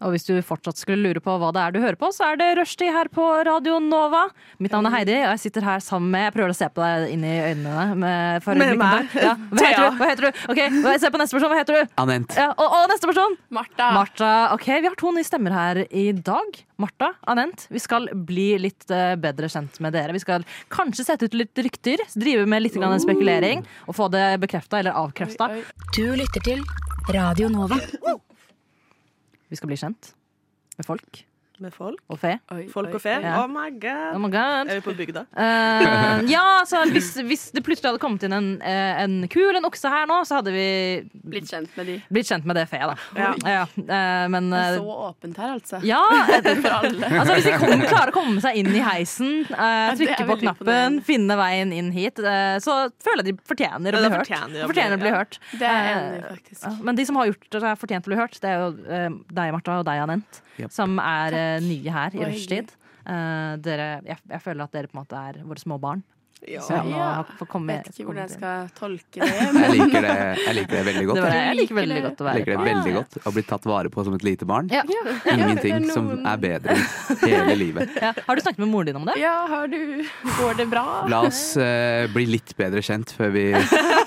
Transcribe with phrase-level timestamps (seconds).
[0.00, 2.38] Og hvis du fortsatt skulle lure på hva det er du hører på, så er
[2.40, 4.22] det rushtid her på Radio Nova.
[4.62, 6.80] Mitt navn er Heidi, og jeg sitter her sammen med Jeg prøver å se på
[6.84, 7.84] deg inn i øynene.
[8.00, 9.12] Med, for Med meg.
[9.20, 9.34] Ja.
[9.50, 9.98] Hva, heter du?
[10.00, 10.40] Hva heter du?
[10.54, 10.62] Ok,
[11.02, 11.52] Se på neste person.
[11.52, 11.92] Hva heter du?
[12.00, 12.34] Anent.
[12.38, 13.36] Ja, og, og neste person?
[13.52, 13.90] Martha.
[13.96, 14.30] Martha.
[14.56, 16.62] Ok, Vi har to nye stemmer her i dag.
[16.80, 17.66] Martha, Anent.
[17.68, 20.16] Vi skal bli litt eh, bedre kjent med dere.
[20.16, 24.24] Vi skal kanskje sette ut litt rykter, drive med litt grann spekulering og få det
[24.40, 25.50] bekrefta eller avkrefta.
[25.92, 26.64] Du lytter til
[27.12, 27.76] Radio Nova.
[29.50, 30.12] Vi skal bli kjent
[30.78, 31.24] med folk
[31.60, 31.98] Med folk.
[32.08, 32.38] og fe.
[32.54, 33.12] Oi, folk og fe.
[33.20, 33.34] Ja.
[33.42, 34.14] Oh my god.
[34.16, 34.70] Oh my god.
[34.70, 35.26] Er vi på bygda?
[35.36, 39.58] Uh, ja, altså hvis, hvis det plutselig hadde kommet inn en, eh, en ku eller
[39.60, 40.64] en okse her nå, så hadde vi
[41.34, 41.96] Blitt kjent med de.
[42.08, 42.96] blitt kjent med det feet, da.
[43.20, 43.34] Ja.
[43.44, 45.82] Ja, eh, men Det er så åpent her, altså.
[45.84, 46.00] ja,
[46.64, 47.12] For alle.
[47.20, 50.38] altså Hvis de kommer, klarer å komme seg inn i heisen, uh, er trykke på
[50.46, 52.16] knappen, finne veien inn hit,
[52.64, 54.24] så føler jeg de fortjener å bli hørt.
[54.24, 55.38] fortjener fortjener å bli- bli hørt.
[55.60, 56.82] Det er enig faktisk.
[56.88, 58.70] Men de som har gjort det fortjent å bli hørt, det er jo
[59.28, 60.70] deg, Martha, og deg, Anent, Yep.
[60.74, 62.72] som er eh, nye her i rushtid.
[63.00, 66.02] Uh, dere, jeg, jeg føler at dere på en måte er våre små barn.
[66.48, 66.62] Ja.
[66.72, 67.44] jeg ja.
[67.44, 69.28] komme, Vet ikke hvordan jeg skal tolke det.
[69.60, 71.16] Jeg liker det, jeg liker det veldig godt.
[71.18, 72.02] det var, Jeg jeg liker veldig det.
[72.06, 74.48] godt å Jeg liker det veldig godt Å bli tatt vare på som et lite
[74.48, 74.70] barn.
[74.72, 74.80] Ja.
[75.34, 76.76] Ingenting er som er bedre
[77.26, 77.92] hele livet.
[78.00, 78.14] Ja.
[78.24, 79.18] Har du snakket med moren din om det?
[79.20, 79.76] Ja, har du
[80.38, 80.84] Går det bra?
[81.12, 83.44] La oss uh, bli litt bedre kjent før vi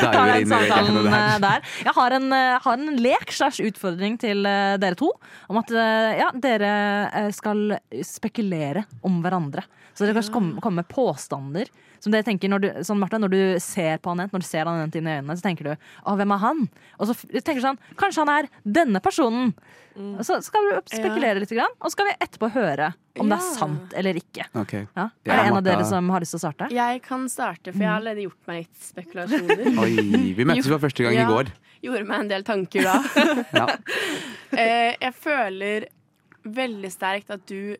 [0.00, 1.38] tar den samtalen eh, der.
[1.44, 1.70] der.
[1.86, 5.10] Jeg har en, eh, har en lek slash utfordring til eh, dere to.
[5.50, 5.72] Om at
[6.18, 9.64] ja, dere skal spekulere om hverandre.
[9.94, 11.70] Så dere kan komme med påstander.
[12.04, 14.68] Som dere tenker når du, sånn Martha, når du ser på Anent, når du ser
[14.68, 16.60] Anent inn i øynene, så tenker du å, hvem er han?
[16.98, 19.54] Og så tenker du sånn, kanskje han er denne personen.
[19.96, 20.18] Mm.
[20.26, 22.90] Så skal vi spekulere litt, grann, og så skal vi etterpå høre
[23.22, 24.44] om det er sant eller ikke.
[24.64, 24.84] Okay.
[24.98, 25.06] Ja.
[25.24, 26.68] Ja, Er det en av dere som har lyst til å starte?
[26.74, 29.64] Jeg kan starte, for jeg har allerede gjort meg litt spekulasjoner.
[29.84, 29.92] Oi,
[30.36, 31.52] vi møttes for første gang i går.
[31.84, 33.00] Gjorde meg en del tanker da.
[33.60, 33.68] Ja.
[34.54, 35.88] Eh, jeg føler
[36.46, 37.74] veldig sterkt at du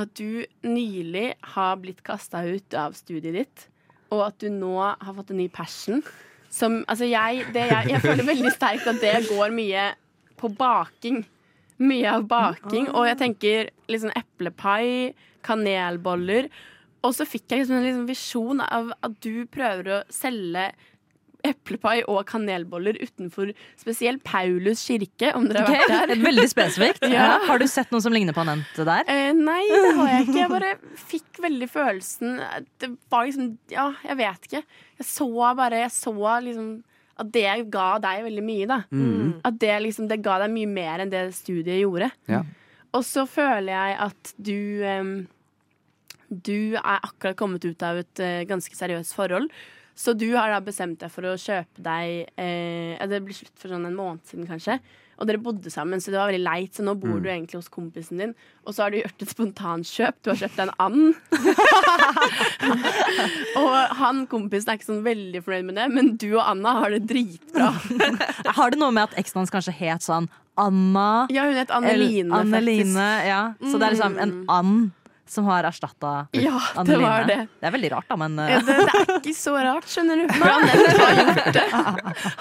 [0.00, 3.66] At du nylig har blitt kasta ut av studiet ditt,
[4.14, 6.02] og at du nå har fått en ny passion.
[6.54, 9.92] Som Altså, jeg, jeg, jeg føler veldig sterkt at det går mye
[10.38, 11.24] på baking.
[11.82, 12.88] Mye av baking.
[12.94, 15.14] Og jeg tenker liksom eplepai,
[15.46, 16.48] kanelboller.
[17.04, 20.70] Og så fikk jeg liksom en liksom visjon av at du prøver å selge
[21.44, 25.90] eplepai og kanelboller utenfor spesielt Paulus kirke, om dere har okay.
[25.90, 26.24] vært der.
[26.30, 27.08] Veldig spesifikt.
[27.08, 27.12] Ja.
[27.24, 27.38] Ja.
[27.46, 29.06] Har du sett noen som ligner på Anent der?
[29.10, 30.38] Eh, nei, det har jeg ikke.
[30.40, 32.40] Jeg bare fikk veldig følelsen
[32.80, 34.62] Det var liksom Ja, jeg vet ikke.
[34.98, 36.68] Jeg så bare Jeg så liksom
[37.14, 38.80] at det ga deg veldig mye, da.
[38.90, 39.36] Mm.
[39.46, 42.10] At det liksom Det ga deg mye mer enn det studiet gjorde.
[42.30, 42.42] Ja.
[42.94, 45.14] Og så føler jeg at du um,
[46.28, 49.50] Du er akkurat kommet ut av et uh, ganske seriøst forhold.
[49.94, 53.70] Så du har da bestemt deg for å kjøpe deg eh, Det ble slutt for
[53.70, 54.80] sånn en måned siden, kanskje.
[55.14, 56.72] Og dere bodde sammen, så det var veldig leit.
[56.74, 58.32] Så nå bor du egentlig hos kompisen din.
[58.66, 60.18] Og så har du gjort et spontankjøp.
[60.24, 61.14] Du har kjøpt deg en and.
[63.62, 66.96] og han kompisen er ikke sånn veldig fornøyd med det, men du og Anna har
[66.96, 67.70] det dritbra.
[68.58, 70.26] Har det noe med at eksen hans kanskje het sånn
[70.60, 71.26] Anna?
[71.34, 72.54] Ja, hun het Anneline, faktisk.
[72.54, 73.30] Anneline faktisk.
[73.30, 73.40] ja.
[73.62, 74.92] Så det er liksom en and
[75.26, 77.02] som har erstatta Ja, det Anneline.
[77.08, 77.36] var det.
[77.60, 80.24] Det er veldig rart, da, men Det, det er ikke så rart, skjønner du.
[80.36, 81.64] Han har gjort det.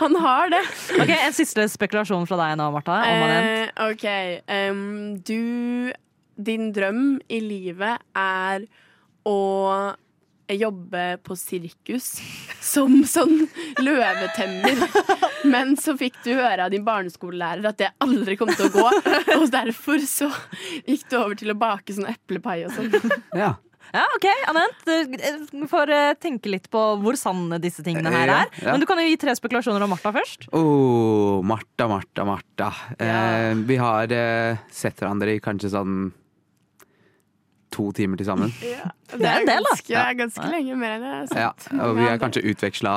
[0.03, 0.61] Han har det.
[0.99, 2.99] Ok, En siste spekulasjon fra deg nå, Martha.
[3.07, 4.05] Om Eh, OK.
[4.51, 4.83] Um,
[5.23, 5.93] du
[6.35, 8.65] Din drøm i livet er
[9.29, 9.37] å
[10.51, 12.09] jobbe på sirkus
[12.61, 13.45] som sånn
[13.79, 14.83] løvetemmer.
[15.47, 18.87] Men så fikk du høre av din barneskolelærer at det aldri kom til å gå.
[19.39, 20.29] Og derfor så
[20.85, 22.91] gikk du over til å bake sånn eplepai og sånn.
[23.37, 23.55] Ja.
[23.93, 25.51] Ja, OK, Anent.
[25.51, 28.47] Du får eh, tenke litt på hvor sanne disse tingene her er.
[28.63, 28.71] ja.
[28.71, 30.47] Men du kan jo gi tre spekulasjoner om Martha først.
[30.55, 32.71] Oh, Martha, Martha, Martha.
[32.97, 36.07] Eh, vi har eh, sett hverandre i kanskje sånn
[37.73, 38.53] to timer til sammen.
[38.63, 39.73] Ja, Det er en del, da.
[39.73, 41.73] ganske, det er ganske lenge mer enn jeg har Ja, sett.
[41.79, 42.93] og vi har kanskje utveksla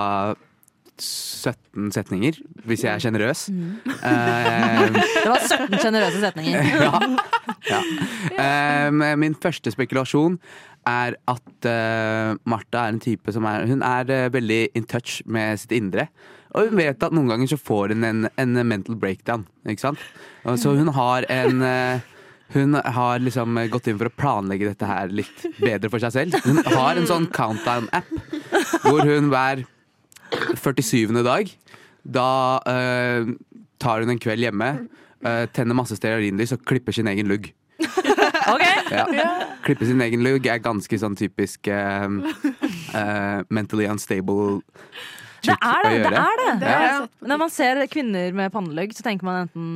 [0.96, 3.42] 17 setninger, hvis jeg er sjenerøs.
[3.50, 6.70] Eh, Det var 17 sjenerøse setninger.
[6.86, 7.00] ja.
[7.68, 7.80] ja.
[8.32, 10.38] Eh, min første spekulasjon
[10.86, 15.18] er at uh, Martha er en type som er Hun er uh, veldig in touch
[15.26, 16.06] med sitt indre.
[16.54, 19.44] Og hun vet at noen ganger så får hun en, en mental breakdown.
[19.68, 20.04] Ikke sant?
[20.46, 22.04] Og Så hun har en eh,
[22.54, 26.36] Hun har liksom gått inn for å planlegge dette her litt bedre for seg selv.
[26.46, 29.64] Hun har en sånn countdown-app hvor hun hver
[30.54, 31.10] 47.
[31.26, 31.50] dag
[32.06, 32.28] da
[32.70, 33.26] eh,
[33.82, 34.68] tar hun en kveld hjemme,
[35.26, 37.50] eh, tenner masse stearinlys og klipper sin egen lugg.
[38.46, 38.62] Ok,
[38.94, 39.02] Ja.
[39.66, 42.04] Klippe sin egen lugg er ganske sånn typisk eh,
[42.94, 44.60] eh, mentally unstable
[45.42, 45.96] Det chick er å det!
[45.96, 46.20] det, gjøre.
[46.22, 46.68] er det.
[46.70, 49.66] Jeg Når man ser kvinner med pannelugg, så tenker man enten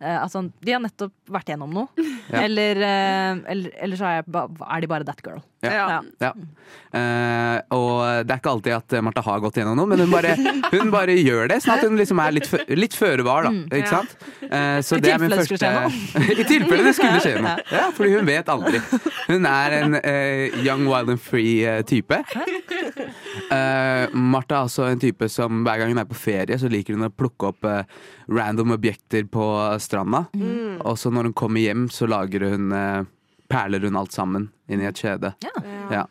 [0.00, 1.88] altså, De har nettopp vært gjennom noe.
[2.28, 2.42] Ja.
[2.44, 4.42] Eller, eh, eller, eller så er, jeg ba,
[4.74, 5.38] er de bare that girl.
[5.64, 6.02] Ja.
[6.20, 6.28] Ja.
[6.92, 10.34] Uh, og det er ikke alltid at Martha har gått gjennom noe, men hun bare,
[10.74, 11.62] hun bare gjør det.
[11.64, 13.54] Sånn at hun liksom er litt, litt føre var, da.
[13.72, 14.02] Ikke Ja.
[14.02, 14.12] sant?
[14.44, 17.34] Uh, så I det er min tilfelle det skulle første I tilfelle det skulle skje
[17.40, 17.56] noe.
[17.78, 18.82] Ja, fordi hun vet aldri.
[19.30, 22.20] Hun er en uh, young, wild and free eh, type.
[23.48, 26.96] Uh, Martha er også en type som hver gang hun er på ferie, så liker
[26.96, 27.82] hun å plukke opp eh,
[28.28, 29.44] random objekter på
[29.88, 30.26] stranda.
[30.84, 33.02] Og så når hun kommer hjem, så lager hun eh,
[33.48, 35.32] perler hun alt sammen inn i et kjede.
[35.90, 36.04] Ja.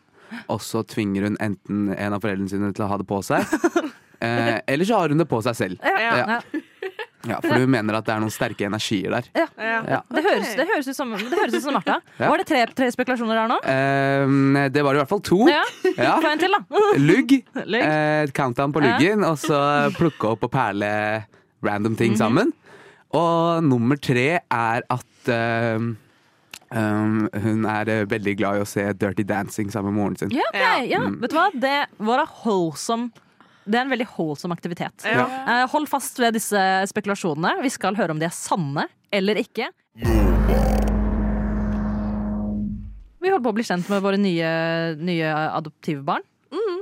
[0.52, 3.46] Og så tvinger hun enten en av foreldrene sine til å ha det på seg,
[4.24, 5.86] eh, eller så har hun det på seg selv.
[5.86, 6.18] Ja.
[6.34, 6.40] Ja.
[7.28, 9.26] Ja, for hun mener at det er noen sterke energier der.
[9.34, 9.46] Ja.
[10.06, 11.96] Det, høres, det, høres ut som, det høres ut som Martha.
[12.16, 12.28] Ja.
[12.30, 13.56] Var det tre, tre spekulasjoner der nå?
[13.72, 15.40] Eh, det var i hvert fall to.
[15.50, 15.64] Ja.
[15.98, 16.14] Ja.
[16.30, 16.60] En til, da.
[17.02, 17.34] Lugg.
[17.66, 17.82] Lugg.
[17.82, 19.58] Eh, countdown på luggen, og så
[19.98, 20.90] plukke opp og perle
[21.66, 22.20] random ting Mhm.
[22.22, 22.54] sammen.
[23.16, 28.84] Og nummer tre er at eh, um, hun er uh, veldig glad i å se
[29.00, 30.34] Dirty Dancing sammen med moren sin.
[30.34, 31.00] Ja, okay, ja.
[31.22, 31.48] Vet du hva?
[31.56, 33.26] Det var en wholesome
[33.68, 35.04] det er en veldig holdsom aktivitet.
[35.04, 35.26] Ja.
[35.44, 37.58] Uh, Hold fast ved disse spekulasjonene.
[37.60, 39.68] Vi skal høre om de er sanne eller ikke.
[43.18, 44.48] Vi holder på å bli kjent med våre nye,
[44.96, 46.24] nye adoptivbarn.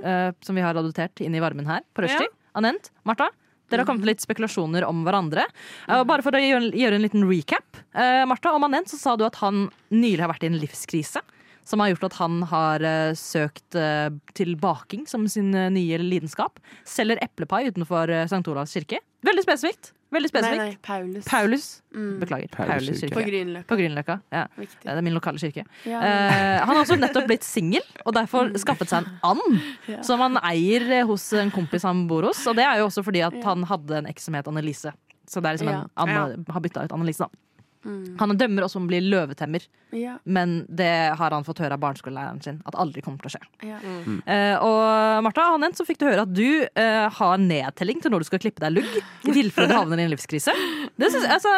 [0.06, 2.30] Uh, som vi har adoptert inn i varmen her på rushtid.
[2.54, 3.26] Anent, Martha,
[3.70, 5.46] dere har kommet med litt spekulasjoner om hverandre.
[5.88, 7.80] Eh, bare for å gjøre, en liten recap.
[7.96, 11.22] Uh, Martha, om Anent så sa du at han nylig har vært i en livskrise.
[11.66, 14.08] Som har gjort at han har eh, søkt eh,
[14.38, 16.60] til baking som sin eh, nye lidenskap.
[16.86, 18.44] Selger eplepai utenfor uh, St.
[18.52, 19.00] Olavs kirke.
[19.26, 19.90] Veldig spesifikt.
[20.14, 20.60] Veldig Nei, spesifikt.
[20.62, 21.24] nei, Paulus.
[21.26, 21.64] Paulus.
[21.90, 22.12] Mm.
[22.20, 22.50] Beklager.
[22.54, 23.10] Paulus kirke.
[23.16, 23.32] På kirke.
[23.32, 23.66] Grünerløkka.
[23.72, 24.16] På Grünerløkka.
[24.36, 24.44] Ja.
[24.62, 24.78] Viktig.
[24.84, 25.64] Det er min lokale kirke.
[25.90, 25.98] Ja.
[26.06, 29.58] Eh, han har også nettopp blitt singel, og derfor skaffet seg en and.
[29.90, 30.04] Ja.
[30.06, 32.44] Som han eier hos en kompis han bor hos.
[32.46, 33.42] Og det er jo også fordi at Ja.
[33.50, 34.94] han hadde en eks som het Annelise.
[35.26, 36.28] Så det er liksom en, Ja.
[36.54, 37.42] Har bytta ut Annelise, da.
[37.86, 38.16] Mm.
[38.18, 40.16] Han dømmer også om å bli løvetemmer, Ja.
[40.24, 43.42] men det har han fått høre av barneskolelæreren sin at aldri kommer til å skje.
[43.68, 43.78] Ja.
[44.26, 48.12] Eh, og Martha, han nevnt, så fikk du høre at du uh, har nedtelling til
[48.12, 48.98] når du skal klippe deg lugg.
[49.26, 50.54] I tilfelle du havner i en livskrise.
[50.96, 51.54] Det synes, altså,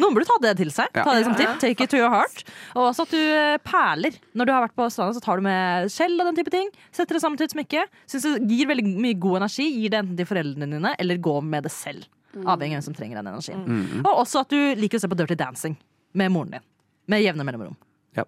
[0.00, 0.90] noen burde ta det til seg.
[0.96, 1.04] Ja.
[1.06, 1.56] Ta det som tipp.
[1.62, 2.44] Take it to your heart.
[2.74, 4.16] Og også at du eh, perler.
[4.34, 6.70] Når du har vært på stranda, så tar du med skjell og den type ting.
[6.96, 7.86] Setter det sammen til et smykke.
[8.10, 9.68] Syns det gir veldig mye god energi.
[9.76, 12.08] Gir det enten til foreldrene dine, eller gå med det selv.
[12.38, 13.64] Avhengig av hvem som trenger den energien.
[13.66, 14.04] Mm.
[14.04, 15.74] Og også at du liker å se på Dirty Dancing
[16.16, 16.68] med moren din.
[17.10, 17.76] Med jevne mellomrom.
[18.14, 18.24] Ja.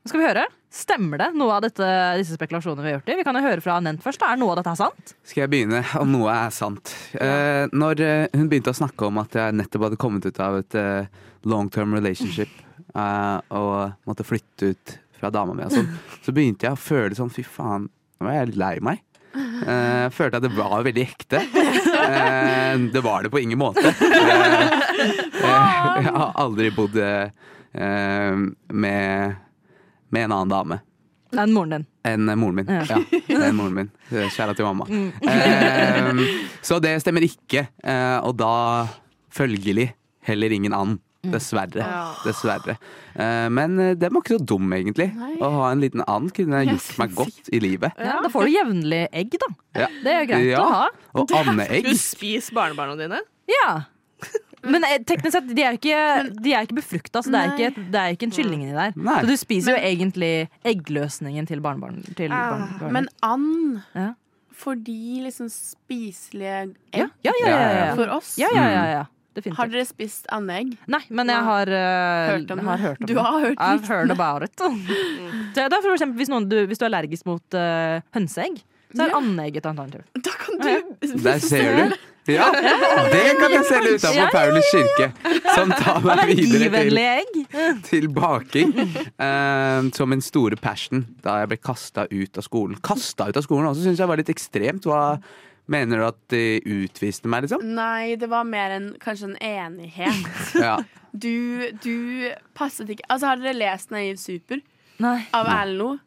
[0.00, 0.46] Nå skal vi høre.
[0.72, 1.86] Stemmer det noe av dette,
[2.16, 3.10] disse spekulasjonene vi har gjort?
[3.10, 3.16] i?
[3.18, 4.22] Vi kan jo høre fra Nent først.
[4.24, 5.12] Er noe av dette er sant?
[5.26, 6.94] Skal jeg begynne, om noe er sant?
[7.18, 10.60] Eh, når eh, hun begynte å snakke om at jeg nettopp hadde kommet ut av
[10.62, 11.10] et eh,
[11.50, 12.54] long term relationship
[13.02, 15.90] eh, og måtte flytte ut fra dama mi og sånn,
[16.24, 17.90] så begynte jeg å føle sånn fy faen,
[18.22, 19.02] nå er jeg litt lei meg.
[19.34, 21.40] Jeg følte at det var veldig ekte.
[21.40, 23.92] Uh, det var det på ingen måte.
[23.92, 26.96] Uh, jeg har aldri bodd
[27.70, 29.36] med,
[30.10, 30.80] med en annen dame
[31.30, 31.84] Enn moren din.
[32.10, 32.66] enn moren min.
[32.66, 32.82] Ja.
[33.30, 33.90] Ja, enn moren min.
[34.10, 34.88] Kjære til mamma.
[34.90, 36.24] Eh,
[36.66, 37.68] så det stemmer ikke.
[38.26, 38.50] Og da
[39.30, 39.92] følgelig
[40.26, 40.98] heller ingen and.
[41.22, 41.84] Dessverre.
[42.24, 42.76] Dessverre.
[43.14, 45.10] Eh, men eh, den var ikke så dum, egentlig.
[45.14, 45.34] Nei.
[45.44, 47.92] Å ha en liten and kunne Jeg gjort meg godt i livet.
[48.00, 49.50] Ja, Da får du jevnlig egg, da.
[49.82, 49.88] Ja.
[50.04, 50.60] Det er jo greit Ja.
[50.64, 50.86] å ha.
[51.20, 51.84] Og andeegg.
[51.84, 53.20] Du spiser barnebarna dine.
[53.52, 53.82] Ja.
[54.64, 56.00] Men eh, teknisk sett, de er ikke,
[56.44, 58.92] de er ikke befrukta, så det er ikke, det er ikke en kylling inni der.
[58.96, 59.20] Nei.
[59.22, 60.32] Så du spiser jo egentlig
[60.68, 62.02] eggløsningen til barnebarn.
[62.16, 62.92] Til barn, barn.
[62.96, 64.10] Men and Ja.
[64.52, 67.94] fordi liksom spiselige egg Ja, ja, ja, ja.
[67.96, 68.34] for oss.
[68.40, 69.04] ja, ja, ja, ja.
[69.56, 70.72] Har dere spist andeegg?
[70.90, 73.22] Nei, men jeg har, uh, Hørt om har hørt om Du det.
[73.22, 74.56] har hørt I've heard about it.
[75.54, 78.60] Så det er for eksempel, hvis, noen, du, hvis du er allergisk mot uh, hønseegg,
[78.90, 79.18] så er Ja.
[79.20, 80.02] andeegg et alternativ.
[80.18, 81.96] Da kan du Der ser du.
[82.30, 85.06] Ja, det kan jeg selge utenfor Ja, ja, Paulus kirke.
[85.54, 88.74] Som tar meg videre til til baking
[89.18, 92.76] Uh, som en store passion da jeg ble kasta ut av skolen.
[92.84, 94.86] Kasta ut av skolen også syns jeg var litt ekstremt.
[94.86, 95.18] Hva
[95.70, 97.62] mener du at de utviste meg, liksom?
[97.76, 100.30] Nei, det var mer en, kanskje en enighet.
[100.60, 100.78] Ja.
[101.10, 104.60] Du, du passet ikke Altså, har dere lest Naiv super
[105.02, 105.98] Nei, av Erlend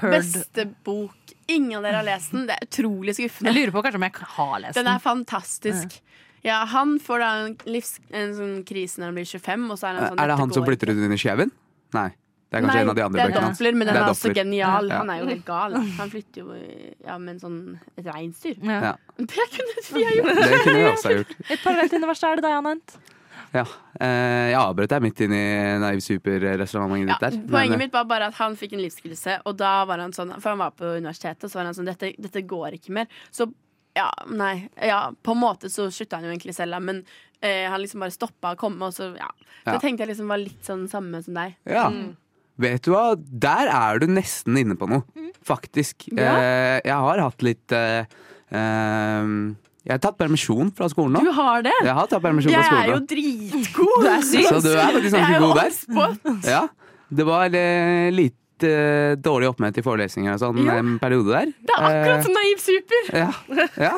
[0.00, 1.34] heard Beste bok.
[1.46, 2.48] Ingen av dere har lest den.
[2.48, 3.52] Det er utrolig skuffende.
[3.52, 4.94] Jeg lurer på kanskje om jeg har lest Den den.
[4.94, 6.00] er fantastisk.
[6.44, 9.88] Ja, han får da en, livs, en sånn krise når han blir 25, og så
[9.88, 11.54] er han sånn Er det han som flytter ut under skjeven?
[11.96, 12.10] Nei.
[12.54, 13.58] Det er kanskje Nei, en av de andre det er bøkene hans.
[13.58, 14.90] Doppler, men den er, er også genial.
[14.92, 14.98] Ja.
[15.02, 15.74] Han er jo helt gal.
[15.98, 17.56] Han flytter jo ja, med en sånn,
[17.98, 18.60] et reinsdyr.
[18.62, 18.78] Ja.
[18.90, 18.92] Ja.
[19.18, 20.38] Det kunne vi ha gjort!
[20.44, 21.34] Det kunne vi også ha gjort.
[21.50, 22.96] Et parallelt univers er det deg, Anent.
[23.54, 23.62] Ja.
[24.02, 25.42] Eh, jeg avbrøt deg midt inn i
[25.78, 27.36] Naiv Super-restauranten Ja, ditt der.
[27.50, 30.10] poenget men, eh, mitt var bare at han fikk en livskrise, og da var han
[30.14, 32.90] sånn For han var på universitetet, og så var han sånn Dette, dette går ikke
[32.96, 33.06] mer.
[33.30, 33.46] Så
[33.94, 34.68] ja, nei.
[34.82, 37.04] Ja, på en måte så slutta han jo egentlig selv, men
[37.40, 39.28] eh, han liksom bare stoppa å komme, og så ja.
[39.62, 39.78] Så Ja.
[39.78, 41.54] tenkte jeg liksom var litt sånn samme som deg.
[41.70, 41.86] Ja.
[42.60, 45.02] Vet du hva, der er du nesten inne på noe,
[45.44, 46.06] faktisk.
[46.14, 48.04] Eh, jeg har hatt litt eh,
[48.54, 49.32] eh,
[49.84, 51.24] Jeg har tatt permisjon fra skolen nå.
[51.26, 51.74] Du har det?
[51.84, 53.10] Jeg har tatt permisjon Jeg fra er jo skolen nå.
[53.10, 54.06] dritgod!
[54.06, 54.24] Er.
[54.52, 56.48] Så du er faktisk Jeg er ganske god der.
[56.54, 56.62] Ja.
[57.14, 60.78] Det var eh, litt eh, dårlig oppmøte i forelesninger og sånn Ja.
[60.80, 61.52] en periode der.
[61.58, 63.14] Det er akkurat Eh, som Naiv Super!
[63.18, 63.30] ja.
[63.90, 63.92] ja.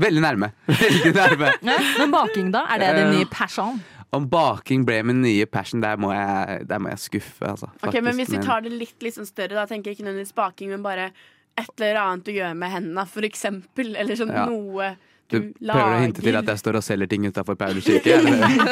[0.00, 0.48] Veldig nærme.
[0.80, 1.48] Veldig nærme.
[1.66, 2.64] Ja, men baking, da?
[2.72, 3.80] Er det din Eh, nye passion?
[4.16, 7.68] Om baking ble min nye passion, der må jeg, der må jeg skuffe, altså.
[7.78, 10.72] Faktisk, men Hvis vi tar det litt liksom større, da tenker jeg ikke nødvendigvis baking,
[10.74, 11.12] men bare
[11.60, 13.94] et eller annet du gjør med hendene, for eksempel.
[13.98, 14.46] Eller sånn Ja.
[14.50, 14.96] noe
[15.30, 18.16] Du du, prøver å hinte til at jeg står og selger ting utafor Paulus kirke?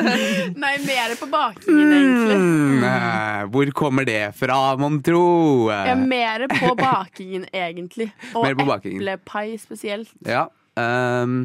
[0.65, 2.39] Nei, mer på bakingen, egentlig.
[2.41, 5.71] Mm, eh, hvor kommer det fra, mon tro?
[5.71, 8.09] Ja, mer på bakingen, egentlig.
[8.35, 10.11] Og eplepai spesielt.
[10.27, 10.49] Ja.
[10.75, 11.45] Um,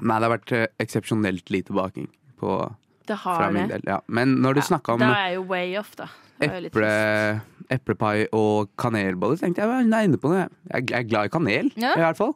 [0.00, 2.10] nei, det har vært eh, eksepsjonelt lite baking
[2.42, 2.58] på,
[3.06, 3.82] Det fra har min det.
[3.82, 3.92] del.
[3.94, 4.00] Ja.
[4.08, 6.06] Men når du Ja, snakka om Da er jeg jo way off, da.
[6.42, 7.40] Eple,
[7.70, 10.48] eplepai og kanelboller, tenkte jeg jeg er inne på noe.
[10.72, 11.92] Jeg jeg er glad i kanel, Ja.
[11.96, 12.34] i hvert fall.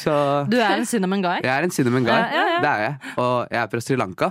[0.00, 1.40] Så Du er en cinnamon guy.
[1.42, 2.12] jeg er en cinnamon guy.
[2.14, 2.60] Ja, ja, ja.
[2.60, 2.96] Det er jeg.
[3.18, 4.30] Og jeg er fra Sri Lanka.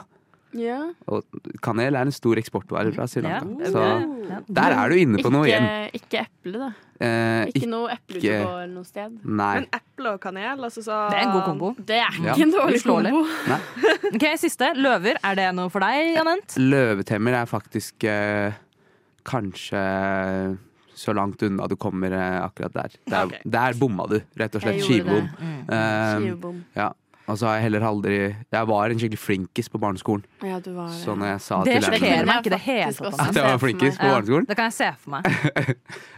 [0.53, 0.79] Ja.
[1.09, 1.23] Og
[1.65, 3.49] kanel er en stor eksportvare fra Sri Lanka.
[3.63, 3.71] Ja.
[3.73, 3.83] Så
[4.29, 4.39] Ja.
[4.47, 5.65] der er du inne på noe igjen.
[5.93, 6.69] Ikke, ikke eple, da.
[7.03, 9.17] Eh, Ikke noe eple ute ikke- noe sted.
[9.25, 9.53] Nei.
[9.55, 11.75] Men eple og kanel, altså så Det er en god kombo.
[11.77, 12.43] Det er ikke Ja.
[12.43, 13.25] en dårlig kombo.
[14.13, 14.73] Ok, Siste.
[14.75, 15.15] Løver.
[15.23, 16.55] Er det noe for deg, Janent?
[16.57, 18.53] Løvetemmer er faktisk eh,
[19.25, 20.57] kanskje
[20.95, 22.91] så langt unna du kommer eh, akkurat der.
[23.09, 23.39] Der, okay.
[23.43, 24.83] der bomma du, rett og slett.
[24.85, 25.29] Skivebom.
[25.39, 25.63] Mm.
[26.21, 26.63] Skivebom.
[26.77, 26.91] ja.
[27.31, 28.15] Og så har jeg heller aldri
[28.51, 30.25] Jeg var en skikkelig flinkis på barneskolen.
[30.43, 33.19] Ja, du var Så når jeg sa Det til sjokkerer meg ikke det hele tatt.
[33.27, 35.29] at jeg var flinkis på barneskolen Det kan jeg se for meg.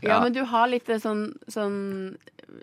[0.01, 0.19] Ja, Ja.
[0.23, 2.17] men du har litt sånn, sånn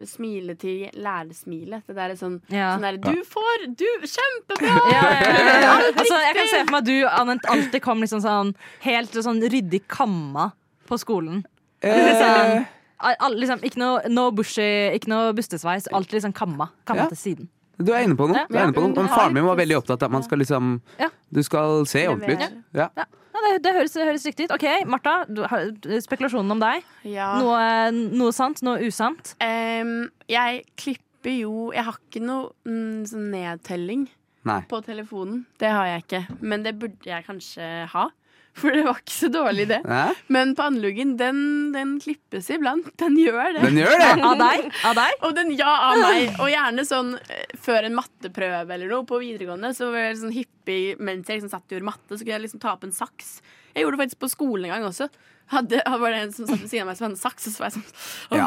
[0.09, 1.83] smile til lærersmilet.
[1.87, 2.73] Det derre er sånn, Ja.
[2.79, 3.67] sånn der, Du får!
[3.77, 3.87] Du!
[4.11, 4.75] Kjempebra!
[4.91, 5.73] Ja, ja, ja, ja.
[6.01, 9.83] Altså, jeg kan se for meg at du alltid kom liksom sånn helt sånn ryddig
[9.87, 10.53] kamma
[10.89, 11.45] på skolen.
[11.85, 15.89] All, all- liksom, ikke noe no bushy, ikke noe bustesveis.
[15.93, 16.71] Alltid liksom kamma.
[16.87, 17.09] Kamma Ja.
[17.09, 17.49] til siden.
[17.79, 18.43] Du er inne på noe.
[18.43, 18.47] Ja.
[18.49, 18.95] Du er inne på noe.
[18.97, 21.09] men faren min var veldig opptatt av at man skal liksom Ja.
[21.33, 22.63] Du skal se ordentlig ut.
[22.77, 22.91] Ja.
[22.97, 24.55] Ja, det, det, høres, det høres riktig ut.
[24.55, 25.15] OK, Martha.
[25.27, 25.41] Du,
[26.05, 26.85] spekulasjonen om deg.
[27.09, 27.33] Ja.
[27.41, 29.35] Noe, noe sant, noe usant.
[29.41, 34.09] Um, jeg klipper jo Jeg har ikke noe mm, sånn nedtelling
[34.49, 34.61] Nei.
[34.69, 35.45] på telefonen.
[35.63, 36.23] Det har jeg ikke.
[36.43, 38.09] Men det burde jeg kanskje ha.
[38.59, 39.79] For det var ikke så dårlig, det.
[39.89, 40.03] Hæ?
[40.35, 41.39] Men panneluggen, den,
[41.73, 42.91] den klippes iblant.
[43.01, 43.63] Den gjør det.
[43.65, 44.11] Den gjør det!
[44.29, 44.69] Av deg?
[44.91, 45.17] Av deg?
[45.25, 46.35] Og den ja av meg.
[46.37, 50.37] Og gjerne sånn eh, før en matteprøve eller noe på videregående, så var jeg sånn
[50.37, 52.95] hippie mens jeg liksom satt og gjorde matte, så kunne jeg liksom ta opp en
[52.95, 53.35] saks.
[53.73, 55.09] Jeg gjorde det faktisk på skolen en gang også.
[55.53, 57.53] Hadde, var det en som satt ved siden av meg som hadde en saks, og
[57.53, 58.47] så var jeg sånn Ja.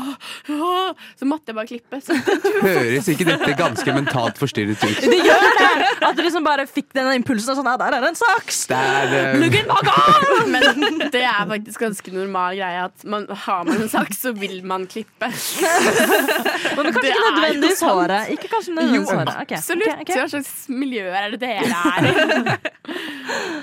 [0.55, 1.99] åh, Så måtte jeg bare klippe.
[2.01, 2.15] Så
[2.63, 5.01] Høres ikke dette ganske mentalt forstyrret ut?
[5.05, 5.89] Det gjør det!
[6.05, 8.63] At du liksom bare fikk den impulsen og sånn ja, Der er det en saks!
[8.71, 10.49] Det er eh, Luggen bak av!
[10.49, 14.57] Men det er faktisk ganske normal greie at man, har man en saks, så vil
[14.65, 15.29] man klippe.
[15.29, 17.91] Men kanskje Det ikke er jo nødvendigvis sant.
[17.91, 18.33] håret.
[18.35, 19.33] Ikke kanskje nødvendigvis håret.
[19.45, 19.93] Ok, Absolutt.
[19.93, 20.13] ok, ok.
[20.15, 22.57] Hva slags miljøer er det dere er i?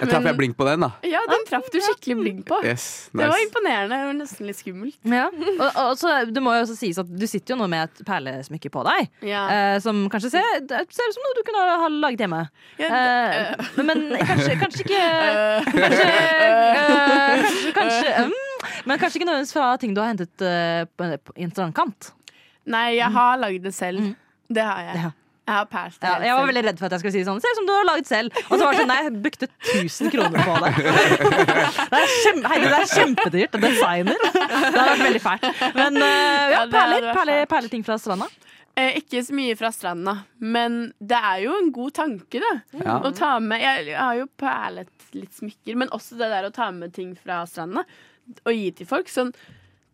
[0.03, 0.89] Jeg traff jeg blink på den, da.
[1.07, 2.59] Ja, den traff du skikkelig blink på.
[2.67, 2.87] Yes,
[3.23, 3.99] Det var imponerende.
[3.99, 4.99] Det var nesten litt skummelt.
[5.09, 5.27] Ja.
[5.53, 8.03] Og, og så, det må jo også sies at du sitter jo nå med et
[8.09, 9.11] perlesmykke på deg.
[9.27, 9.45] Ja.
[9.55, 12.43] Eh, som kanskje ser, det ser ut som noe du kunne ha laget hjemme.
[12.83, 15.01] Ja, Eh, men kanskje, kanskje ikke
[15.83, 18.35] Kanskje, øh, kanskje, kanskje mm,
[18.87, 22.13] Men kanskje ikke nødvendigvis fra ting du har hentet eh, på, på i en strandkant.
[22.73, 24.13] Nei, jeg har lagd det selv.
[24.53, 25.13] Det har jeg.
[25.43, 25.65] Ja.
[25.67, 27.41] Jeg har det Ja, jeg var veldig redd for at jeg skulle si sånn.
[27.43, 28.37] Se ut som du har laget selv.
[28.47, 30.71] Og så var det sånn, nei, jeg brukte 1000 kroner på det.
[31.93, 33.59] Det er, kjempe, hei, det er kjempedyrt.
[33.65, 34.23] Designer.
[34.23, 35.49] Det hadde vært veldig fælt.
[35.75, 36.07] Men uh,
[36.55, 38.31] ja, perler, perler, perler, ting fra stranda.
[38.79, 42.53] Eh, ikke så mye fra stranda, men det er jo en god tanke, da.
[42.79, 42.95] Ja.
[43.05, 46.71] Å ta med Jeg har jo perlet litt smykker, men også det der å ta
[46.73, 47.85] med ting fra stranda
[48.47, 49.11] og gi til folk.
[49.13, 49.35] Sånn,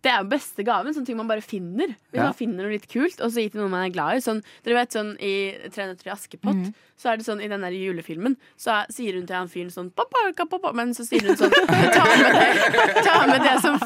[0.09, 0.95] det er jo beste gaven.
[0.97, 1.93] Sånne ting man bare finner.
[2.09, 2.25] Hvis Ja.
[2.31, 4.25] man finner noe litt kult, og så gi til noen man er glad i.
[4.25, 5.35] Sånn, dere vet sånn I
[5.69, 9.15] 'Tre nøtter til Askepott' Så er det sånn i den der julefilmen Så er, sier
[9.15, 10.73] hun til han fyren sånn pappa, pappa?
[10.75, 11.51] Men så sier hun sånn
[11.95, 13.79] Ta med det, ta med det som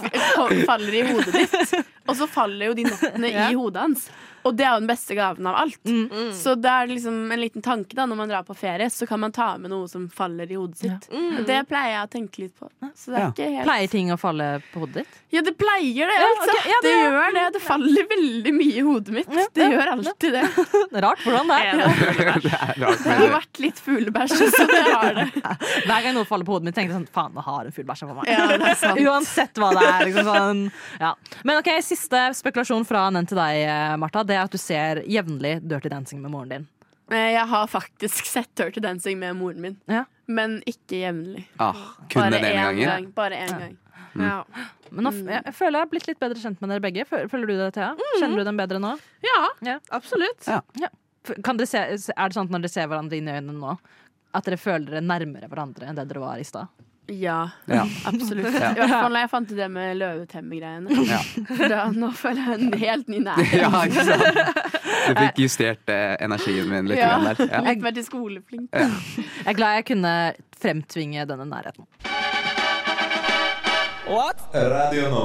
[0.64, 1.84] faller i hodet ditt.
[2.08, 3.50] Og så faller jo de nøttene Ja.
[3.50, 4.08] i hodet hans.
[4.44, 5.78] Og det er jo den beste gaven av alt.
[5.86, 6.32] Mm.
[6.34, 9.20] Så det er liksom en liten tanke da når man drar på ferie, så kan
[9.22, 11.06] man ta med noe som faller i hodet sitt.
[11.12, 12.68] Og det pleier jeg å tenke litt på.
[12.96, 13.30] Så det er Ja.
[13.30, 15.20] ikke helt Pleier ting å falle på hodet ditt?
[15.30, 16.11] Ja, det pleier det.
[16.12, 16.52] Ja, Altså.
[16.52, 16.70] Okay.
[16.72, 17.44] Ja, det, det- gjør det.
[17.56, 19.28] Det faller veldig mye i hodet mitt.
[19.32, 20.42] Ja, Det ja, gjør alltid det.
[21.04, 21.72] Rart hvordan det er.
[22.02, 25.26] Det er rart Det har vært litt fuglebæsj, så det har det.
[25.88, 28.08] Hver gang noe faller på hodet mitt, tenker jeg sånn Faen, nå har en fuglebæsja
[28.10, 28.30] på meg.
[28.32, 29.06] Ja, det.
[29.06, 30.04] Uansett hva det er.
[30.10, 30.62] Liksom sånn,
[31.00, 31.14] ja.
[31.48, 34.22] Men ok, siste spekulasjon fra Nen til deg, eh, Martha.
[34.26, 36.68] Det er at du ser jevnlig Dirty Dancing med moren din.
[37.12, 40.04] Eh, Jeg har faktisk sett Dirty Dancing med moren min, Ja.
[40.26, 41.44] men ikke jevnlig.
[41.60, 41.74] Ah,
[42.08, 42.88] kun Bare den ene én gangen.
[42.88, 43.06] gang.
[43.16, 43.76] Bare én gang.
[44.18, 44.44] Ja.
[44.90, 47.04] Men nå, f- jeg, jeg føler jeg har blitt litt bedre kjent med dere begge.
[47.08, 47.94] Føl- Føler du det, Thea?
[48.18, 48.94] Kjenner du dem bedre nå?
[49.24, 49.40] ja,
[49.70, 49.78] Ja.
[49.90, 50.46] absolutt.
[50.46, 50.60] Ja.
[51.24, 51.96] F- Kan dere se, er
[52.28, 53.78] det sånn at når dere ser hverandre inn i øynene nå,
[54.34, 56.68] at dere føler dere nærmere hverandre enn det dere var i stad?
[57.08, 57.82] Ja, Ja.
[58.06, 58.52] absolutt.
[58.54, 58.70] Ja.
[58.72, 60.88] I hvert fall når jeg fant ut det med løvetemme-greiene.
[61.12, 61.18] Ja.
[61.72, 63.52] Da, nå føler jeg en helt ny nærhet.
[63.58, 64.78] ja, ikke sant?
[65.02, 67.08] Du fikk justert eh, energien min litt Ja.
[67.18, 67.48] grann der.
[67.50, 67.60] Ja.
[67.66, 68.68] Litt mer til skoleflink.
[68.72, 70.14] Jeg er glad jeg kunne
[70.62, 71.86] fremtvinge denne nærheten.
[74.12, 75.24] Radio nå.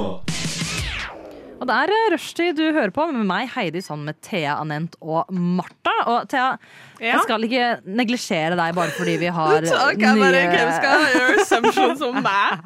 [1.58, 4.94] Og det er eh, rushtid du hører på med meg, Heidi, Sand, med Thea, Anent
[5.02, 5.92] og Martha.
[6.08, 6.52] Og Thea,
[6.98, 7.10] Ja.
[7.12, 7.66] jeg skal ikke
[7.98, 12.64] neglisjere deg bare fordi vi har Takk, jeg bare, hvem skal gjøre assumptions om meg?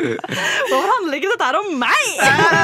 [0.72, 2.10] Hvorfor handler ikke dette her om meg?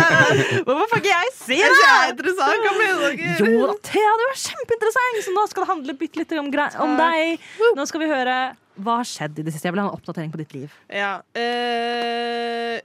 [0.67, 1.81] Hvorfor får ikke jeg si Er det?
[1.87, 2.67] jeg interessant?
[2.67, 3.39] Hva mener dere?
[3.55, 6.51] Jo da, Thea, du er kjempeinteressant, så nå skal det handle bitte litt om,
[6.89, 7.51] om deg.
[7.79, 8.41] Nå skal vi høre
[8.77, 9.67] hva har skjedd i det siste.
[9.69, 10.73] Jeg vil ha en oppdatering på ditt liv.
[10.93, 11.15] Ja.
[11.35, 12.81] eh,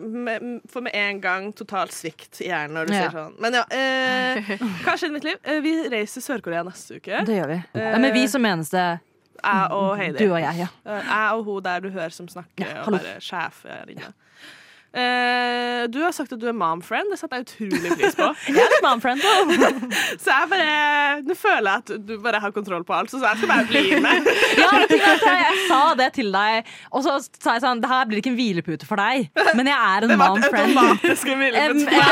[0.00, 2.98] med, for med en gang totalt svikt i hjernen når du Ja.
[3.00, 3.34] sier sånn.
[3.40, 3.64] Men ja.
[3.70, 4.36] eh,
[4.84, 5.38] hva skjedde i mitt liv?
[5.44, 7.24] Eh, vi reiser til Sør-Korea neste uke.
[7.26, 7.58] Det gjør vi.
[7.80, 8.86] Ja, men vi som menes det,
[9.42, 10.18] Jeg og Heidi.
[10.18, 10.66] du og jeg, ja.
[10.86, 14.12] Eh, Jeg og hun der du hører som snakker, Ja, og bare sjef her inne.
[14.92, 17.08] Eh, du har sagt at du er momfriend.
[17.12, 18.28] Det setter jeg utrolig pris på.
[18.52, 19.22] Jeg er litt momfriend.
[20.22, 23.38] Så jeg bare Nå føler jeg at du bare har kontroll på alt, så jeg
[23.38, 24.26] skal bare bli med.
[24.62, 28.20] Ja, jeg, jeg sa det til deg, og så sa jeg sånn Det her blir
[28.20, 30.74] ikke en hvilepute for deg, men jeg er en mom-friend.
[31.92, 32.06] ja.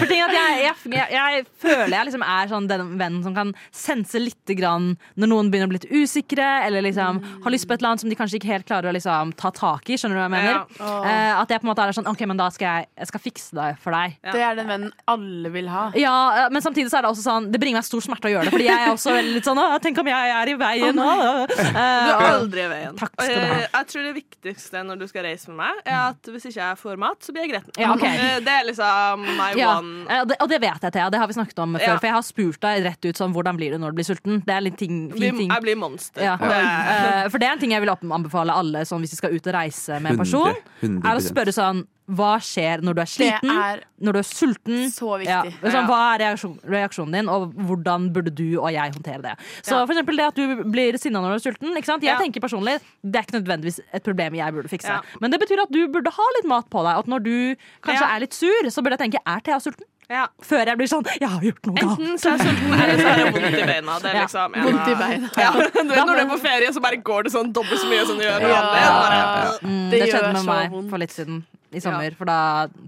[0.00, 3.52] For ting at jeg, jeg, jeg, føler jeg liksom er sånn den vennen som kan
[3.74, 7.76] sense lite grann når noen begynner å bli litt usikre, eller liksom har lyst på
[7.76, 9.98] et eller annet som de kanskje ikke helt klarer å liksom ta tak i.
[10.00, 10.78] Skjønner du hva jeg mener?
[10.80, 10.94] Ja.
[11.10, 13.06] Eh, at jeg på en måte er det sånn OK, men da skal jeg, jeg
[13.10, 14.16] skal fikse det for deg.
[14.32, 15.84] Det er den vennen alle vil ha.
[15.98, 18.48] Ja, men samtidig så er det også sånn Det bringer meg stor smerte å gjøre
[18.48, 20.98] det, Fordi jeg er også veldig litt sånn Tenk om jeg er i veien?
[20.98, 21.46] Åh».
[21.46, 22.94] Du Eh, er aldri i veien.
[22.96, 23.56] Takk skal du ha.
[23.60, 26.60] Eh, Jeg tror det viktigste når du skal reise med meg, er at hvis ikke
[26.62, 27.72] jeg får mat, så blir jeg gretten.
[27.80, 28.04] Ja, ok.
[28.06, 31.08] Eh, Det er liksom my Ja, one det, og det vet jeg, Thea.
[31.10, 31.82] Det har vi snakket om før.
[31.86, 31.96] Ja.
[31.98, 34.40] For jeg har spurt deg rett ut sånn hvordan blir du når du blir sulten.
[34.46, 35.50] Det er litt ting, fin ting.
[35.50, 36.22] Jeg blir monster.
[36.22, 36.36] Ja.
[36.40, 39.34] Det Eh, for det er en ting jeg vil anbefale alle sånn, hvis de skal
[39.34, 40.54] ut og reise med en person.
[40.80, 41.65] 100, Er å spørre sånn
[42.06, 43.50] Hva skjer når du er sliten?
[43.50, 44.82] er Når du er sulten?
[44.94, 49.22] så Ja, sånn, hva er reaksjon, reaksjonen din, og hvordan burde du og jeg håndtere
[49.24, 49.32] det?
[49.66, 49.86] Så Ja.
[49.86, 51.74] for eksempel det at du blir sinna når du er sulten.
[51.74, 52.16] Jeg Ja.
[52.16, 55.00] tenker personlig Det er ikke nødvendigvis et problem jeg burde fikse.
[55.20, 56.94] Men det betyr at du burde ha litt mat på deg.
[56.98, 59.82] At når du kanskje er litt sur, så burde jeg tenke er Thea sulten?
[60.08, 60.26] Ja.
[60.46, 61.98] Før jeg blir sånn Jeg har gjort noe galt.
[61.98, 63.96] Enten så er jeg sulten, eller så har jeg vondt i beina.
[64.04, 64.62] Det er liksom ja.
[64.68, 65.30] Vondt i beina.
[65.44, 65.50] Ja.
[65.52, 65.58] Du
[65.90, 68.18] vet, når du er på ferie, så bare går det sånn dobbelt så mye som
[68.20, 68.62] det gjør Ja.
[68.62, 68.86] vanlig.
[68.86, 70.90] Bare- Mm, Det det, skjedde gjør med så meg vondt.
[70.90, 71.44] for litt siden
[71.76, 72.14] i sommer.
[72.18, 72.36] For da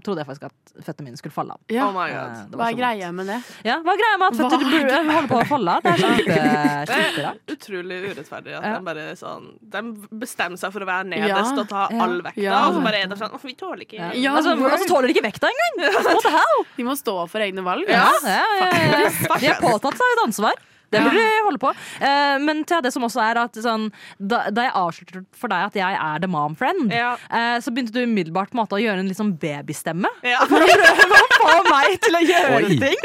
[0.03, 1.59] trodde jeg faktisk at føttene mine skulle falle av.
[1.69, 1.85] Ja.
[1.87, 2.55] Oh my Eh, god.
[2.57, 3.37] Hva er så greia med det?
[3.67, 5.81] Ja, hva er greia med at føtter er burde- holder på å falle av?
[5.83, 7.39] Det er kjempe, er kjemperart.
[7.55, 8.73] utrolig urettferdig at Ja.
[8.79, 9.81] de bare sånn De
[10.25, 11.61] bestemmer seg for å være nederst Ja.
[11.61, 12.67] og ta all vekta, Ja.
[12.67, 14.11] og så bare er det sånn «Åh, Vi tåler ikke Ja.
[14.13, 14.71] Ja, altså, word.
[14.71, 15.93] altså tåler de ikke vekta engang!
[16.03, 16.65] What the hell?
[16.77, 17.85] De må stå for egne valg.
[17.87, 18.09] Ja.
[18.23, 19.37] Ja, ja, ja, ja.
[19.39, 20.53] De har påtatt seg et ansvar.
[20.91, 21.71] Det burde de holde på.
[22.01, 25.67] Eh, men til det som også er at sånn, da, da jeg avslørte for deg
[25.69, 27.11] at jeg er the mom friend, Ja.
[27.29, 30.09] eh, så begynte du umiddelbart på en måte å gjøre en litt sånn babystemme.
[30.25, 30.39] Ja.
[30.49, 32.79] For å prøve å få meg til å gjøre Oi.
[32.81, 32.99] ting.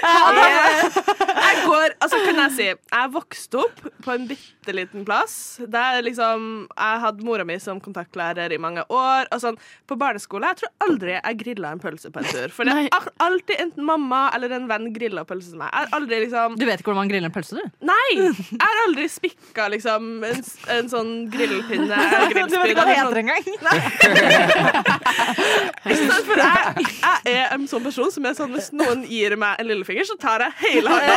[0.00, 0.36] Eh, og
[1.40, 5.34] Jeg går, altså kan jeg si Jeg vokste opp på en bitte liten plass.
[5.70, 9.28] Der liksom Jeg hadde mora mi som kontaktlærer i mange år.
[9.30, 12.48] Og sånn, på barneskole Jeg tror aldri jeg grilla en pølse på en tur.
[12.54, 15.70] For det er alltid enten mamma eller en venn grilla pølse til meg.
[15.72, 17.62] Jeg har aldri liksom Du vet ikke hvordan man griller en pølse, du?
[17.90, 18.08] Nei!
[18.16, 20.42] Jeg har aldri spikka liksom en,
[20.76, 21.96] en sånn grillpinne.
[22.14, 23.18] eller grillspyd ikke sånn.
[23.24, 23.42] engang?
[25.80, 26.26] Ikke sant?
[26.28, 29.68] For jeg, jeg er en sånn person som er sånn hvis noen gir meg en
[29.70, 31.16] lillefinger, så tar jeg hele hånda.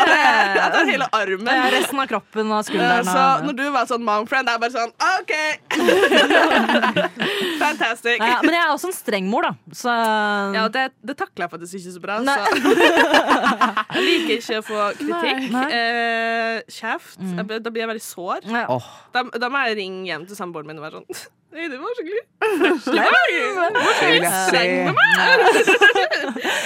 [0.58, 1.52] Jeg tar hele armen.
[1.74, 3.08] Resten av kroppen og skulderen.
[3.10, 5.34] Så når du var sånn momfriend, jeg er bare sånn OK!
[7.64, 8.20] Fantastic.
[8.20, 9.54] ja, men jeg er også en streng mor, da.
[9.76, 9.94] Så
[10.56, 12.18] Ja, det, det takler jeg faktisk ikke så bra.
[12.24, 12.36] Så.
[13.96, 15.46] jeg liker ikke å få kritikk.
[15.54, 15.68] Nei.
[15.78, 17.22] Eh, kjeft.
[17.22, 17.38] Mm.
[17.40, 18.50] Da blir jeg veldig sår.
[18.50, 18.66] Ja.
[18.74, 18.92] Oh.
[19.16, 21.92] Da, da må jeg ringe hjem til samboeren min og være sånn Nei, det var
[21.98, 22.24] skikkelig.
[24.04, 24.62] Jeg se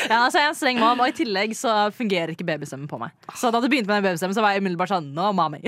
[0.08, 3.00] Ja, altså, jeg er en streng mann, og i tillegg så fungerer ikke babystemmen på
[3.02, 3.12] meg.
[3.36, 5.60] Så da du begynte med den babystemmen, så var jeg umiddelbart sånn No, mommy.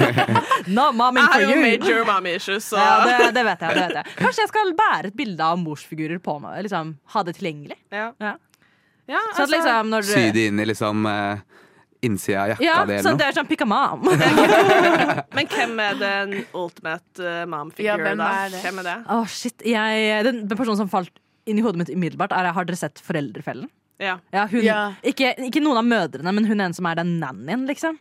[0.78, 1.50] no, mommy for you.
[1.50, 1.60] I you.
[1.66, 4.16] major mommy issues, så Ja, det, det, vet jeg, det vet jeg.
[4.22, 6.62] Kanskje jeg skal bære et bilde av morsfigurer på meg.
[6.66, 7.78] Liksom, ha det tilgjengelig.
[7.94, 8.10] ja.
[8.22, 8.36] Ja.
[9.06, 11.38] Ja, Så at liksom når du Sy det inn i liksom eh,
[12.04, 14.04] innsida av jakka ja, di så det er sånn pick mom.
[15.36, 18.28] Men hvem er den ultimate uh, mom figure, Ja, da?
[18.46, 18.58] er?
[18.64, 18.96] Hvem er det?
[19.12, 19.64] Oh, shit.
[19.66, 21.12] Jeg, den, den personen som falt
[21.46, 23.70] inn i hodet mitt umiddelbart, er Har dere sett Foreldrefellen?
[24.02, 24.18] Ja.
[24.34, 24.80] Ja, hun, Ja.
[25.06, 27.96] Ikke, ikke noen av mødrene, men hun er en som er den nannyen, liksom.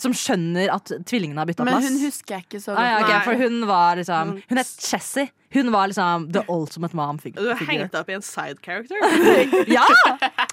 [0.00, 3.24] Som skjønner at tvillingene har bytta Men hun husker jeg ikke så Ah, ja, godt.
[3.28, 5.30] for hun var liksom Hun het Chessie.
[5.52, 7.42] Hun var liksom the ultimate mom figure.
[7.42, 8.94] Du er hengt opp i en side character.
[9.66, 9.82] Ja!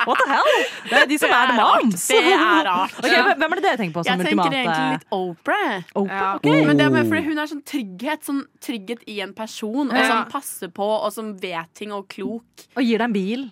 [0.08, 0.50] What the hell?
[0.90, 2.08] Det er de som Det er er the moms.
[2.08, 2.96] Det er rart.
[3.04, 5.84] Okay, hvem- er det dere tenker på som Jeg tenker egentlig litt Oprah.
[5.94, 6.18] Oprah?
[6.18, 6.32] Ja.
[6.40, 6.66] Okay.
[6.66, 10.26] Men det er fordi hun er sånn trygghet Sånn trygghet i en person, og som
[10.34, 12.66] passer på, og som vet ting, og klok.
[12.76, 13.46] Og gir deg en bil.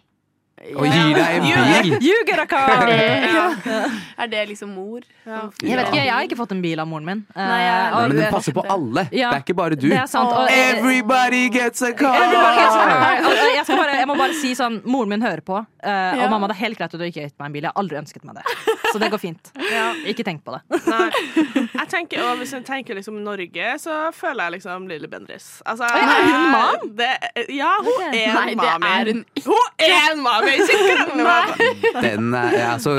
[0.56, 1.90] Og gi deg en bil!
[2.02, 2.88] You get a car!
[2.90, 5.02] Er det liksom mor?
[5.28, 7.26] Jeg vet ikke, jeg har ikke fått en bil av moren min.
[7.36, 9.04] Nei, jeg- Nei, Men den passer på alle.
[9.12, 9.30] Ja.
[9.34, 9.90] Det er ikke bare du.
[9.90, 10.32] Det er sant.
[10.32, 12.16] Og, eh, Everybody gets a car!
[12.16, 13.20] Gets a car.
[13.26, 13.65] Og, eh, Jeg,
[14.26, 16.26] bare, si sånn Moren min hører på, uh, Ja.
[16.26, 17.64] og mamma, det er helt greit at du ikke har gitt meg en bil.
[17.68, 18.44] Jeg har aldri ønsket meg det.
[18.92, 19.52] Så det går fint.
[20.12, 20.62] Ikke tenk på det.
[20.88, 21.10] Nei.
[21.76, 25.62] Jeg tenker, og hvis jeg tenker liksom Norge, så føler jeg liksom Lille Bendriss.
[25.66, 26.90] Altså, er hun mam?
[26.96, 27.10] Det,
[27.56, 28.92] ja, hun er Nei, en det mami.
[28.94, 29.46] er hun ikke.
[29.50, 30.56] Hun er en mami!
[30.56, 32.04] Ikke krangel med meg.
[32.06, 32.96] Den er jeg er så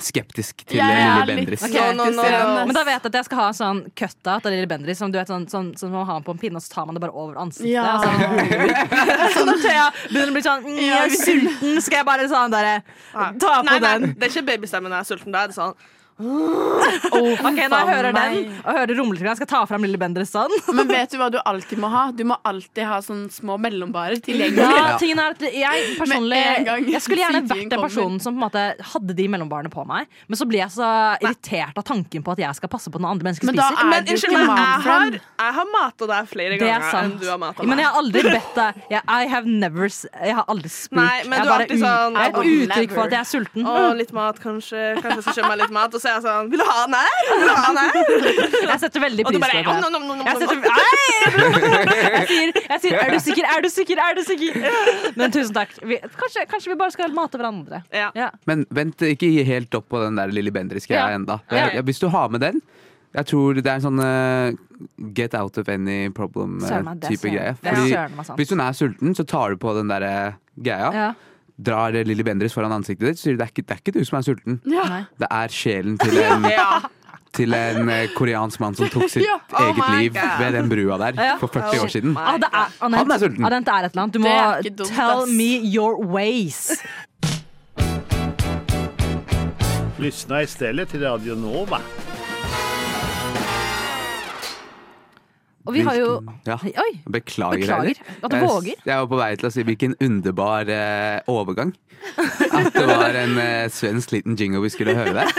[0.00, 1.64] skeptisk til ja, ja, Lille litt Bendriss.
[1.66, 2.64] Okay, No, no, no, no.
[2.68, 5.00] Men da vet jeg at jeg skal ha en sånn cutta til av Lille Bendriss.
[5.02, 6.96] Som du vet, sånn, sånn, sånn man har på en pinne, og så tar man
[6.96, 7.72] det bare over ansiktet.
[7.74, 7.98] Ja.
[8.00, 12.28] sånn, så når Thea begynner å bli sånn mm, Jeg er sulten, skal jeg bare
[12.32, 12.70] sånn der,
[13.12, 14.14] Ta på Nei, nei, den.
[14.16, 15.34] det er ikke babystemmen jeg er sulten.
[15.34, 15.76] Da er det sånn
[16.22, 20.52] Ok, Når jeg hører den og hører rumletringa, skal jeg ta fram Lille Bendriss sånn.
[20.76, 22.04] Men vet du hva du alltid må ha?
[22.14, 24.66] Du må alltid ha sånne små mellombarer tilgjengelig.
[24.78, 26.40] Ja, tingen er at jeg personlig
[26.92, 30.08] Jeg skulle gjerne vært den personen som på en måte hadde de mellombarene på meg,
[30.28, 30.88] men så blir jeg så
[31.22, 33.82] irritert av tanken på at jeg skal passe på noen andre mennesker Men da spiser.
[33.82, 36.98] er Men du unnskyld meg, jeg har, jeg har mata deg flere Det er ganger
[37.02, 40.36] enn du har mata Men jeg har aldri bedt deg jeg, I have never Jeg
[40.38, 40.98] har aldri spurt.
[40.98, 43.20] Nei, men jeg du er bare alltid sånn, jeg er et uttrykk for at jeg
[43.22, 43.66] er sulten.
[43.66, 44.82] Å, litt mat, kanskje.
[45.00, 45.96] Kanskje jeg skal kjøpe meg litt mat.
[45.96, 47.20] Og så jeg sånn Vil du ha den her?
[47.30, 47.92] Vil du ha den her?
[48.72, 49.62] Jeg setter veldig pris på det.
[49.62, 50.56] om, nom, nom, nom, Jeg, setter.
[52.12, 54.52] Jeg, sier, jeg sier 'er du sikker', 'er du sikker', er du sikker?
[55.16, 55.74] Men tusen takk.
[55.82, 57.82] Vi, kanskje, kanskje vi bare skal mate hverandre.
[57.92, 58.10] Ja.
[58.18, 58.30] Ja.
[58.46, 61.18] Men vent, ikke gi helt opp på den der Lille Bendriss-greia Ja.
[61.18, 61.40] enda.
[61.50, 61.82] Ja.
[61.82, 62.62] Hvis du har med den
[63.12, 64.52] jeg tror det er en sånn uh,
[65.12, 67.52] get out of any problem-type uh, greie.
[67.60, 71.10] Fordi hvis hun er sulten, så tar du på den der uh, greia, Ja.
[71.58, 73.92] Drar Lilly Bendriss foran ansiktet ditt, så sier du det er ikke, det er ikke
[73.98, 74.60] du som er sulten.
[74.66, 75.04] Ja.
[75.18, 76.80] Det er sjelen til en, Ja.
[77.32, 79.38] til en eh, koreansk mann som tok sitt Ja.
[79.58, 80.38] Oh eget my liv God.
[80.40, 81.36] ved den brua der Ja.
[81.40, 82.16] for 40 år siden.
[82.16, 83.44] Ah, det er, Anette, Han er sulten.
[83.44, 84.14] Anette, det er et eller annet.
[84.14, 85.30] Du må er ikke dumt, tell ass.
[85.30, 86.82] me your ways.
[89.98, 91.78] Lyssna istället till Radio Nova.
[95.66, 96.08] Og vi har jo
[96.48, 96.56] ja.
[96.58, 96.92] Oi!
[97.06, 97.62] Beklager.
[97.62, 98.78] Beklager at du våger.
[98.82, 101.70] Jeg var på vei til å si hvilken underbar eh, overgang.
[102.18, 105.30] At det var en eh, svensk liten jingle vi skulle høre der.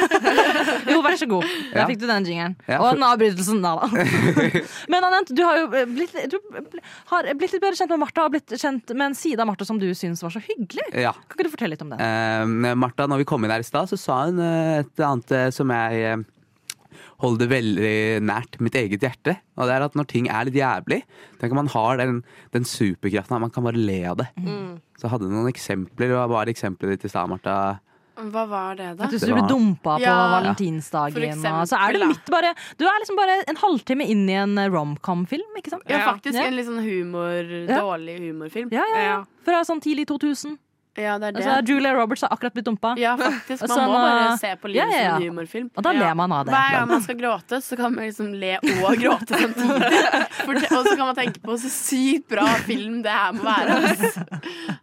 [0.83, 1.45] Jo, vær så god.
[1.71, 1.85] Der Ja.
[1.87, 2.55] fikk du den jingeren.
[2.67, 3.87] Ja, Og den avbrytelsen da, da.
[4.91, 6.35] Men Anent, du har jo blitt, du
[7.09, 9.65] har blitt litt bedre kjent med Martha og blitt kjent med en side av Martha
[9.67, 10.85] som du syns var så hyggelig.
[10.91, 11.13] Ja.
[11.15, 11.99] Kan ikke du fortelle litt om det?
[12.03, 15.35] Uh, Martha, når vi kom inn her i stad, så sa hun uh, et annet
[15.39, 16.19] uh, som jeg
[17.23, 19.37] eh, det veldig nært mitt eget hjerte.
[19.57, 21.03] Og det er at når ting er litt jævlig,
[21.39, 24.27] tenk om man har den, den superkraften at man kan bare le av det.
[24.37, 24.79] Mm.
[24.99, 26.13] Så hadde du noen eksempler.
[26.13, 27.79] Hva var eksempelet ditt i stad, Marta?
[28.13, 29.07] Hva var det, da?
[29.07, 31.23] At du det ble dumpa på Ja, valentinsdagen.
[31.31, 34.53] eksempel, så er du midt bare Du er liksom bare en halvtime inn i en
[34.69, 35.81] romcom-film, ikke sant?
[35.89, 36.45] Ja, faktisk Ja.
[36.45, 37.79] en litt sånn humor, Ja.
[37.81, 38.69] dårlig humorfilm.
[38.71, 39.03] Ja, ja, ja.
[39.03, 39.23] Ja.
[39.43, 40.59] Fra sånn tidlig 2000.
[40.95, 41.41] Ja, det er det.
[41.41, 42.91] Altså, Julia Roberts har akkurat blitt dumpa.
[43.01, 43.63] Ja, faktisk.
[43.65, 45.13] Man Sånn, må bare se på livet ja, ja.
[45.15, 45.69] som en humorfilm.
[45.75, 45.99] Og da Ja.
[46.03, 46.53] ler man av det.
[46.53, 49.39] Hver gang man skal gråte, så kan man liksom le og gråte
[50.77, 53.79] og så kan man tenke på så sykt bra film det her må være.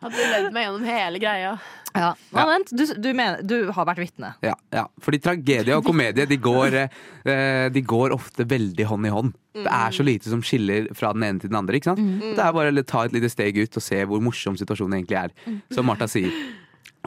[0.01, 1.55] At du ledd meg gjennom hele greia.
[1.96, 2.12] Ja.
[2.35, 4.33] Men vent, du, du, mener, du har vært vitne.
[4.46, 4.87] Ja, ja.
[5.03, 9.35] Fordi tragedie og komedie de går, eh, de går ofte veldig hånd i hånd.
[9.59, 11.81] Det er så lite som skiller fra den ene til den andre.
[11.81, 12.03] ikke sant?
[12.22, 15.18] Det er bare å ta et lite steg ut og se hvor morsom situasjonen egentlig
[15.24, 15.35] er.
[15.74, 16.31] Som Martha sier.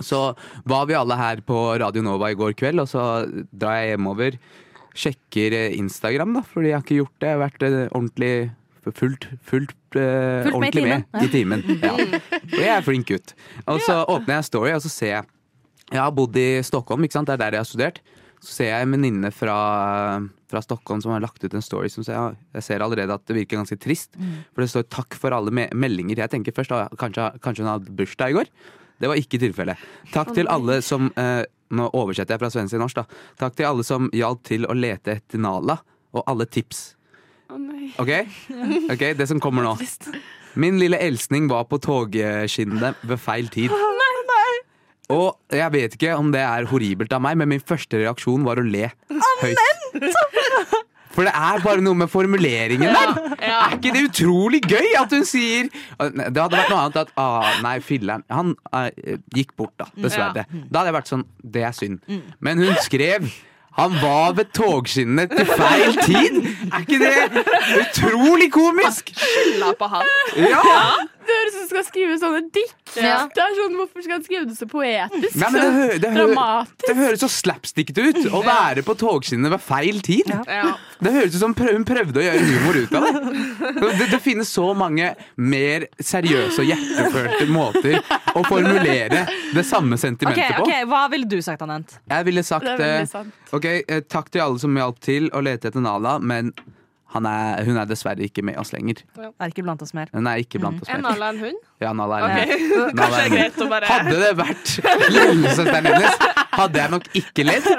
[0.02, 0.20] Så
[0.66, 3.06] var vi alle her på Radio Nova i går kveld, og så
[3.54, 4.40] drar jeg hjemover.
[4.94, 7.30] Sjekker eh, Instagram, da, fordi jeg har ikke gjort det.
[7.30, 8.34] Jeg har vært eh, ordentlig
[8.92, 11.64] fullt, fullt, uh, Fullt med i ordentlig med, i timen.
[11.80, 11.94] Ja.
[11.96, 13.34] Og jeg er flink gutt.
[13.66, 15.24] Og så åpner jeg Story, og så ser jeg
[15.94, 17.28] Jeg har bodd i Stockholm, ikke sant?
[17.28, 18.00] det er der jeg har studert.
[18.44, 19.58] så ser jeg en venninne fra,
[20.50, 23.36] fra Stockholm som har lagt ut en story som ser, jeg ser allerede at det
[23.38, 24.18] virker ganske trist.
[24.54, 26.18] For det står 'takk for alle me meldinger'.
[26.18, 28.46] Jeg tenker først ah, kanskje, kanskje hun hadde bursdag i går.
[29.00, 29.78] Det var ikke tilfellet.
[30.14, 31.44] Takk til alle som eh,
[31.74, 33.04] Nå oversetter jeg fra svensk til norsk, da.
[33.40, 35.80] Takk til alle som hjalp til å lete etter Nala,
[36.14, 36.96] og alle tips.
[37.54, 37.92] Nei.
[38.02, 38.14] Ok?
[39.18, 39.76] Det som kommer nå.
[40.64, 43.74] Min lille elskning var på togskinnene ved feil tid.
[45.14, 48.62] Og jeg vet ikke om det er horribelt av meg, men min første reaksjon var
[48.62, 48.88] å le
[49.42, 49.60] høyt.
[51.14, 53.12] For det er bare noe med formuleringen der.
[53.38, 57.52] Er ikke det utrolig gøy at hun sier Det hadde vært noe annet at ah,
[57.62, 59.92] nei, filleren Han eh, gikk bort, da.
[59.94, 60.48] Dessverre.
[60.50, 62.02] Da hadde jeg vært sånn Det er synd.
[62.42, 63.28] Men hun skrev
[63.78, 66.38] han var ved togskinnene til feil tid!
[66.74, 67.46] Er ikke det
[67.82, 69.14] utrolig komisk?
[69.18, 70.06] Skylda på han.
[70.38, 70.62] Ja!
[71.24, 72.76] Det høres ut som du skal skrive sånne dikt.
[73.00, 73.24] Ja.
[73.34, 75.38] Det er sånn, Hvorfor skal han skrive det så poetisk?
[75.40, 76.84] Nei, det, hø det, hø Dramatisk.
[76.88, 80.30] det høres så slapstickete ut å være på togskinnene ved feil tid.
[80.30, 80.76] Ja.
[81.04, 83.34] Det høres ut som hun prøvde å gjøre humor ut av det.
[84.00, 84.10] det.
[84.14, 88.00] Det finnes så mange mer seriøse og hjertefølte måter
[88.34, 90.68] å formulere det samme sentimentet på.
[90.68, 91.98] ok, Hva ville du sagt, Anent?
[92.10, 93.42] Jeg ville sagt Det er veldig eh, sant.
[93.54, 96.54] Ok, eh, takk til alle som hjalp til å lete etter Nala, men
[97.22, 99.04] er, hun er dessverre ikke med oss lenger.
[99.22, 100.10] Er ikke blant oss mer.
[100.14, 101.02] Hun er ikke blant oss Er.
[101.04, 101.60] Nala en hund?
[101.84, 102.96] Ja, Nala er Ok, med.
[103.00, 104.72] Kanskje er greit å bare Hadde det vært
[105.14, 107.70] lillesøsteren hennes, hadde jeg nok ikke ledd.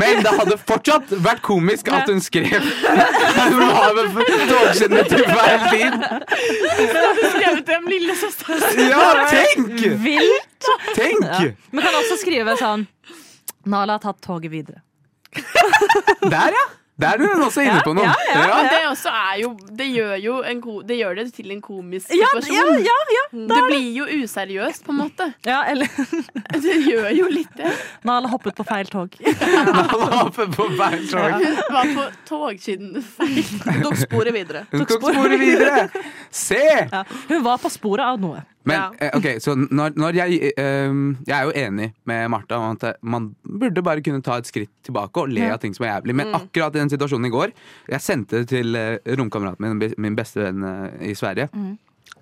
[0.00, 5.66] Men det hadde fortsatt vært komisk at hun skrev Hun har vel togskinnet til feil
[5.68, 5.98] tid.
[6.72, 8.84] Skrevet til dem lillesøsteren.
[8.88, 9.84] Ja, tenk!
[10.06, 10.70] Vilt!
[10.96, 11.58] Tenk!
[11.72, 12.86] Men kan også skrive sånn
[13.68, 14.80] Nala har tatt toget videre.
[16.22, 16.64] Der, ja.
[17.02, 18.06] Der er du også inne på noe.
[18.06, 18.62] Ja, Ja.
[18.70, 22.10] det også er jo Det gjør jo en ko det gjør det til en komisk
[22.14, 22.78] Ja, situasjon.
[22.86, 25.28] ja, ja, Det blir jo useriøst, på en måte.
[25.46, 25.88] ja eller
[26.64, 27.72] Det gjør jo litt det.
[28.04, 29.14] Nala hoppet på feil tog.
[29.42, 31.36] Nala hoppet på feil tog.
[31.42, 33.42] Hun var på togskinnene feil.
[33.82, 34.64] tok sporet videre.
[34.72, 35.88] Hun tok sporet videre.
[36.30, 36.62] Se!
[36.92, 37.04] Ja.
[37.28, 38.42] Hun var på sporet av noe.
[38.64, 38.90] Men Ja.
[39.00, 40.92] eh, ok, så når, når jeg eh,
[41.26, 44.70] Jeg er jo enig med Martha om at man burde bare kunne ta et skritt
[44.86, 46.14] tilbake og le av ting som er jævlig.
[46.14, 47.50] Men akkurat i den situasjonen i går
[47.90, 51.48] Jeg sendte det til eh, romkameraten min, min beste venn eh, i Sverige.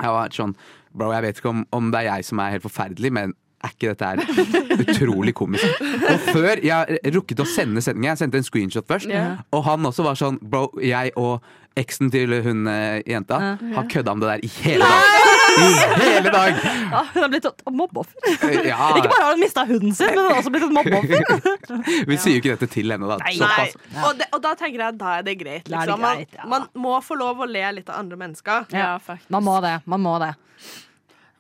[0.01, 0.57] Jeg var sånn
[0.97, 3.75] Bro, jeg vet ikke om, om det er jeg som er helt forferdelig, men er
[3.77, 4.17] ikke dette her
[4.83, 5.83] utrolig komisk?
[6.09, 9.07] Og før jeg rukket å sende sendingen, jeg sendte en screenshot først,
[9.53, 11.45] og han også var sånn Bro, jeg og
[11.79, 13.39] eksen til hun eh, jenta
[13.77, 15.30] har kødda om det der i hele dag.
[15.51, 16.59] I hele dag!
[16.91, 18.31] Ja, hun har blitt et mobbeoffer.
[18.67, 21.25] Ja, Ikke bare har hun mista hunden sin, men hun har også blitt et mobbeoffer.
[22.11, 23.19] vi sier jo ikke dette til henne, da.
[23.23, 23.75] Nei, Såpass.
[24.05, 25.67] og, det, og da tenker jeg da er det greit.
[25.69, 26.05] Er Liksom.
[26.05, 26.47] Man, greit, ja.
[26.51, 28.69] man må få lov å le litt av andre mennesker.
[28.77, 29.31] Ja, faktisk.
[29.35, 29.79] Man må det.
[29.91, 30.35] man må det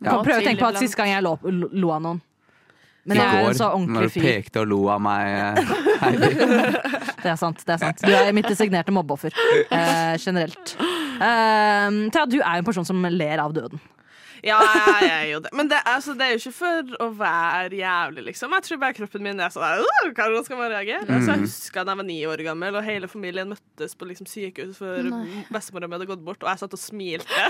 [0.01, 0.81] Ja, Prøv å tenke på at.
[0.81, 2.21] Sist gang jeg lo, lo av noen.
[3.09, 5.71] Men I jeg er går, en så når du pekte og lo av meg, eh,
[6.03, 6.29] Heidi.
[7.21, 7.63] Det er sant.
[7.65, 10.75] det er sant Du er mitt designerte mobbeoffer eh, generelt.
[10.81, 13.81] Eh, Thea, du er jo en person som ler av døden.
[14.47, 14.59] Ja,
[15.01, 15.51] jeg er jo det.
[15.57, 18.55] Men det, altså, det er jo ikke for å være jævlig, liksom.
[18.57, 19.85] Jeg tror bare kroppen min er sånn
[20.17, 21.05] Hvordan skal man reagere?
[21.09, 24.29] Altså, jeg husker da jeg var ni år gammel, og hele familien møttes på liksom,
[24.31, 25.11] sykehus for
[25.53, 27.29] bestemora mi hadde gått bort, og jeg satt og smilte.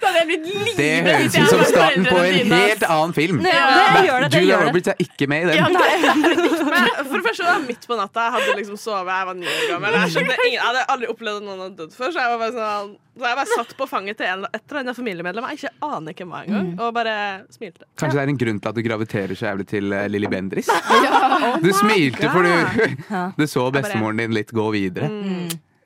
[0.00, 3.40] Da hadde jeg blitt livredd Det høres ut som starten på en helt annen film.
[3.44, 3.64] Ja,
[3.96, 4.60] det gjør det, det Julia.
[4.68, 5.56] Roberts er ikke med i den.
[5.58, 6.52] Ja, nei.
[6.76, 8.28] Men for det første var midt på natta.
[8.28, 9.98] Jeg hadde liksom sovet, jeg var ni år gammel.
[10.00, 12.40] Jeg, skjønte ingen, jeg hadde aldri opplevd at noen hadde dødd før, så jeg var
[12.44, 15.56] bare sånn så jeg bare satt på fanget til en, et eller annet familiemedlem jeg
[15.56, 17.14] ikke aner hvem var engang, og bare
[17.54, 17.86] smilte.
[17.96, 20.68] Kanskje det er en grunn til at du graviterer så jævlig til uh, Lilly Bendriss?
[21.64, 23.06] Du smilte fordi du,
[23.40, 25.08] du så bestemoren din litt gå videre.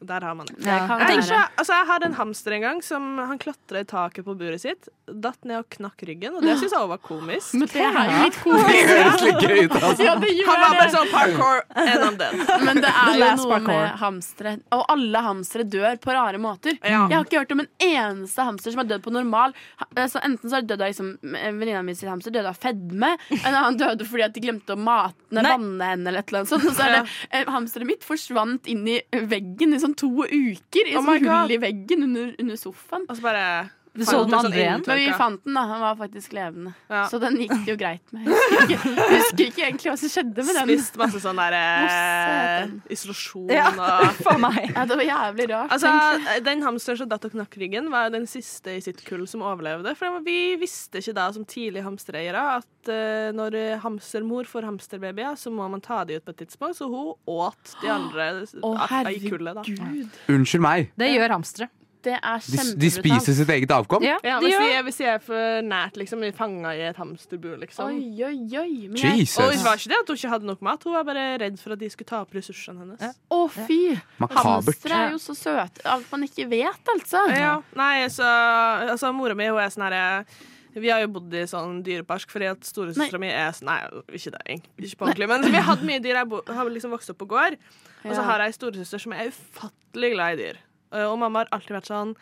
[0.00, 0.54] Der har man det.
[0.64, 0.86] Ja.
[0.88, 4.24] kan Jeg, tenker altså jeg hadde en hamster en gang som han klatra i taket
[4.24, 7.52] på buret sitt, datt ned og knakk ryggen, og det syns jeg òg var komisk.
[7.60, 8.88] Men det er jo litt Det komisk.
[8.90, 10.06] høres litt gøy ut, altså.
[10.06, 12.64] Ja, det Han var bare sånn parkour, and I'm dead.
[12.64, 13.80] Men det er jo noe parkour.
[13.82, 14.54] med hamstere.
[14.78, 16.78] Og alle hamstere dør på rare måter.
[16.80, 17.02] Ja.
[17.10, 19.52] Jeg har ikke hørt om en eneste hamster som har dødd på normal.
[19.82, 23.12] Ha- Altså, enten så har dødd av liksom, venninna mi sitt hamster døde av fedme.
[23.42, 26.08] En annen døde fordi at de glemte å mate vanne henne.
[26.08, 26.64] Eller et eller annet sånt.
[26.70, 27.02] Og så er det
[27.36, 28.96] eh, hamsteret mitt forsvant inn i
[29.28, 30.86] veggen i sånn to uker.
[30.86, 33.06] I Oh sånn hull i veggen under, under sofaen.
[33.08, 33.44] Og så bare
[33.92, 34.82] Du så den andre igjen?
[34.86, 35.62] Men vi fant den, da.
[35.66, 36.72] Han var faktisk levende.
[36.90, 37.02] Ja.
[37.10, 38.28] Så den gikk det jo greit med.
[38.28, 40.70] Jeg husker ikke, jeg husker ikke egentlig hva som skjedde med den.
[40.70, 44.60] Spist masse sånn der eh, isolasjon Ja, og for meg.
[44.68, 45.74] Ja, det var jævlig rart.
[45.74, 46.44] Altså, egentlig.
[46.46, 49.42] Den hamsteren som datt og knakk ryggen, var jo den siste i sitt kull som
[49.46, 49.96] overlevde.
[49.98, 55.50] For vi visste ikke da som tidlige hamstereiere at uh, når hamstermor får hamsterbabyer, så
[55.54, 56.78] må man ta de ut på et tidspunkt.
[56.78, 58.30] Så hun åt de andre
[58.62, 59.58] oh, i kullet.
[59.58, 59.66] da.
[59.66, 60.22] Gud.
[60.30, 60.94] Unnskyld meg.
[61.00, 61.72] Det gjør hamstere.
[62.04, 64.04] Det er De, de spiser sitt eget avkom?
[64.04, 67.90] Ja, Ja, hvis, de, hvis de, er for nært, liksom, fanga i et hamsterbur, liksom.
[67.92, 68.88] Oi, oi, oi.
[68.88, 71.04] Men jeg, Og det var ikke det at hun ikke hadde nok mat, hun var
[71.08, 73.18] bare redd for at de skulle ta opp ressursene hennes.
[73.28, 73.80] å, fy!
[74.22, 74.70] Makabert.
[74.70, 75.84] Hamstere er jo så søte.
[75.84, 77.26] Alt man ikke vet, altså.
[77.36, 80.24] Ja, nei, så altså, Mora mi hun er sånn herre
[80.70, 83.80] Vi har jo bodd i sånn dyrepark fordi at storesøstera mi er sånn Nei,
[84.14, 85.28] ikke det, ikke på ordentlig.
[85.32, 86.22] Men vi har hatt mye dyr.
[86.22, 87.58] Jeg har liksom vokst opp på gård.
[88.06, 90.60] Og så har jeg ei storesøster som er ufattelig glad i dyr.
[90.90, 92.14] Uh, Og mamma har alltid vært sånn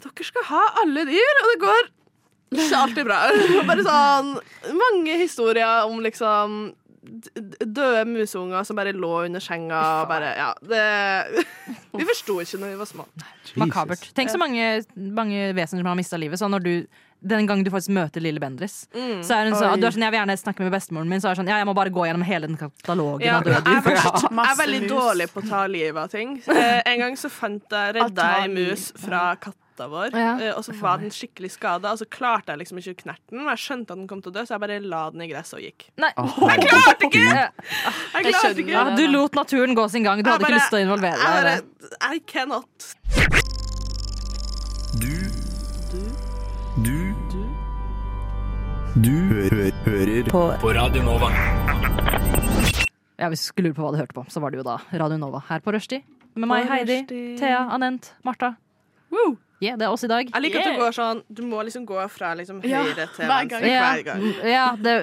[0.00, 1.88] Dere skal ha alle dyr, og det går
[2.50, 3.18] ikke alltid bra.
[3.68, 4.30] Bare sånn
[4.78, 6.60] Mange historier om liksom
[7.00, 10.82] døde museunger som bare lå under senga bare Ja, det
[11.96, 13.06] Vi forsto ikke når vi var små.
[13.60, 14.04] Makabert.
[14.14, 16.38] Tenk så mange, mange vesener som har mista livet.
[16.38, 16.74] Så når du,
[17.22, 19.20] den gangen du faktisk møter lille Bendriss, Mm.
[19.22, 21.28] så er hun sånn, du er sånn Jeg vil gjerne snakke med bestemoren min, så
[21.30, 23.54] er hun sånn Ja, jeg må bare gå gjennom hele den katalogen Ja, av jeg,
[23.54, 23.82] døde er dyr.
[23.90, 26.42] veldig, jeg er veldig dårlig på å ta livet av ting.
[26.48, 29.56] Eh, en gang så fant jeg redda ei mus fra katta
[29.88, 30.32] vår, Ja.
[30.38, 31.92] eh, og så var den skikkelig skada.
[31.92, 34.30] Og så klarte jeg liksom ikke å knerte den, jeg skjønte at den kom til
[34.32, 35.86] å dø, så jeg bare la den i gresset og gikk.
[35.96, 36.10] Nei.
[36.16, 37.24] Jeg klarte ikke!
[37.24, 38.72] Jeg Jeg klarte ikke!
[38.76, 40.20] Ja, du lot naturen gå sin gang.
[40.22, 41.64] Du hadde hadde ikke lyst til å involvere Jeg deg.
[42.00, 42.14] bare.
[42.14, 43.39] I cannot.
[48.98, 50.40] Du hø hører på.
[50.60, 51.28] på Radio Nova.
[53.20, 54.78] Ja, Hvis du skulle lure på hva du hørte på, så var det jo da
[54.92, 56.02] Radio Nova her på Rushdie.
[56.34, 56.96] Med meg, Heidi,
[57.38, 58.54] Thea, Anent, Martha.
[59.12, 59.36] Woo.
[59.60, 60.24] Yeah, det er oss i dag.
[60.32, 63.26] Jeg liker at du går sånn Du må liksom gå fra liksom Ja, høyre til
[63.28, 63.82] hver venstre gang.
[63.92, 64.22] Hver gang.
[64.48, 64.94] ja det,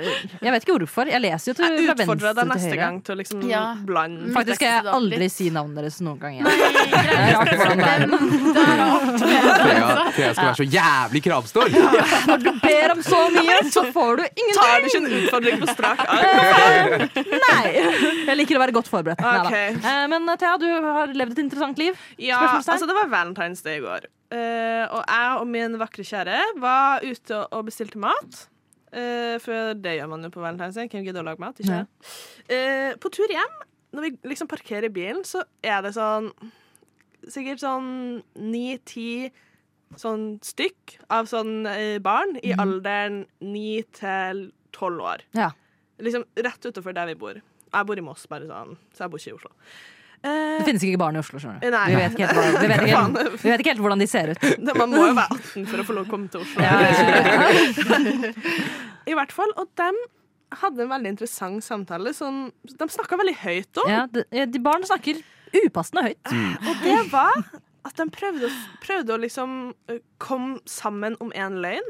[0.41, 1.11] jeg vet ikke hvorfor.
[1.13, 3.61] Jeg leser jo til, Jeg fra utfordrer deg neste gang til å liksom Ja.
[3.85, 6.49] blande Faktisk skal jeg aldri si navnet deres noen gang igjen.
[6.49, 8.01] Nei, Det er rart hvordan det er.
[9.61, 11.71] Thea, Thea skal være så jævlig kravstor.
[12.31, 14.89] Når du ber om så mye, så får du Tar du ingenting!
[14.89, 17.07] ikke en utfordring på strak arm?
[17.45, 17.63] Nei!
[18.27, 19.21] Jeg liker å være godt forberedt.
[19.45, 19.77] Okay.
[19.77, 21.93] Eh, Men Thea, du har levd et interessant liv.
[22.17, 24.09] Ja, altså det var Valentine's Day i går.
[24.31, 28.47] Eh, og jeg og min vakre kjære var ute og- bestilte mat.
[28.91, 30.87] Eh, for det gjør man jo på Valentine's Day.
[30.87, 31.57] Hvem gidder å lage mat?
[31.59, 31.85] Ikke Ja.
[32.49, 33.55] Eh, på tur hjem,
[33.93, 36.31] når vi liksom parkerer bilen, så er det sånn
[37.27, 39.31] Sikkert sånn ni-ti
[39.97, 41.65] sånn stykk av sånn
[42.01, 45.17] barn i alderen ni til tolv år.
[45.33, 45.51] Ja.
[45.99, 47.33] Liksom rett utenfor der vi bor.
[47.73, 49.51] Jeg bor i Moss, bare sånn, så jeg bor ikke i Oslo.
[50.25, 51.67] Eh, Det finnes ikke barn i Oslo, skjønner du.
[51.67, 54.45] Vi vet ikke helt, vi vet helt, vi vet ikke helt hvordan de ser ut.
[54.81, 56.63] Man må jo være 18 for å få lov å komme til Oslo.
[56.63, 56.73] Ja.
[59.11, 59.91] I hvert fall, Og de
[60.61, 62.13] hadde en veldig interessant samtale.
[62.15, 63.91] Sånn, de snakka veldig høyt om.
[63.91, 65.19] Ja, de, barn snakker
[65.65, 66.33] upassende høyt.
[66.67, 67.39] Og det var
[67.87, 68.49] at de prøvde,
[68.83, 69.51] prøvde å liksom
[69.91, 71.87] eh, komme sammen om en løgn.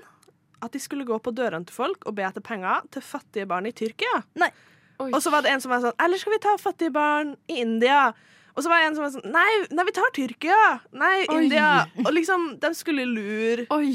[0.65, 3.69] At de skulle gå på dørene til folk og be etter penger til fattige barn
[3.69, 4.23] i Tyrkia.
[4.41, 4.49] Nei.
[4.97, 5.11] Oi.
[5.11, 7.59] Og så var det en som var sånn Eller skal vi ta fattige barn i
[7.61, 8.09] India?
[8.57, 10.61] Og så var det en som var sånn Nei, nei vi tar Tyrkia!
[10.97, 11.43] Nei, Oi.
[11.43, 11.69] India!
[12.01, 13.67] Og liksom, de skulle lure.
[13.75, 13.91] Oi.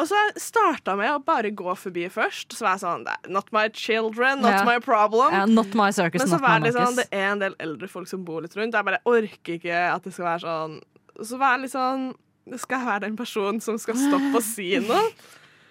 [0.00, 2.56] Og så starta med å bare gå forbi først.
[2.56, 4.64] Så var jeg sånn Not my children, not yeah.
[4.66, 5.36] my problem.
[5.36, 6.96] Ja, not my circus, Men så var det Marcus.
[7.02, 8.74] det er en del eldre folk som bor litt rundt.
[8.74, 10.80] Jeg bare orker ikke at det skal være sånn
[11.20, 12.08] Så var jeg litt sånn
[12.56, 15.04] Skal jeg være den personen som skal stoppe å si noe?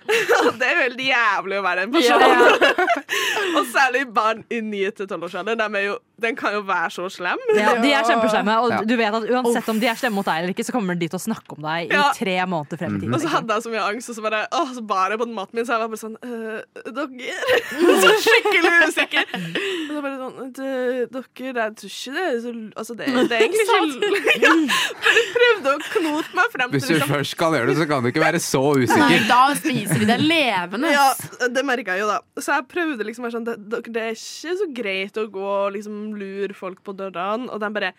[0.60, 2.24] Det er helt jævlig å være en person.
[3.58, 5.78] og særlig barn i 9-12-årsalderen.
[5.78, 5.84] De,
[6.24, 7.40] den kan jo være så slem.
[7.58, 8.80] Ja, de er kjempeslemme, og Ja.
[8.88, 11.08] du vet at uansett om de er slemme mot deg eller ikke, så kommer de
[11.12, 12.06] til å snakke om deg i Ja.
[12.16, 13.16] tre måneder frem i tiden.
[13.18, 15.26] Og så hadde jeg så mye angst, og så bare åh, så bar jeg på
[15.30, 15.66] den maten min.
[15.68, 16.62] Så jeg var bare sånn øh,
[16.94, 17.38] Dere
[18.04, 19.26] Så skikkelig usikker.
[19.34, 23.44] Og så bare sånn «Du- Dere, jeg tror ikke det så Altså, det, det er
[23.44, 24.54] egentlig ikke ja,
[25.04, 27.86] Bare prøvde å knote meg frem til Hvis du liksom først skal gjøre det, så
[27.90, 29.04] kan du ikke være så usikker.
[29.04, 30.94] Nei, da spiser vi deg levende.
[30.94, 31.08] ja,
[31.54, 32.20] det merka jeg jo, da.
[32.42, 35.44] Så jeg prøvde liksom å være sånn det, det er ikke så greit å gå
[35.44, 37.94] og liksom lure folk på dørene, og de bare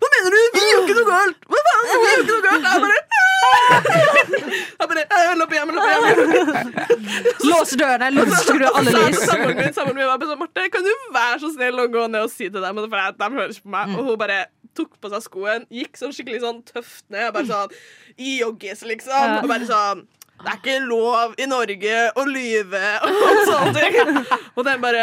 [0.00, 0.40] Hva mener du?
[0.54, 1.48] Vi gjør ikke noe galt!
[1.50, 1.84] Hva faen?
[1.90, 2.64] Vi gjør ikke noe galt!
[2.70, 2.98] Jeg bare
[4.80, 6.70] Jeg bare Løp hjem, vil hjem.
[7.50, 9.20] Låser dørene, låser alle lys.
[9.24, 9.54] Sammen
[9.96, 12.62] med meg sånn Marte, kan du være så snill å gå ned og si til
[12.64, 13.94] dem For de hører ikke på meg.
[13.96, 14.40] Og hun bare
[14.76, 17.32] tok på seg skoen, gikk sånn skikkelig sånn tøft ned.
[17.34, 17.74] Bare sånn
[18.20, 19.40] i joggis, liksom.
[19.40, 20.04] Og bare sånn
[20.40, 24.20] Det er ikke lov i Norge å lyve og sånne ting.
[24.56, 25.02] Og den bare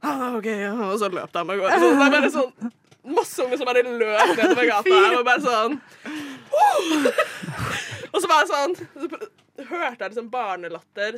[0.00, 0.48] ah, OK.
[0.88, 1.78] Og så løp de av gårde.
[1.82, 2.72] Så det er bare sånn
[3.08, 5.02] masse unger som bare løp nedover gata.
[5.18, 5.78] Og bare sånn
[8.12, 9.08] Og så var jeg sånn så
[9.68, 11.16] Hørte jeg liksom barnelatter.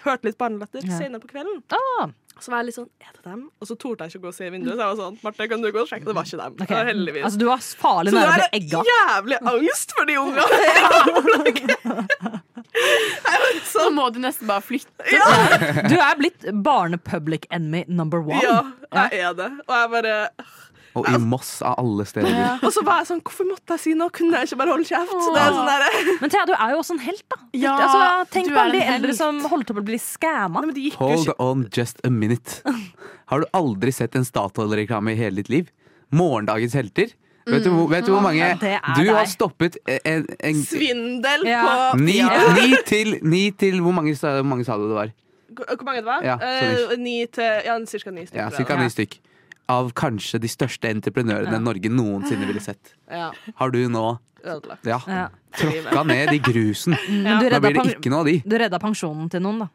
[0.00, 0.96] Hørte litt barnelatter Ja.
[0.96, 1.58] senere på kvelden.
[1.76, 2.08] Ah,
[2.40, 3.42] Så var jeg litt sånn Er det dem?
[3.60, 4.78] Og så torde jeg ikke å gå og se i vinduet.
[4.78, 6.08] Så jeg var sånn Marte, kan du gå og sjekke?
[6.08, 6.56] Det var ikke dem.
[6.64, 6.84] Okay.
[6.88, 7.24] Heldigvis.
[7.28, 10.16] Altså, du var farlig så nå nære å er bli det jævlig angst for de
[10.24, 10.46] ungene.
[13.66, 15.04] Så må du nesten bare flytte.
[15.88, 18.40] Du er blitt barne-public enemy number one.
[18.42, 18.62] ja,
[19.10, 19.50] jeg er det.
[19.66, 20.14] Og jeg bare
[20.96, 22.32] Og i Moss, av alle steder.
[22.64, 24.08] Og så var jeg sånn, hvorfor måtte jeg si noe?
[24.16, 25.12] Kunne jeg ikke bare holde kjeft?
[25.12, 25.84] Det er sånn der,
[26.22, 27.40] Men Thea, du er jo også en helt, da.
[27.60, 29.20] Ja, altså, tenk på alle de eldre helt.
[29.20, 30.00] som holdt opp å bli
[30.70, 32.62] jo Hold on just a minute.
[33.32, 35.70] Har du aldri sett en Statoil-reklame i hele ditt liv?
[36.16, 37.12] Morgendagens helter.
[37.46, 39.28] Vet du, hvor- vet du hvor mange Ja, det er Du har deg.
[39.28, 41.92] stoppet en, en, Svindel Ja.
[41.92, 42.54] på ni, Ja.
[42.58, 45.12] ni, til, ni til Hvor mange, sa- hvor mange sa du det var?
[45.54, 46.22] Hvor mange det var?
[46.22, 48.36] Ja, Eh, sånn ni til Ja, cirka ni stykker.
[48.42, 49.18] Ja, Cirka ni stykk.
[49.68, 52.92] Av kanskje de største entreprenørene Norge noensinne ville sett.
[53.10, 54.86] Ja, Har du nå ødelagt.
[54.86, 55.28] ja, Ja.
[55.56, 56.92] tråkka ned i grusen?
[57.08, 58.42] Men du Da blir det ikke noe av de.
[58.44, 59.68] du redda pensjonen til noen, da.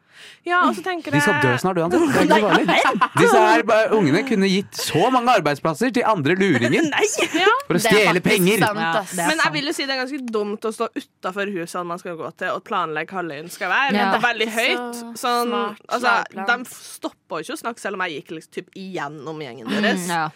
[0.46, 2.04] Ja, og så tenker De skal dø snart uansett.
[2.12, 3.08] Det er ikke farlig.
[3.18, 6.86] Disse her ungene kunne gitt så mange arbeidsplasser til andre luringer
[7.66, 8.62] for å stjele penger.
[8.62, 8.78] sant,
[9.16, 11.98] Ja, Men jeg vil jo si det er ganske dumt å stå utafor husene man
[11.98, 13.96] skal gå til, og planlegge hva løgn skal være.
[13.98, 14.12] Ja.
[14.12, 15.02] Det er veldig høyt.
[15.18, 15.52] Sånn,
[15.88, 19.66] altså, de stoppa jo ikke å snakke, selv om jeg gikk liksom, typ, igjennom gjengen
[19.74, 20.06] deres.
[20.08, 20.28] Ja.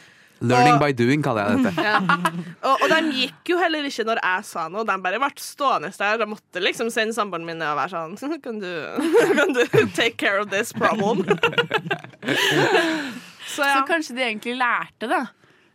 [0.44, 1.84] Learning by doing, kaller jeg dette.
[1.86, 2.00] Ja.
[2.66, 5.92] Og, og de gikk jo heller ikke når jeg sa noe, de bare ble stående
[5.96, 6.20] der.
[6.24, 8.68] Jeg måtte liksom sende samboeren min ned og være sånn Kan du,
[9.38, 9.62] kan du
[9.96, 11.24] take care of this problem?
[13.46, 13.78] Så ja.
[13.78, 15.22] Så kanskje de egentlig lærte, da.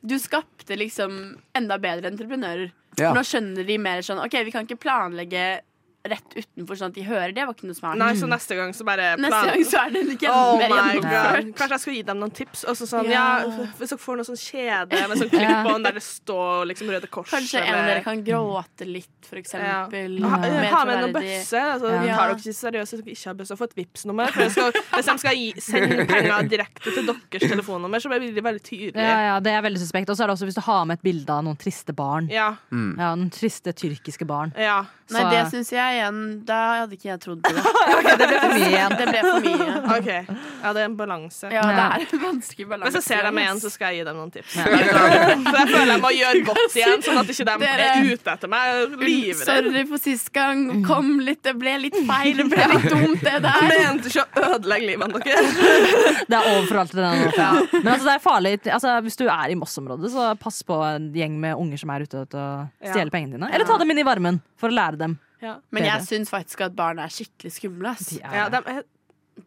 [0.02, 1.18] Du skapte liksom
[1.58, 2.72] enda bedre entreprenører.
[3.00, 3.14] Ja.
[3.16, 5.62] Nå skjønner de mer sånn OK, vi kan ikke planlegge
[6.04, 7.34] rett utenfor sånn at de hører.
[7.36, 7.98] Det var ikke noe smart.
[8.02, 11.52] Nei, så neste gang så bare Neste gang så er det ikke Oh mer gjennomført.
[11.60, 12.64] Kanskje jeg skal gi dem noen tips.
[12.72, 13.26] Også sånn, Ja.
[13.46, 13.68] ja.
[13.78, 15.60] Hvis dere får noe sånn kjede med sånn klipp Ja.
[15.68, 19.38] på der det står liksom Røde Kors Kanskje en av dere kan gråte litt, for
[19.38, 19.44] ja.
[19.44, 20.18] eksempel.
[20.26, 20.40] Ha,
[20.74, 21.62] ha med noen bøsse.
[21.76, 22.16] Altså, Ja.
[22.18, 24.32] Tar dere ikke seriøst hvis dere ikke har bøsse, få et Vipps-nummer.
[24.32, 28.96] Hvis de skal gi, sende penger direkte til deres telefonnummer, så blir det veldig tydelig.
[29.06, 30.10] Ja, ja, det er veldig suspekt.
[30.10, 32.28] Og så er det også hvis du har med et bilde av noen triste barn.
[32.32, 32.56] Ja.
[32.72, 34.54] Ja, Noen triste tyrkiske barn.
[34.58, 34.82] ja.
[35.12, 37.64] Nei, det syns jeg igjen Da hadde ikke jeg trodd på det.
[38.22, 38.96] Det ble for mye igjen.
[39.00, 39.76] Det ble for mye.
[39.98, 40.22] Okay.
[40.62, 41.50] Ja, det er en balanse.
[41.54, 42.92] Ja, det er en vanskelig balanse.
[42.92, 44.56] Hvis jeg ser dem igjen, så skal jeg gi dem noen tips.
[44.58, 48.36] For jeg føler jeg må gjøre godt igjen, sånn at ikke de Dere- er ute
[48.36, 48.96] etter meg.
[49.02, 49.44] Livredd.
[49.48, 50.66] Sorry for sist gang.
[50.88, 52.42] Kom litt, det ble litt feil.
[52.42, 53.68] Det ble litt dumt, det Jeg der.
[53.72, 55.58] mente ikke å ødelegge livet deres.
[56.32, 57.66] Det er over for alt det der.
[57.82, 61.10] Men altså, det er farlig altså, Hvis du er i Moss-området, så pass på en
[61.16, 63.50] gjeng med unger som er ute etter å stjele pengene dine.
[63.52, 65.18] Eller ta dem inn i varmen for å lære dem.
[65.72, 67.96] Men jeg syns faktisk at barn er skikkelig skumle.
[68.10, 68.82] De er, Ja, de er,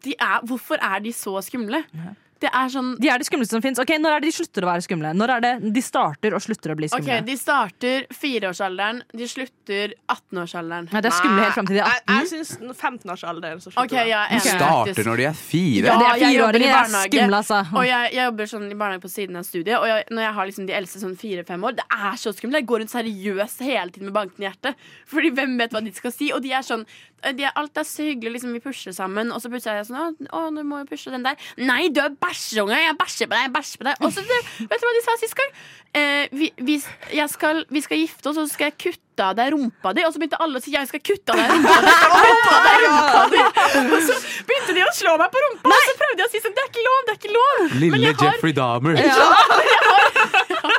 [0.03, 1.83] De er, hvorfor er de så skumle?
[2.43, 3.79] Det er sånn de er det skumleste som fins.
[3.79, 5.13] Okay, når er det de slutter å være skumle?
[5.15, 7.19] Når er det de starter og slutter å bli OK, skumle?
[7.29, 10.89] de starter fireårsalderen, de slutter 18-årsalderen.
[10.91, 12.17] Nei, det er skumle helt fram til de er Jeg, 18.
[12.19, 12.51] jeg syns
[12.83, 14.43] 15-årsalderen så slutter OK, jeg er.
[14.49, 15.87] Starter når de er fire.
[15.87, 17.13] Ja, de er jeg jobber i fireåringer, de er barnehage.
[17.15, 17.61] skumle, altså.
[17.79, 19.75] Og jeg, jeg jobber sånn i barnehage på siden av studiet.
[19.79, 22.59] Og jeg, når jeg har liksom de eldste sånn fire-fem år, det er så skummelt.
[22.59, 24.75] Jeg går rundt seriøst hele tiden med bankende hjerte.
[25.11, 26.33] Fordi hvem vet hva de skal si?
[26.35, 26.83] Og de er sånn
[27.33, 28.53] de er, Alt er så hyggelig, liksom.
[28.53, 29.31] Vi pusher sammen.
[29.31, 31.39] Og så plutselig er jeg sånn Å, å du må jo pushe den der.
[31.57, 32.77] Nei, du er bæsjeunge!
[32.77, 33.47] Jeg bæsjer på deg!
[33.47, 33.95] Jeg bæsjer på deg!
[34.05, 35.51] Og så vet du hva de sa sist gang?
[35.95, 36.75] Eh, vi, vi,
[37.15, 40.03] jeg skal, vi skal gifte oss, og så skal jeg kutte av deg rumpa di.
[40.03, 41.93] Og så begynte alle å si 'jeg skal kutte av deg rumpa di'.
[42.25, 43.39] Kutte av deg rumpa di.
[43.95, 44.13] Og så
[44.49, 46.63] begynte de å slå meg på rumpa, og så prøvde jeg å si sånn 'det
[46.65, 47.55] er ikke lov', det er ikke lov.
[47.63, 48.93] Men Lille jeg har, Jeffrey Dahmer.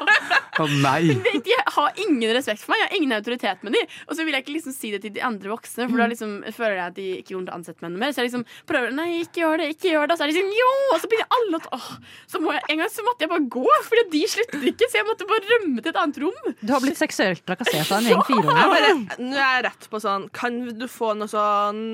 [0.63, 1.15] Å nei!
[1.47, 3.95] de har ingen respekt for meg, jeg har ingen autoritet med dem.
[4.09, 6.37] Og så vil jeg ikke liksom si det til de andre voksne, for da liksom
[6.57, 8.15] føler jeg at de ikke kommer til å ansette meg noe mer.
[8.15, 10.17] Så jeg liksom prøver Nei, ikke gjør det, ikke gjør det.
[10.17, 10.71] Og så er de sånn jo!
[10.95, 11.91] Og så begynner alle å åh,
[12.33, 15.01] så må jeg, En gang så måtte jeg bare gå, Fordi de sluttet ikke, så
[15.01, 16.55] jeg måtte bare rømme til et annet rom.
[16.63, 19.05] Du har blitt seksuelt trakassert av en gjeng fireåringer.
[19.21, 21.85] nå er jeg rett på sånn Kan du få noe sånn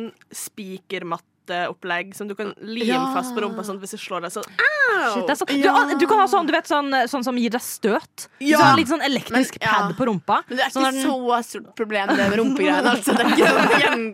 [1.46, 3.12] spikermatteopplegg som du kan lime Ja.
[3.14, 5.58] fast på rumpa, sånn at hvis du slår deg, så Shit, det er så, du,
[5.58, 5.98] Ja.
[5.98, 8.28] du kan ha sånn, du vet, sånn, sånn som gir deg støt.
[8.40, 8.58] Ja.
[8.58, 9.88] Sånn, litt sånn elektrisk Men, ja.
[9.88, 10.44] pad på rumpa.
[10.48, 12.90] Men det er Sånn ikke den- så stort problem, det med rumpegreiene.
[12.92, 13.16] Altså.
[13.16, 13.42] Det, det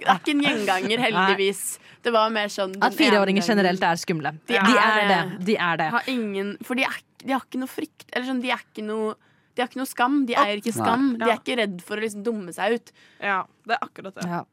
[0.07, 1.79] er ikke en gjenganger, heldigvis.
[2.03, 4.33] Det var mer sånn At fireåringer generelt er skumle.
[4.47, 5.09] De De er det.
[5.39, 5.45] det.
[5.45, 5.91] De er det.
[5.91, 8.05] har ingen For de, er, de har ikke noe frykt.
[8.13, 9.15] Eller sånn, de er ikke noe
[9.57, 10.25] de har ikke noe skam.
[10.25, 11.19] De eier ikke skam.
[11.19, 12.93] De er ikke redd for å liksom dumme seg ut.
[13.21, 14.25] Ja, det er akkurat det.
[14.25, 14.45] Ja.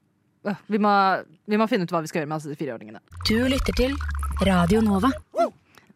[0.68, 0.94] Vi, må,
[1.50, 3.02] vi må finne ut hva vi skal gjøre med altså, de fireåringene.
[3.26, 3.96] Du lytter til
[4.46, 5.10] Radio Nova.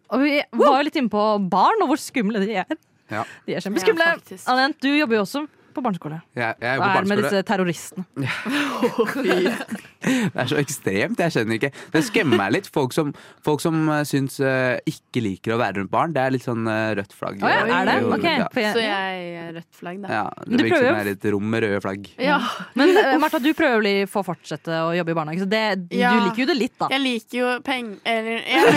[0.09, 2.77] Og vi var jo litt inne på barn og hvor skumle de er.
[3.09, 3.23] Ja.
[3.45, 4.07] De er kjempeskumle.
[4.17, 4.39] Ja.
[4.53, 5.45] Anent, du jobber jo også
[5.79, 6.21] på barneskole.
[6.37, 8.05] Jeg, jeg er Hva er det med disse terroristene?
[9.99, 11.19] Det er så ekstremt.
[11.19, 11.69] Jeg skjønner ikke.
[11.93, 12.67] Det skremmer meg litt.
[12.71, 13.09] Folk som,
[13.45, 16.13] folk som uh, syns uh, ikke liker å være rundt barn.
[16.15, 17.41] Det er litt sånn uh, rødt flagg.
[17.43, 17.95] Oh, ja, er det?
[18.03, 18.47] Jo, Ok, Ja.
[18.55, 20.07] jeg- Så jeg er rødt flagg, da.
[20.13, 22.07] Ja, det virker som det er et rom med røde flagg.
[22.21, 22.37] Ja.
[22.79, 25.63] Men uh, Martha, du prøver å få fortsette å jobbe i barnehage, så det,
[25.99, 26.13] Ja.
[26.15, 26.89] du liker jo det litt, da.
[26.95, 28.73] Jeg liker jo penger Eller jeg,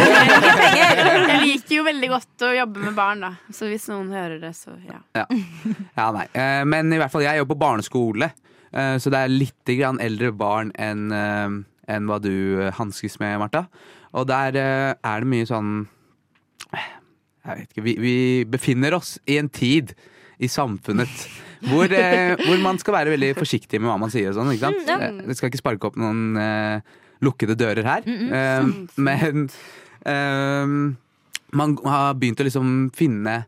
[0.80, 3.32] jeg, jeg liker jo veldig godt å jobbe med barn, da.
[3.54, 4.98] Så hvis noen hører det, så ja.
[5.22, 6.26] Ja, nei.
[6.34, 8.26] Eh, Men i hvert fall, jeg jobber på barneskole,
[8.68, 11.54] eh, så det er litt grann eldre barn enn eh,
[11.90, 13.64] enn hva du eh, hanskes med, Martha.
[14.12, 15.86] Og der er det mye sånn
[16.68, 19.94] Jeg vet ikke, vi, vi befinner oss i en tid
[20.36, 21.24] i samfunnet
[21.70, 24.68] hvor, eh, hvor man skal være veldig forsiktig med hva man sier og sånn, ikke
[24.68, 24.84] sant?
[24.84, 25.30] Mm, ja.
[25.30, 28.04] Det skal ikke sparke opp noen eh, lukkede dører her.
[28.04, 28.68] Eh,
[29.08, 29.48] men
[30.04, 30.76] eh,
[31.56, 33.40] man har begynt å liksom finne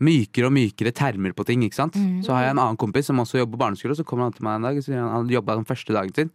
[0.00, 1.62] mykere og mykere termer på ting.
[1.66, 1.98] ikke sant?
[2.24, 4.36] Så har jeg en annen kompis som også jobber på barneskole, og så kommer han
[4.36, 6.30] til meg en dag Så han han jobba den første dagen sin.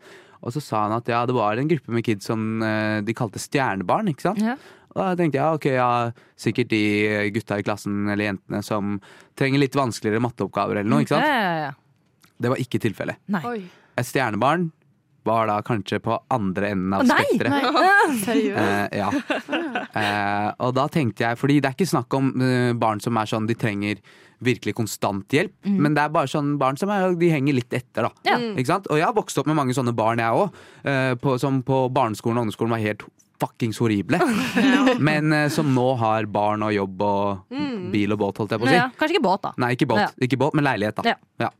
[0.46, 3.16] Og så sa han at ja, det var en gruppe med kids som eh, de
[3.18, 4.12] kalte stjernebarn.
[4.12, 4.44] ikke sant?
[4.44, 4.58] Ja.
[4.96, 5.90] Og da tenkte jeg ja, ok, ja,
[6.40, 6.84] sikkert de
[7.36, 9.00] gutta i klassen eller jentene som
[9.36, 11.04] trenger litt vanskeligere matteoppgaver eller noe.
[11.04, 11.26] ikke sant?
[11.28, 11.74] ja, ja.
[12.36, 13.20] Det var ikke tilfellet.
[13.96, 14.70] Et stjernebarn
[15.26, 17.66] var da kanskje på andre enden av spekteret.
[18.26, 18.62] Seriøst?
[18.62, 19.10] Eh, ja.
[19.10, 23.32] uh, og da tenkte jeg, fordi det er ikke snakk om uh, barn som er
[23.32, 24.02] sånn de trenger
[24.46, 28.10] virkelig konstant hjelp, men det er bare sånn barn som er, de henger litt etter,
[28.10, 28.12] da.
[28.28, 28.36] Ja.
[28.52, 28.90] Ikke sant?
[28.92, 31.38] Og jeg har vokst opp med mange sånne barn, jeg òg.
[31.42, 33.06] som på barneskolen og ungdomsskolen var helt
[33.40, 34.20] fuckings horrible.
[35.08, 37.56] Men uh, som nå har barn og jobb og
[37.96, 38.78] bil og båt, holdt jeg på å si.
[38.78, 39.54] Ja, kanskje ikke båt, da.
[39.62, 40.10] Nei, ikke båt, Ja.
[40.28, 41.16] ikke båt men leilighet, da.
[41.16, 41.48] Ja.
[41.48, 41.52] Ja.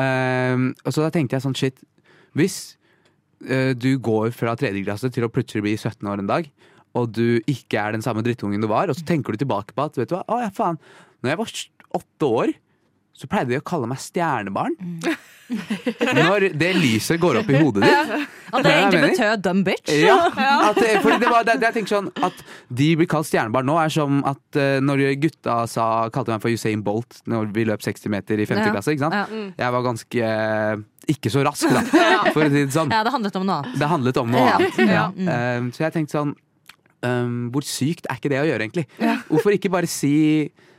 [0.00, 1.82] Ehm, og så da tenkte jeg sånn, shit
[2.34, 2.76] Hvis
[3.40, 6.46] du går fra tredje klasse til å plutselig bli 17 år en dag,
[6.94, 9.88] og du ikke er den samme drittungen du var, og så tenker du tilbake på
[9.88, 10.78] at vet du hva, å ja faen,
[11.24, 11.54] når jeg var
[11.98, 12.54] åtte år,
[13.14, 14.74] så pleide de å kalle meg stjernebarn.
[16.16, 18.12] Når det lyset går opp i hodet ditt.
[18.54, 19.90] At det Ja, egentlig betød dumb bitch.
[19.92, 20.16] Ja,
[20.70, 22.40] at, det- fordi det var, det, det, jeg tenker sånn At
[22.80, 26.54] de blir kalt stjernebarn nå, er som at eh, når gutta sa, kalte meg for
[26.54, 28.72] Usain Bolt når vi løp 60 meter i 50 Ja.
[28.72, 28.94] klasse.
[28.96, 29.14] Ikke sant?
[29.14, 29.44] Ja.
[29.66, 30.76] Jeg var ganske eh,
[31.14, 31.82] ikke så rask, da,
[32.34, 32.90] for å si det sånn.
[32.94, 33.78] Ja, det handlet om noe annet.
[33.82, 34.56] Det handlet om noe Ja.
[34.56, 34.78] annet.
[34.96, 35.06] Ja.
[35.12, 35.72] Mm.
[35.76, 36.32] Så jeg tenkte sånn
[37.04, 38.86] um, Hvor sykt er ikke det å gjøre, egentlig?
[39.28, 40.14] Hvorfor ikke bare si
[40.48, 40.72] eh,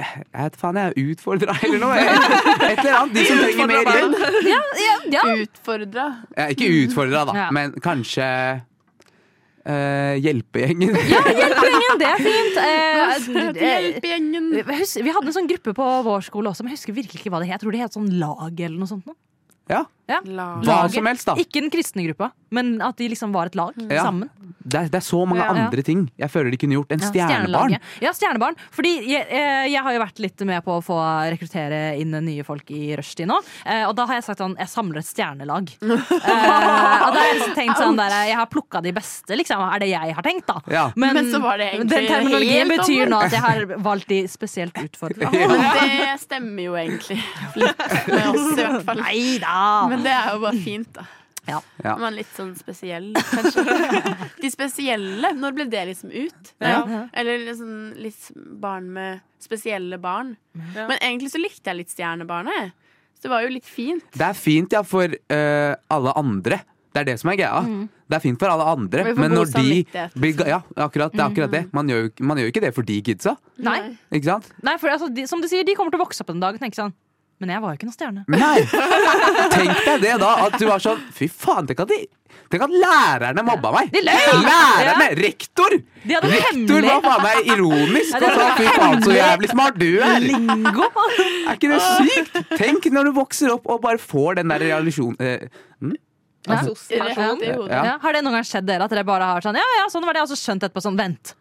[0.00, 1.98] jeg vet faen, jeg er utfordra, eller noe.
[2.00, 3.14] Et eller annet.
[3.14, 4.18] De som trenger mer hjelp.
[4.48, 5.22] Ja, ja, ja.
[5.44, 6.08] Utfordra.
[6.36, 8.26] Ja, ikke utfordra, da, men kanskje
[9.60, 10.94] Uh, hjelpegjengen.
[10.96, 12.54] ja hjelpegjengen, det er fint.
[12.56, 14.46] Eh, eh, Hjelpegjengen.
[14.70, 17.30] husker- vi hadde en sånn gruppe på vår skole også, men jeg husker virkelig ikke
[17.34, 17.58] hva det het.
[17.58, 19.04] Jeg tror det het sånn lag eller noe sånt.
[19.06, 19.12] nå.
[19.68, 19.82] Ja,
[20.24, 20.62] Lag.
[20.66, 21.34] hva som helst, da.
[21.40, 24.02] Ikke den kristne gruppa, men at de liksom var et lag Ja.
[24.04, 24.30] sammen.
[24.60, 25.54] Det er, det er så mange Ja.
[25.54, 27.78] andre ting jeg føler de kunne gjort En Ja, stjernebarn.
[28.02, 28.56] Ja, stjernebarn.
[28.70, 30.98] Fordi jeg, eh, jeg har jo vært litt med på å få
[31.32, 33.38] rekruttere inn nye folk i rushtid nå.
[33.64, 35.70] Eh, og da har jeg sagt sånn, jeg samler et stjernelag.
[36.20, 39.60] Eh, og da har jeg liksom tenkt sånn der, jeg har plukka de beste, liksom.
[39.74, 40.60] Er det jeg har tenkt, da.
[40.70, 40.92] Ja.
[40.96, 44.20] Men så var det egentlig den terminologien helt betyr nå at jeg har valgt de
[44.28, 45.48] spesielt utfordrende Ja.
[45.48, 47.18] Men det stemmer jo egentlig
[47.56, 48.96] litt med oss, i hvert fall.
[49.02, 49.88] Nei da!
[49.88, 51.06] Men det er jo bare fint, da.
[51.48, 51.60] Ja.
[51.82, 51.94] Ja.
[51.96, 53.64] Man er litt sånn spesiell, kanskje.
[54.42, 56.52] De spesielle, når ble det liksom ut?
[56.62, 56.82] Ja.
[57.16, 58.28] Eller liksom litt
[58.60, 60.34] barn med spesielle barn.
[60.76, 60.86] Ja.
[60.86, 62.76] Men egentlig så likte jeg litt Stjernebarnet.
[63.16, 64.04] Så det var jo litt fint.
[64.16, 66.60] Det er fint ja, for uh, alle andre.
[66.90, 67.60] Det er det som er greia.
[68.10, 69.60] Det er fint for alle andre, men når de
[70.18, 71.60] blir, Ja, akkurat, det er akkurat det.
[71.76, 73.36] Man gjør, jo- man gjør jo ikke det for de kidsa.
[73.62, 73.76] Nei.
[74.10, 74.48] Ikke sant?
[74.66, 76.58] Nei, for altså, de, som du sier, de kommer til å vokse opp en dag
[76.58, 76.90] og tenke sånn
[77.40, 78.22] Men jeg var jo ikke noen stjerne.
[78.28, 78.58] Nei!
[79.54, 80.30] Tenk deg det, da.
[80.46, 82.00] At du var sånn Fy faen, tenk at, de,
[82.52, 83.88] tenk at lærerne mobba meg.
[83.94, 84.18] De løy!
[84.44, 85.06] Lærerne!
[85.16, 85.76] Rektor!
[86.04, 89.50] De hadde Rektor hemmelig var faen meg ironisk Ja, og sa fy faen så jævlig
[89.54, 90.18] smart du er.
[90.26, 90.90] lingo.
[91.48, 92.38] Er ikke det sykt?
[92.60, 95.48] Tenk når du vokser opp og bare får den der realisjonen Eh,
[96.48, 96.56] Ja.
[96.64, 97.42] Rett.
[97.68, 97.80] Ja.
[97.84, 100.06] Ja, har det noen gang skjedd dere at dere bare har sånn Ja, ja, sånn
[100.08, 101.34] var det, og så skjønt etterpå sånn Vent,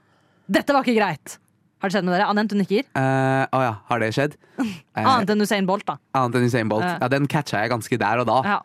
[0.52, 1.38] dette var ikke greit.
[1.80, 2.28] Har det skjedd med dere?
[2.28, 2.84] Annet enn nikker?
[2.92, 4.36] Uh, oh ja, har det skjedd?
[5.00, 5.94] Eh, Annet enn Usain Bolt, da.
[6.20, 6.84] annet enn Usain Bolt.
[6.84, 6.98] Ja.
[7.00, 8.40] Ja, den catcha jeg ganske der og da.
[8.44, 8.58] Ja.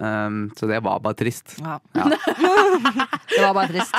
[0.00, 1.52] Um, så det var bare trist.
[1.60, 1.74] Ja.
[1.92, 2.06] Ja.
[3.32, 3.94] Det var bare trist.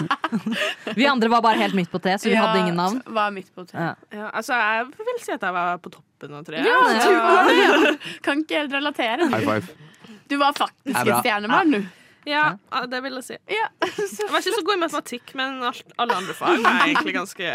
[0.98, 3.00] Vi andre var bare helt midt på T, så vi hadde ingen navn.
[3.06, 3.94] Var midt på treet.
[4.10, 4.18] Ja.
[4.18, 6.66] Ja, altså, jeg vil si at jeg var på toppen av treet.
[6.66, 7.94] Ja, du var det, ja.
[8.26, 9.30] Kan ikke helt relatere.
[9.34, 9.90] High five.
[10.30, 11.18] Du var faktisk en stjernemann, bra.
[11.20, 12.03] et stjernebarn, du.
[12.26, 12.56] Ja,
[12.90, 13.38] det vil jeg si.
[13.52, 13.68] Ja.
[14.24, 17.54] Jeg var ikke så god i matematikk, men alle andre fag var egentlig ganske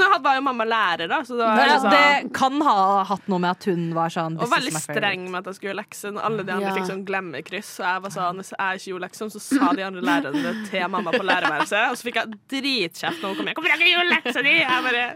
[0.00, 2.76] Nå var jo mamma lærer, da, så det var Det, liksom, det kan ha
[3.10, 5.72] hatt noe med at hun var sånn og "This veldig streng med at jeg skulle
[5.72, 6.20] gjøre lekser.
[6.20, 6.74] Alle de andre Ja.
[6.78, 9.82] fikk sånn glemmekryss, og jeg var sånn Hvis jeg ikke gjorde lekser, så sa de
[9.82, 13.46] andre lærerne det til mamma på lærerværelset, og så fikk jeg dritkjeft når hun kom
[13.46, 13.54] hjem.
[13.56, 15.06] 'Hvorfor har jeg ikke gjort leksa di?' Jeg bare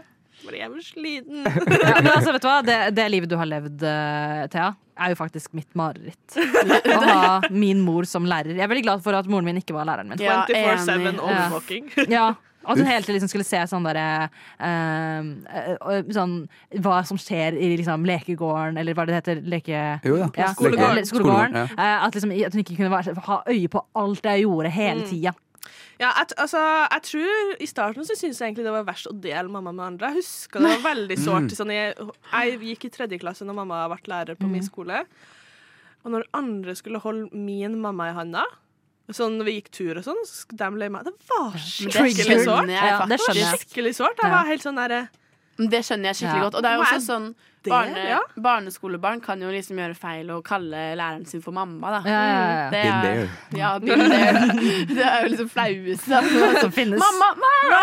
[0.47, 1.43] bare jeg var sliten.
[1.85, 2.57] Ja, men altså, vet du hva?
[2.65, 6.37] Det, det livet du har levd, eh, Thea, er jo faktisk mitt mareritt.
[6.95, 8.53] Å ha min mor som lærer.
[8.55, 10.21] Jeg er veldig glad for at moren min ikke var læreren min.
[10.23, 11.19] Ja, 24-7 enig.
[11.19, 11.89] overvåking.
[12.15, 12.33] Ja,
[12.65, 14.05] hun hele tiden liksom skulle se sånn derre
[14.57, 16.31] eh, Sånn
[16.81, 19.41] hva som skjer i liksom lekegården, eller hva det heter.
[19.45, 19.83] Leke...
[20.05, 20.29] Jo ja.
[20.33, 21.05] Ja, Skolegården.
[21.05, 21.53] skolegården.
[21.53, 24.45] Skolegården, Eh, at, liksom, at hun ikke kunne være, ha øye på alt det jeg
[24.47, 25.09] gjorde hele Mm.
[25.11, 25.33] tida.
[25.95, 26.59] Ja, jeg, altså,
[26.91, 29.85] jeg tror I starten så syntes jeg egentlig det var verst å dele mamma med
[29.85, 30.11] andre.
[30.11, 31.55] Jeg husker det var veldig sårt.
[31.55, 31.95] Sånn, jeg,
[32.33, 35.05] jeg gikk i tredje klasse når mamma vært lærer på min skole.
[36.05, 38.45] Og når andre skulle holde min mamma i handa
[39.13, 41.05] Sånn når vi gikk tur og sånn, så de le meg.
[41.05, 42.71] Det var skikkelig sårt.
[42.73, 43.59] Ja, det skjønner jeg.
[43.61, 44.17] Skikkelig sårt.
[44.17, 45.03] Jeg var helt sånn derre
[45.57, 46.45] Det skjønner jeg skikkelig Ja.
[46.49, 46.55] godt.
[46.59, 47.27] Og det er jo også sånn
[47.65, 48.17] barne, ja?
[48.37, 52.01] Barneskolebarn kan jo liksom gjøre feil og kalle læreren sin for mamma, da.
[52.05, 52.69] Ja, ja, ja.
[52.69, 53.69] Det er, ja.
[54.99, 56.21] Det er jo liksom flaueste.
[56.61, 56.99] Som finnes.
[56.99, 57.29] Mamma!
[57.39, 57.79] mamma!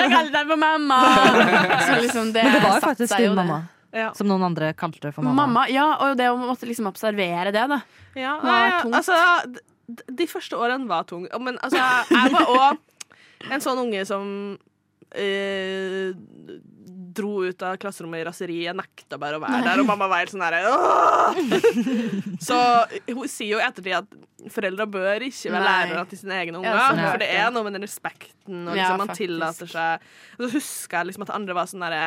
[0.00, 0.98] Jeg kaller deg for mamma!
[1.84, 3.60] Så liksom det Men det var jo faktisk din mamma.
[3.94, 4.08] Ja.
[4.18, 5.44] Som noen andre kalte for mamma.
[5.46, 7.80] Mamma, ja, og det å måtte liksom observere det, da.
[8.18, 8.94] Ja, Det var nei, tungt.
[8.98, 11.28] altså De første årene var tunge.
[11.40, 11.78] Men altså,
[12.10, 14.30] jeg var òg en sånn unge som
[15.14, 16.14] eh,
[17.14, 18.56] dro ut av klasserommet i raseri.
[18.66, 20.62] Jeg nekta bare å være der, og mamma var helt sånn herre!
[22.42, 22.58] Så
[23.12, 24.16] hun sier jo i ettertid at
[24.52, 26.80] foreldre bør ikke være lærere til sine egne unger.
[26.88, 30.50] Sånn, for det er noe med den respekten, og liksom man tillater seg Og så
[30.58, 32.02] husker jeg liksom at andre var sånn derre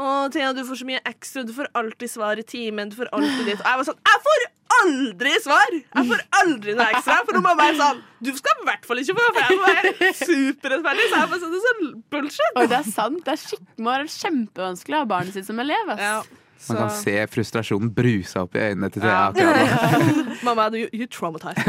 [0.00, 1.42] å, Thea, du får så mye ekstra.
[1.44, 2.88] Du får alltid svar i timen.
[2.92, 3.60] Du får alltid ditt.
[3.60, 4.46] Og jeg var sånn Jeg får
[4.80, 5.72] aldri svar!
[5.76, 7.16] Jeg får aldri noe ekstra.
[7.26, 9.58] For nå må jeg være sånn Du skal i hvert fall ikke få, for jeg
[9.58, 11.08] må være superrettferdig.
[11.10, 12.52] Så jeg var sånn, det er sånn bullshit.
[12.62, 13.24] Og det er sant.
[13.26, 15.92] Det er skikkelig kjempevanskelig å ha barnet sitt som elev.
[15.96, 16.04] Ass.
[16.06, 16.20] Ja,
[16.68, 19.56] Man kan se frustrasjonen bruse opp i øynene til Thea akkurat
[20.20, 20.34] nå.
[20.44, 21.64] Mamma, you, you traumatized.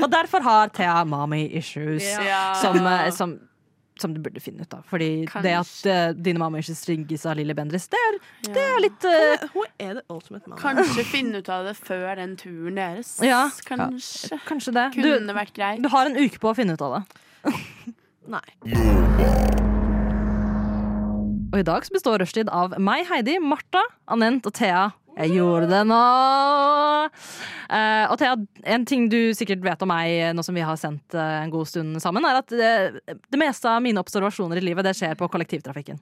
[0.00, 2.54] Og derfor har Thea mommy issues, Ja.
[2.60, 3.38] som, eh, som,
[4.02, 4.82] som du burde finne ut av.
[4.90, 5.10] Fordi
[5.44, 9.46] det at uh, dine ikke stringes av Lilly Bendriss, det er, det er litt uh,
[9.54, 10.60] Hun er the ultimate mamma.
[10.60, 13.16] Kanskje finne ut av det før den turen deres.
[13.24, 13.46] Ja.
[13.68, 14.40] Kanskje.
[14.48, 14.86] Kanskje det.
[14.96, 15.82] Kunne Du, vært greit.
[15.84, 17.54] du har en uke på å finne ut av det.
[18.36, 18.46] Nei.
[21.50, 23.82] Og i dag så består rushtid av meg, Heidi, Martha,
[24.14, 24.90] Anent og Thea.
[25.20, 26.00] Jeg gjorde det nå!
[27.70, 28.34] Uh, og Thea,
[28.74, 31.68] en ting du sikkert vet om meg nå som vi har sendt uh, en god
[31.70, 32.72] stund sammen, er at det,
[33.20, 36.00] det meste av mine observasjoner i livet det skjer på kollektivtrafikken.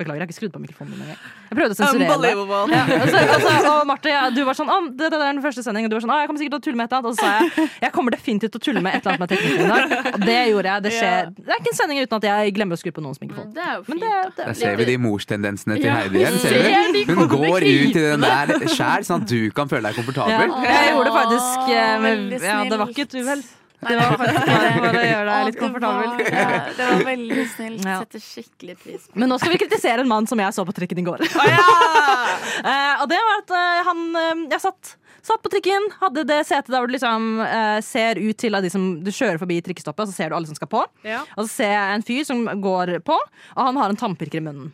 [0.00, 1.18] Beklager, jeg har ikke skrudd på mikrofonen min engang.
[1.50, 2.30] Jeg prøvde å sensurere det.
[2.32, 5.42] Ja, og, så, og, og Marte, ja, du var sånn Å, det, det er den
[5.44, 5.90] første sendingen.
[5.90, 7.12] Og du var sånn Å, jeg kommer sikkert til å tulle med et eller annet.
[7.12, 9.30] Og så sa jeg jeg kommer definitivt til å tulle med et eller annet med
[9.34, 9.94] teknikken i dag.
[10.16, 10.84] Og det gjorde jeg.
[10.88, 13.20] Det skjer Det er ikke en sending uten at jeg glemmer å skru på noens
[13.20, 13.52] mikrofon.
[13.52, 14.08] Det er jo Men fint.
[14.40, 14.56] det, da.
[14.62, 16.40] ser vi de morstendensene til Ja, Heidi igjen.
[16.40, 17.12] Ser du?
[17.12, 20.56] Hun går ut i den der sjæl, sånn at du kan føle deg ja, komfortabel.
[20.66, 23.44] jeg gjorde det faktisk eh, med, Ja, det var ikke et uhell.
[23.82, 26.10] Det var faktisk bare for å gjøre deg litt komfortabel.
[26.18, 27.84] Det var, ja, det var veldig snilt.
[27.88, 27.96] Ja.
[28.04, 30.74] Setter skikkelig pris på Men nå skal vi kritisere en mann som jeg så på
[30.76, 31.24] trikken i går.
[32.62, 34.90] Eh, og det var at eh, han eh, Jeg satt,
[35.24, 38.62] satt på trikken, hadde det setet der hvor du liksom eh, ser ut til av
[38.64, 40.82] de som Du kjører forbi trikkestoppet, og så ser du alle som skal på.
[41.06, 41.22] Ja.
[41.36, 44.44] Og så ser jeg en fyr som går på, og han har en tannpirker i
[44.46, 44.70] munnen.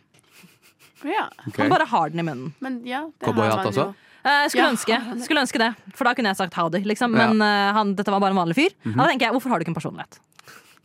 [1.07, 1.57] Ja, Ok.
[1.61, 2.53] Han bare har den i munnen.
[2.59, 3.87] men ja, det Cowboyhatt har man også?
[3.89, 4.08] jo.
[4.23, 6.81] Eh, skulle, Ja, ønske, skulle ønske det, for da kunne jeg sagt howdy.
[6.87, 7.13] Liksom.
[7.15, 8.75] Men eh, han, dette var bare en vanlig fyr.
[8.91, 10.19] Og da tenker jeg, hvorfor har du ikke en personlighet?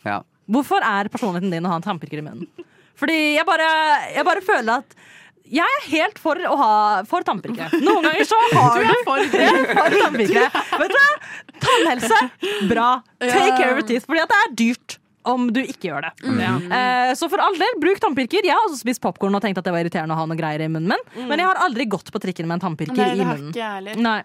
[0.06, 0.20] Ja.
[0.54, 2.46] Hvorfor er personligheten din å ha en tannpirker i munnen?
[3.00, 3.68] Fordi jeg bare,
[4.14, 4.96] jeg bare føler at
[5.54, 6.74] jeg er helt for å ha
[7.08, 7.80] for tannpirkere.
[7.84, 9.24] Noen ganger så har du for,
[9.74, 10.62] for tannpirkere.
[10.84, 11.32] Vet du?
[11.64, 12.20] Tannhelse,
[12.70, 12.90] bra.
[13.20, 14.06] Take care of your teeth.
[14.08, 14.98] Fordi at det er dyrt
[15.30, 16.12] om du ikke gjør det.
[16.76, 18.44] Eh, så for all del, bruk tannpirker.
[18.44, 20.64] Jeg har også spist popkorn og tenkt at det var irriterende å ha noe greier
[20.66, 21.28] i munnen min.
[21.30, 24.02] Men jeg har aldri gått på trikken med en tannpirker Nei, i munnen.
[24.04, 24.18] Nei,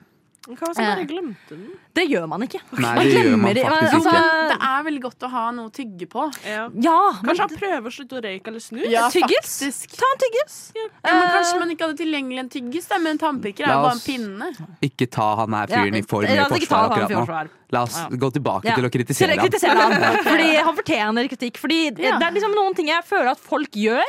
[0.48, 1.66] Hva hvis man bare glemte den?
[1.94, 2.60] det gjør man ikke.
[2.80, 4.14] Nei, det gjør man faktisk altså.
[4.50, 6.24] Det er veldig godt å ha noe å tygge på.
[6.48, 6.64] Ja.
[6.86, 8.88] Ja, Kanskje han prøver å slutte å røyke eller snus?
[8.90, 9.52] Ja, tyggis?
[9.60, 9.98] faktisk.
[10.00, 10.56] Ta en tyggis.
[10.80, 13.84] Ja, men kanskje man ikke hadde tilgjengelig en tyggis, da, men en tannpirker er jo
[13.84, 14.50] bare en pinne.
[14.90, 17.54] Ikke ta han her fyren i for mye forsvar akkurat nå.
[17.76, 18.76] La oss gå tilbake Ja.
[18.80, 20.24] til å kritisere kritisere han.
[20.26, 21.58] Fordi han fortjener kritikk.
[21.62, 22.18] Fordi Ja.
[22.18, 24.04] det er liksom noen ting jeg føler at folk gjør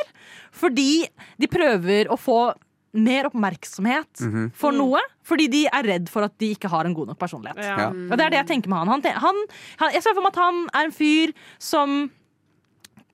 [0.51, 1.05] fordi
[1.39, 2.53] de prøver å få
[2.93, 4.51] mer oppmerksomhet Mhm.
[4.53, 4.99] for noe.
[5.23, 7.57] Fordi de er redd for at de ikke har en god nok personlighet.
[7.63, 7.87] Ja.
[7.89, 8.87] Og det er det jeg tenker med han.
[8.87, 9.35] han, han,
[9.79, 12.11] han jeg ser for meg at han er en fyr som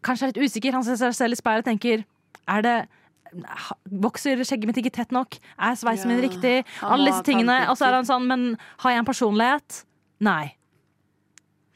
[0.02, 0.74] kanskje er litt usikker.
[0.74, 2.06] Han ser seg selv i speilet og tenker
[2.48, 2.78] Er det
[3.92, 5.36] Vokser skjegget mitt ikke tett nok?
[5.60, 6.62] Er sveisen min riktig?
[6.82, 7.68] Alle disse tingene.
[7.70, 8.46] Og så er han sånn Men
[8.80, 9.84] har jeg en personlighet?
[10.24, 10.56] Nei.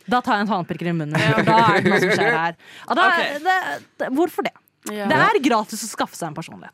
[0.09, 1.19] Da tar jeg en tannpirker i munnen.
[1.19, 1.43] Ja.
[1.45, 2.55] da er det noe som skjer her.
[2.87, 3.37] Og da, okay.
[3.43, 3.57] det,
[4.01, 4.53] det, hvorfor det?
[4.89, 5.05] Ja.
[5.05, 6.73] Det er gratis å skaffe seg en personlighet.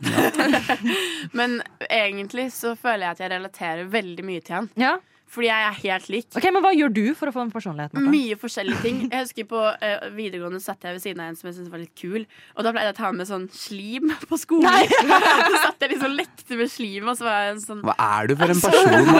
[1.37, 4.69] Men egentlig så føler jeg at jeg relaterer veldig mye til han.
[4.79, 4.93] Ja.
[5.27, 6.27] Fordi jeg er helt lik.
[6.39, 7.91] Ok, Men hva gjør du for å få en personlighet?
[7.93, 8.09] Martha?
[8.13, 8.99] Mye forskjellige ting.
[9.11, 11.81] Jeg husker På uh, videregående satt jeg ved siden av en som jeg syntes var
[11.83, 12.23] litt kul.
[12.55, 14.87] Og da pleide jeg å ta med sånn slim på skolen.
[14.87, 18.31] så satt jeg liksom lekte med slim, og så var jeg en sånn Hva er
[18.31, 19.11] du for en person?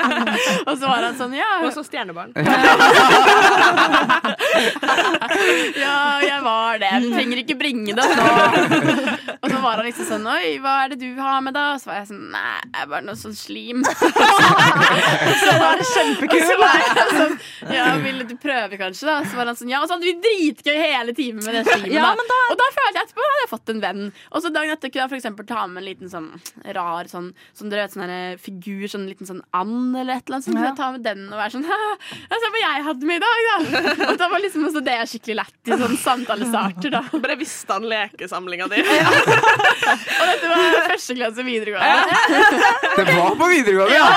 [0.70, 2.32] Og så var han sånn Ja, Og så stjernebarn.
[5.80, 6.90] ja jeg var det.
[6.96, 8.26] Jeg trenger ikke bringe det nå.
[9.40, 11.64] Og Og så var han liksom sånn Oi, hva er det du har med, da?
[11.74, 13.84] Og Så var jeg sånn Nei, jeg er bare noe sånn slim.
[13.84, 16.46] så var det kjempekult.
[16.50, 17.36] Så var jeg sånn
[17.90, 19.06] Ja, ville du prøve, kanskje?
[19.10, 21.64] da Så var han sånn Ja, og så hadde vi dritgøy hele timen med det
[21.70, 21.92] slimet.
[21.94, 22.38] Ja, da.
[22.50, 24.02] Og da følte jeg etterpå hadde jeg fått en venn.
[24.32, 26.28] Og så dagen etter kunne jeg for eksempel ta med en liten sånn
[26.76, 30.38] rar sånn, sånn dere vet, sånn her figur, sånn liten sånn and eller et eller
[30.40, 30.46] annet.
[30.48, 30.72] Så kunne Ja.
[30.72, 31.66] jeg ta med den og være sånn
[32.40, 33.56] se hva jeg hadde med i dag, da!
[34.10, 37.02] Og da var liksom også det skikkelig lett i sånn samtalestarter, da.
[37.20, 38.80] Bare visste han lekesamlinga di.
[38.80, 42.14] Og dette var første klasse videregående.
[42.96, 44.08] Det var på videregående, ja!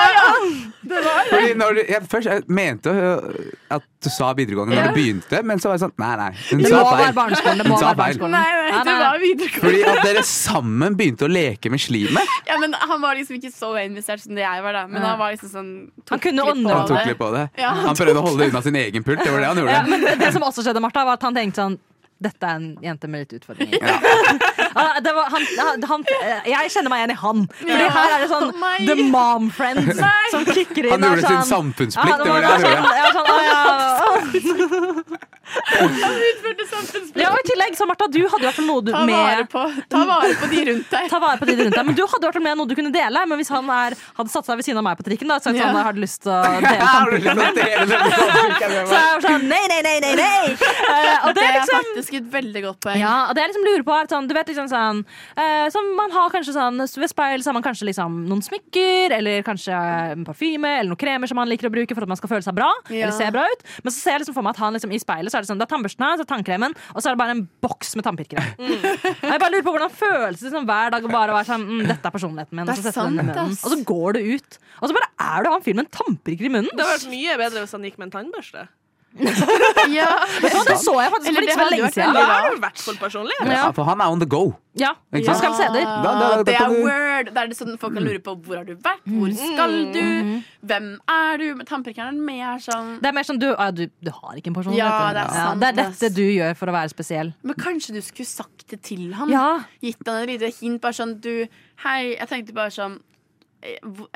[1.30, 3.28] Fordi når du, jeg, først jeg mente øh,
[3.76, 6.28] at du sa videregående når du begynte, men så var jeg sånn Nei, nei.
[6.50, 7.34] Hun Det sa må være feil.
[7.44, 7.96] Det Hun må sa være feil.
[8.00, 8.34] barneskolen.
[8.34, 9.62] Nei, nei, det var videregående.
[9.64, 12.34] Fordi at dere sammen begynte å leke med slimet.
[12.50, 14.84] Ja, men Han var liksom ikke så investert som det jeg var, da.
[14.86, 15.70] Men han var liksom sånn
[16.12, 17.46] Han kunne ånde på Han tok litt på det.
[17.58, 17.70] Ja.
[17.88, 19.22] Han prøvde å holde unna sin egen pult.
[19.24, 19.90] Det var det han Ja, gjorde.
[19.90, 21.78] men det, det som også skjedde, Martha, var at han tenkte sånn
[22.22, 23.78] dette er en jente med litt utfordringer.
[23.82, 23.98] Ja.
[24.74, 25.44] Ah, det var, han,
[25.86, 26.02] han,
[26.50, 27.42] jeg kjenner meg igjen i han.
[27.60, 27.90] Fordi Ja.
[27.94, 28.86] her er det sånn Nei.
[28.88, 29.86] The Mom friend
[30.32, 30.90] som kicker inn.
[30.96, 32.10] Han gjorde sin sånn- samfunnsplikt.
[32.10, 32.94] Ja, Det var det han sånn, gjorde.
[32.98, 35.14] ja, sånn, «Å, ja.
[35.54, 37.20] Utførte samfunnsplikt.
[37.22, 39.62] ja, og I tillegg, så Martha, du hadde jo noe du, Ta vare, på,
[39.92, 41.08] ta vare på de rundt deg.
[41.12, 41.86] Ta vare på de rundt deg.
[41.86, 43.24] Men du hadde jo med noe du kunne dele.
[43.30, 45.52] Men hvis han er, hadde satt seg ved siden av meg på trikken, da, så
[45.52, 45.70] hadde Ja.
[45.70, 47.54] han hadde lyst til å dele min.
[47.94, 50.44] samfunnsplikken Så jeg var sånn nei, nei, nei, nei, nei.
[50.58, 51.84] Uh, og det er liksom
[52.14, 52.98] faktisk et veldig godt poeng.
[53.00, 55.00] ja, og det jeg liksom lurer på er sånn, du vet liksom sånn
[55.36, 59.14] eh, Som man har kanskje sånn Ved speil så har man kanskje liksom noen smykker
[59.18, 59.74] Eller kanskje
[60.14, 62.46] en parfyme Eller noen kremer som man liker å bruke For at man skal føle
[62.46, 63.06] seg bra Ja.
[63.08, 65.00] Eller se bra ut Men så ser jeg liksom for meg at han liksom i
[65.02, 67.16] speilet Så er det sånn Det er tannbørsten her, så er tannkremen Og så er
[67.16, 68.46] det bare en boks med tannpirkere
[69.24, 71.66] Og jeg bare lurer på hvordan føles det liksom hver dag Å bare være sånn
[71.68, 73.58] mm, Dette er personligheten min Det Og så setter den i sant, munnen.
[73.64, 76.48] Og så går du ut Og så bare er du han fyren med en tannpirker
[76.48, 78.66] i munnen Det hadde vært mye bedre hvis han gikk med en tannbørste.
[79.94, 80.08] Ja.
[80.42, 82.60] Vet du hva, Det så jeg faktisk for ikke så lenge siden Da er du
[82.64, 83.36] vært for personlig.
[83.46, 84.40] Ja, for han er on the go.
[84.74, 85.38] Ja, sant?
[85.38, 87.28] skal vi det Da- da- da det er word.
[87.30, 90.42] Det er det sånn Folk kan lure på hvor har du vært, hvor skal du,
[90.66, 91.46] hvem er du?
[91.54, 94.50] Men tannpirkeren er mer sånn Det er mer sånn, du, ah, du, du har ikke
[94.50, 97.34] en personlighet Ja, det er sant, det er dette du gjør for å være spesiell
[97.42, 99.30] Men kanskje du skulle sagt det til ham?
[99.30, 100.80] Ja, Gitt han et lite hint?
[100.82, 101.46] Bare sånn du
[101.86, 102.98] Hei, jeg tenkte bare sånn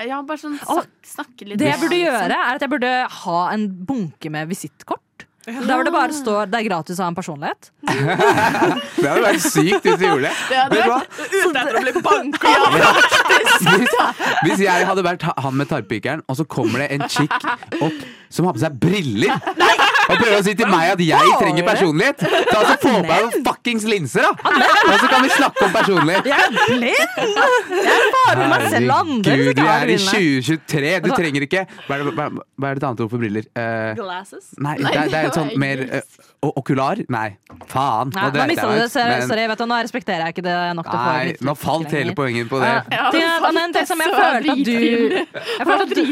[0.04, 2.40] Ja, bare sånn snak, snakke litt Det jeg burde gjøre, liksom.
[2.44, 2.90] er at jeg burde
[3.22, 5.04] ha en bunke med visittkort.
[5.48, 7.70] Der hvor det bare står 'det er gratis å ha en personlighet'.
[9.00, 10.32] Det hadde vært sykt hvis du gjorde det.
[10.50, 11.08] Det hadde Vet?
[11.32, 12.52] Ute etter å bli banka.
[13.48, 13.94] Hvis,
[14.44, 17.32] hvis jeg hadde vært han med tarppikeren, og så kommer det en chick
[17.80, 19.32] opp som har på seg briller
[20.08, 23.24] og prøver å si til meg at jeg trenger personlighet, ta så få på deg
[23.26, 24.54] noen fuckings linser, da!
[24.88, 26.28] Og så kan vi snakke om personlighet.
[26.28, 27.08] Jeg er blind!
[27.78, 29.34] Jeg er bare meg selv og andre.
[29.34, 30.94] Herregud, du er i 2023.
[31.04, 33.46] Du trenger ikke Hva er det, hva, hva er det et annet ord for briller?
[33.52, 34.50] Uh, Glasses.
[34.58, 37.02] nei, det, er- det er et sånt mer uh, Okular?
[37.10, 37.28] Nei,
[37.68, 38.12] faen.
[38.14, 38.88] Nei, Nå jeg du det.
[38.92, 41.24] Sorry, men- sorry, vet du, nå respekterer jeg ikke det nok til å få Nei,
[41.32, 42.72] litt- nå falt hele poenget på det.
[42.94, 44.78] Ja, Det er det en ting som jeg følte at du.
[45.58, 46.04] Jeg følte at du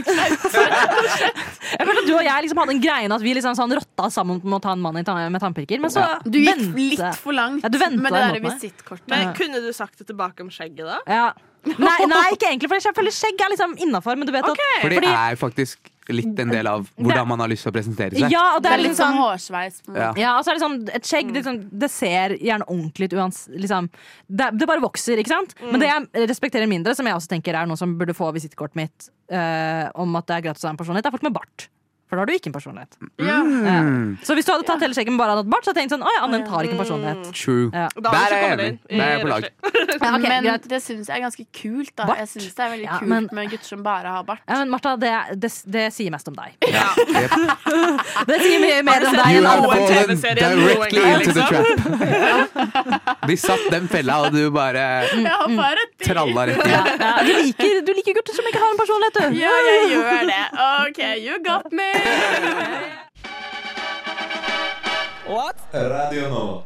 [1.76, 4.10] Jeg følte at du og jeg liksom hadde en greie at vi liksom sånn rotta
[4.10, 7.32] sammen med å ta en mann med tannpirker, men så Du gikk vente- litt for
[7.32, 9.08] langt Ja, med det der visittkortet.
[9.08, 10.98] Men kunne du sagt det tilbake om skjegget, da?
[11.06, 11.32] Ja.
[11.66, 14.56] Nei, nei, ikke egentlig, for jeg føler skjegg er liksom innafor, men du vet at
[14.82, 15.78] For det fordi- er faktisk
[16.08, 18.30] litt en del av hvordan man har lyst til å presentere seg.
[18.30, 19.82] Ja, og det Det er litt litt sånn hårsveis.
[19.88, 19.94] Ja.
[19.94, 20.10] Ja.
[20.10, 23.18] og Ja, altså er det sånn, et skjegg det, liksom, det ser gjerne ordentlig ut
[23.18, 23.90] uans, liksom,
[24.30, 25.54] det, det bare vokser, ikke sant?
[25.60, 28.76] Men det jeg respekterer mindre, som jeg også tenker er noe som burde få visittkortet
[28.76, 31.34] mitt uh, om at det er gratis å ha en personlighet, det er folk med
[31.34, 31.66] bart.
[32.06, 32.96] For da har du ikke en personlighet.
[33.18, 33.38] Ja.
[33.66, 33.76] Ja.
[33.82, 35.80] Mm, Så hvis du hadde tatt hele skjegget, men bare hadde hatt bart, så hadde
[35.82, 37.30] jeg tenkt sånn Å ja, Anne har ikke en personlighet.
[37.34, 37.64] true.
[37.74, 37.88] Ja.
[37.98, 38.68] Der er jeg enig.
[38.86, 39.42] Der er jeg på lag.
[39.42, 39.52] rushtid.
[40.06, 40.66] Ja, ok, men greit.
[40.70, 41.90] det syns jeg er ganske kult.
[41.96, 42.18] da Bart?
[42.22, 44.42] Jeg synes Det er veldig Ja, kult men- med gutter som bare har bart.
[44.46, 46.54] Ja, men Martha, det, det, det sier mest om deg.
[46.76, 46.86] Ja.
[48.26, 50.62] Det sier mye mer om deg enn alle på TV-serien.
[50.62, 51.90] directly into the liksom.
[51.96, 53.26] trap.
[53.30, 57.02] De satt den fella, og du bare mm, har bare tralla rett ja, inn.
[57.02, 59.38] ja, du, liker, du liker gutter som ikke har en personlighet, du.
[59.40, 60.42] Ja, jeg gjør det.
[60.86, 61.88] OK, you got me.
[65.72, 66.64] Radio nå.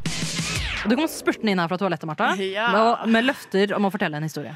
[0.89, 2.70] Du kom spurtende inn her fra toalettet, Martha, Ja.
[2.72, 4.55] med, med løfter om å fortelle en historie.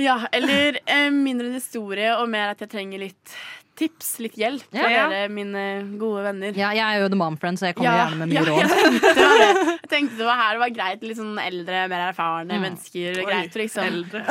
[0.00, 3.34] Ja, eller eh, mindre en historie og mer at jeg trenger litt
[3.78, 5.06] tips, litt hjelp fra Ja.
[5.08, 5.62] dere, mine
[6.00, 6.52] gode venner.
[6.56, 8.60] Ja, jeg er jo the mom friend, så jeg kommer gjerne med mye ja, råd.
[8.72, 11.80] Jeg tenkte, det var jeg tenkte det var her det var greit litt sånn eldre,
[11.92, 13.18] mer erfarne mennesker.
[13.22, 14.22] Oi, greit liksom Eldre.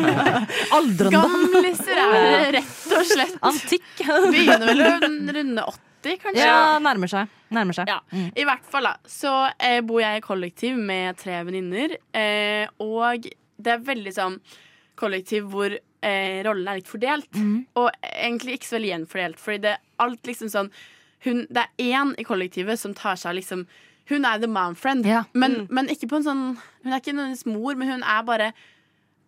[0.78, 1.12] Aldrende.
[1.14, 3.36] Gamliser er det rett og slett.
[3.50, 3.90] Antikk.
[4.00, 4.90] Begynner vel å
[5.38, 6.46] runde 80, kanskje.
[6.46, 7.36] Ja, nærmer seg.
[7.54, 7.90] Nærmer seg.
[7.90, 8.00] Ja,
[8.38, 13.26] I hvert fall da Så eh, bor jeg i kollektiv med tre venninner eh, Og
[13.60, 14.36] det er veldig sånn
[15.00, 17.28] Kollektiv hvor eh, rollen er litt fordelt
[17.80, 20.72] Og egentlig ikke så veldig gjenfordelt Fordi det er alt liksom sånn
[21.24, 23.64] hun, Det er én i kollektivet som tar seg av liksom
[24.10, 25.06] Hun er the mom friend.
[25.06, 25.24] Ja.
[25.32, 26.44] Men, men ikke på en sånn
[26.84, 28.52] Hun er ikke nødvendigvis mor, men hun er bare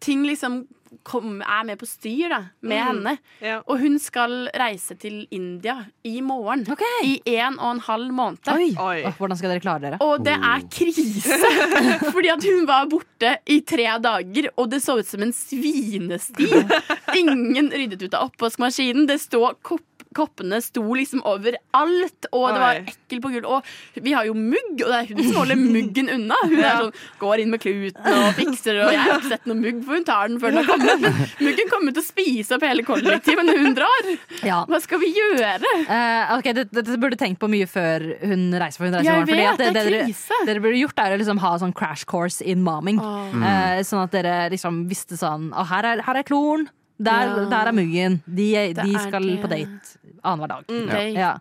[0.02, 0.64] Ting liksom
[1.08, 2.86] kom, er med på styr da, med Mm.
[2.86, 3.12] henne.
[3.40, 3.60] Ja.
[3.66, 6.66] Og hun skal reise til India i morgen.
[6.70, 6.98] Okay.
[7.06, 8.38] I en og en halv måned.
[8.52, 8.74] Oi.
[8.78, 9.12] Oi.
[9.16, 9.98] Hvordan skal dere klare dere?
[10.04, 11.38] Og det er krise!
[12.14, 16.50] Fordi at hun var borte i tre dager, og det så ut som en svinesti.
[17.22, 19.06] Ingen ryddet ut av oppvaskmaskinen.
[19.08, 19.86] Det står kopp
[20.16, 23.48] Koppene sto liksom overalt, og det var ekkelt ekkel på gulvet.
[23.96, 26.38] Og vi har jo mugg, og det er hun som holder muggen unna.
[26.42, 29.58] Hun er sånn, går inn med kluten og fikser, og jeg har ikke sett noe
[29.58, 31.04] mugg, for hun tar den før den har kommet.
[31.04, 34.10] Men muggen kommer til å spise opp hele kollektivet når hun drar.
[34.46, 34.62] Ja.
[34.70, 35.72] Hva skal vi gjøre?
[35.86, 38.80] Uh, ok, Dette det burde du tenkt på mye før hun reiser.
[38.80, 40.42] For hun reiser Jeg morgen, fordi vet, at det er dere, krise.
[40.48, 43.00] dere burde gjort er å liksom ha sånn crash course in momming.
[43.02, 46.68] Uh, sånn at dere liksom visste sånn Å, her er, her er kloren.
[47.04, 47.44] Der, Ja.
[47.50, 48.22] der er muggen.
[48.26, 49.40] De, de skal det.
[49.42, 50.64] på date annenhver dag.
[50.68, 51.12] Date.
[51.18, 51.32] Ja.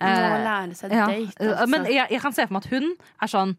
[0.00, 1.06] Må Eh, lære seg ja.
[1.06, 1.32] date.
[1.40, 1.66] Altså.
[1.66, 2.92] Men jeg, jeg kan se for meg at hun
[3.22, 3.56] er sånn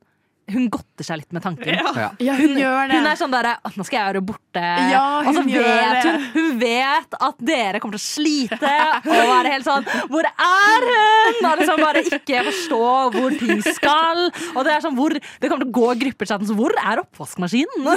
[0.53, 1.75] Hun godter seg litt med tanken.
[1.79, 2.09] Ja.
[2.19, 2.99] ja, hun gjør det.
[2.99, 4.63] Hun er sånn derre Nå skal jeg være borte.
[4.91, 8.73] Ja, hun altså, vet hun Hun vet at dere kommer til å slite
[9.09, 11.39] og være helt sånn Hvor er hun?!
[11.49, 12.81] Og liksom bare ikke forstå
[13.15, 14.23] hvor ting skal.
[14.55, 17.89] Og det er sånn hvor Det kommer til å gå grupper sånn Hvor er oppvaskmaskinen?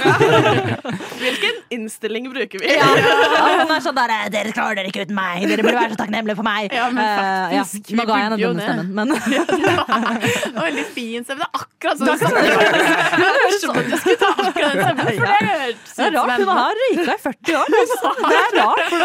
[1.23, 2.73] Hvilken innstilling bruker vi?
[2.73, 5.47] Ja, og hun er sånn der Dere klarer dere ikke uten meg!
[5.49, 6.73] Dere burde være så takknemlige for meg!
[6.73, 9.07] Ja, men Eh, ja, faktisk, Nå vi ga jeg henne denne stemmen, men
[10.23, 11.43] Det var veldig fin stemme.
[11.43, 12.07] Det er akkurat sånn
[12.43, 12.57] det
[13.13, 13.87] Det høres sånn ut.
[13.99, 15.05] Skulle ta akkurat den stemmen.
[15.13, 16.29] For det hørtes det er rart.
[16.39, 17.67] Hun har røyka i 40 år.
[17.81, 18.09] altså.
[18.23, 18.87] Det er rart.
[18.89, 18.99] For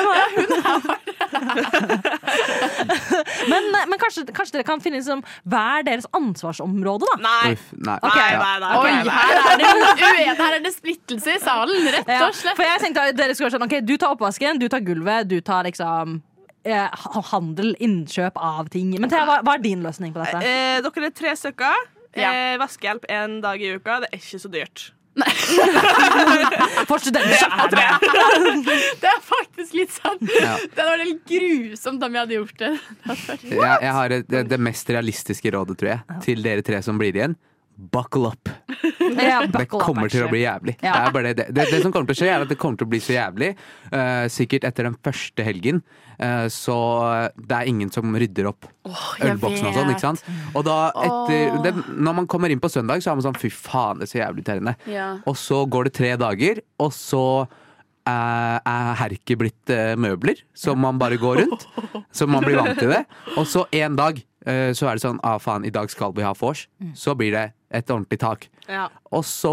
[3.49, 7.17] men men kanskje, kanskje dere kan finne liksom hver deres ansvarsområde, da?
[7.25, 7.53] Nei.
[7.55, 7.99] Uff, nei.
[8.03, 8.39] Nei, Ja.
[8.39, 9.03] nei, nei, Oi, nei.
[9.19, 10.37] her er det uenighet.
[10.43, 12.57] Her er det splittelse i salen, rett og slett.
[12.57, 15.29] for jeg tenkte at dere skulle være sånn Ok, du tar oppvasken, du tar gulvet,
[15.29, 16.19] du tar liksom
[16.65, 16.89] eh,
[17.33, 18.91] handel, innkjøp av ting.
[19.01, 20.41] Men Thea, hva, hva er din løsning på dette?
[20.43, 21.87] Eh, dere er tre stykker.
[22.21, 22.31] Ja.
[22.35, 24.01] Eh, vaskehjelp en dag i uka.
[24.05, 24.89] Det er ikke så dyrt.
[26.89, 27.87] For studenter så er det
[29.03, 30.23] Det er faktisk litt sant.
[30.31, 30.55] Ja.
[30.63, 32.73] Det hadde vært helt grusomt om jeg hadde gjort det.
[33.09, 37.01] Det Jeg, jeg har det, det mest realistiske rådet, tror jeg, til dere tre som
[37.01, 37.35] blir igjen.
[37.79, 38.49] Buckle up.
[39.23, 40.75] ja, Det kommer up, til å bli jævlig.
[40.83, 40.97] Ja.
[40.97, 42.81] Det, er bare det, det, det som kommer til å skje, er at det kommer
[42.81, 43.53] til å bli så jævlig.
[43.93, 45.85] Uh, sikkert etter den første helgen.
[46.19, 46.77] Uh, så
[47.39, 49.93] det er ingen som rydder opp oh, ølboksen og sånn.
[49.95, 50.25] ikke sant?
[50.59, 53.53] Og da etter det, Når man kommer inn på søndag, så er man sånn fy
[53.55, 54.75] faen, det er så jævlig irriterende.
[54.91, 55.09] Ja.
[55.29, 57.25] Og så går det tre dager, og så
[58.09, 61.69] er, er herket blitt eh, møbler som man bare går rundt.
[62.19, 63.03] Så man blir vant til det.
[63.37, 64.17] Og så en dag
[64.49, 66.65] eh, så er det sånn ah, faen, i dag skal vi ha vors.
[66.97, 68.47] Så blir det et ordentlig tak.
[68.69, 68.87] Ja.
[69.13, 69.51] Og så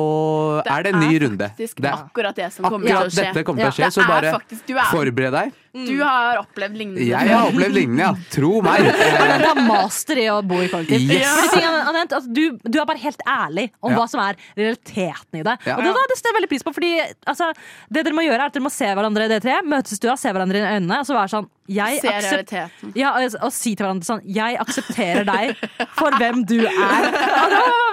[0.67, 1.47] er det en ny runde.
[1.55, 3.23] faktisk Det er akkurat det som kommer til å skje.
[3.33, 5.53] dette kommer til å skje, Det så er bare faktisk- er- forbered deg.
[5.75, 7.03] Du har opplevd lignende.
[7.07, 8.13] Jeg har opplevd lignende, ja.
[8.31, 8.83] Tro meg.
[9.41, 11.09] Du har master i å bo i kollektiv.
[11.11, 11.51] Yes.
[11.51, 13.97] Altså, du, du er bare helt ærlig om Ja.
[13.99, 15.57] hva som er realiteten i det.
[15.65, 15.75] Ja.
[15.77, 16.73] Og det, det setter jeg veldig pris på.
[16.75, 16.91] Fordi
[17.27, 17.51] altså,
[17.91, 20.17] Det dere må gjøre er at dere må se hverandre dere tre, møtes du og
[20.19, 22.91] se hverandre i øynene og så være sånn jeg Ser realiteten.
[22.95, 25.55] ja, og, og si til hverandre sånn Jeg aksepterer deg
[25.97, 27.07] for hvem du er.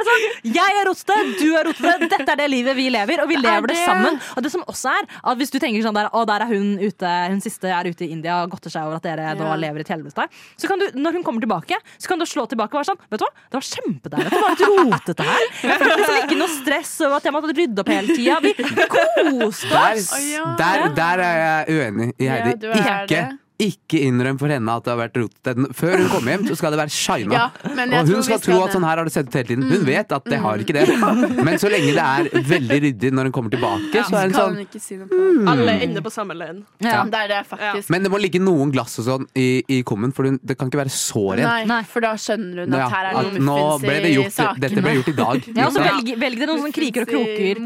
[0.02, 2.08] Det sånn, jeg er rotete, du er rotete.
[2.10, 3.84] Dette er det livet vi lever, og vi Det er lever det det.
[3.86, 4.16] sammen.
[4.34, 6.72] Og det som også er at Hvis du tenker sånn der Å, der er hun
[6.82, 9.36] ute, hun siste er ute i India og godter seg over at dere ja.
[9.38, 10.26] da lever i et helvete.
[10.58, 13.00] Så kan du, når hun kommer tilbake, så kan du slå tilbake og være sånn
[13.14, 15.46] Vet du hva, det var kjempedeilig at det var litt rotete her.
[15.70, 18.40] Jeg følte liksom ikke noe stress over at jeg måtte rydde opp hele tida.
[18.42, 18.52] Vi
[18.90, 20.10] koste oss.
[20.12, 22.56] Der, der, der er jeg uenig i Heidi.
[22.66, 23.22] Ja, ikke, det.
[23.60, 25.66] Ikke innrøm for henne at det har vært rotete.
[25.76, 27.30] Før hun kommer hjem, så skal det være shina.
[27.42, 29.64] Ja, og hun skal tro at sånn her har det sett ut hele tiden.
[29.68, 30.84] Hun vet at det har ikke det.
[31.46, 34.58] Men så lenge det er veldig ryddig når hun kommer tilbake, så er hun Kan
[34.62, 35.20] sånn si på.
[35.52, 36.62] Alle inne på samme løgn.
[36.84, 37.02] Ja.
[37.08, 37.90] Det er det faktisk.
[37.92, 40.82] Men det må ligge noen glass og sånn i, i kummen, for det kan ikke
[40.82, 41.46] være så rent.
[41.46, 41.80] Nei, Nei.
[41.88, 44.64] for da skjønner hun at her er det noe muffins i gjort, sakene.
[44.66, 45.48] dette ble gjort i dag.
[45.62, 47.60] Ja, og så velg, velg dere noen sånne kriker og kroker.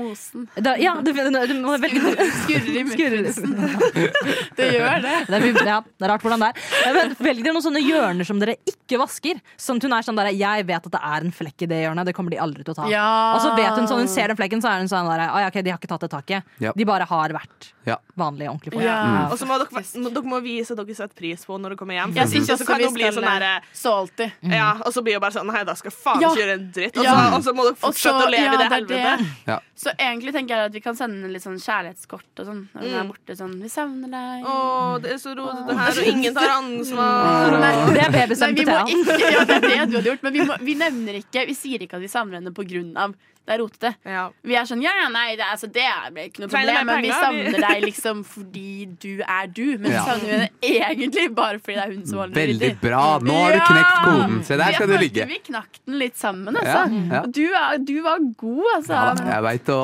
[0.64, 2.14] Da, ja, du, du må velge.
[2.42, 3.54] Skurrer i muffinsen.
[4.58, 5.14] Det gjør det.
[5.30, 6.94] Det er, ja, det er rart hvordan det er.
[6.96, 9.40] Men velg dere noen sånne hjørner som dere ikke vasker.
[9.60, 11.80] Sånn at hun er sånn der, Jeg vet at det er en flekk i det
[11.84, 12.88] hjørnet, det kommer de aldri til å ta.
[12.90, 13.06] Ja.
[13.36, 15.40] Og så vet hun sånn, hun ser den flekken, så er hun sånn der, «Å
[15.44, 16.42] ja, ok, de har ikke tatt det taket.
[16.60, 16.72] Ja.
[16.76, 17.96] De bare har vært Ja.
[18.16, 18.82] vanlige, ordentlige folk.
[18.84, 18.96] Ja.
[19.06, 19.30] Mm.
[19.32, 21.94] Og så må dere, dere må vise at dere setter pris på når dere kommer
[21.94, 22.14] hjem.
[22.16, 24.32] Jeg syns Så også kan vi det bli sånn sånn derre salty.
[24.42, 26.96] ja, Og så blir det bare sånn Nei, da skal faen ikke gjøre en dritt.
[26.96, 27.36] Og så, Ja.
[27.36, 29.18] og så må dere så- fortsette å leve ja, i det det er helvete.
[29.18, 29.26] det.
[29.46, 29.58] Ja.
[29.76, 32.94] Så egentlig tenker jeg at vi kan sende litt sånn kjærlighetskort og sånn når hun
[32.94, 33.10] er Mm.
[33.12, 33.36] borte.
[33.36, 34.44] Sånn 'Vi savner deg'.
[34.44, 37.56] Åh, det er så rotete det her, og ingen tar ansvar.
[37.62, 38.82] Nei, Det er vi til Thea.
[39.36, 41.82] ja, det er det du hadde gjort, men vi, må, vi nevner ikke Vi sier
[41.84, 43.90] ikke at vi savner henne på grunn av det er rotete.
[44.02, 44.22] Ja.
[44.42, 47.12] Vi er sånn ja, ja, nei, det, altså, det er ikke noe problem, men vi
[47.14, 49.76] savner deg liksom fordi du er du.
[49.78, 50.00] Men Ja.
[50.02, 53.04] vi savner henne egentlig bare fordi det er hun som holder Veldig bra.
[53.22, 54.42] Nå har du knekt koden.
[54.48, 55.28] Se, der skal du ligge.
[55.30, 57.30] Vi knakk den litt sammen, altså.
[57.30, 58.98] Du, er, du var god, altså.
[58.98, 59.80] Ja, jeg veit å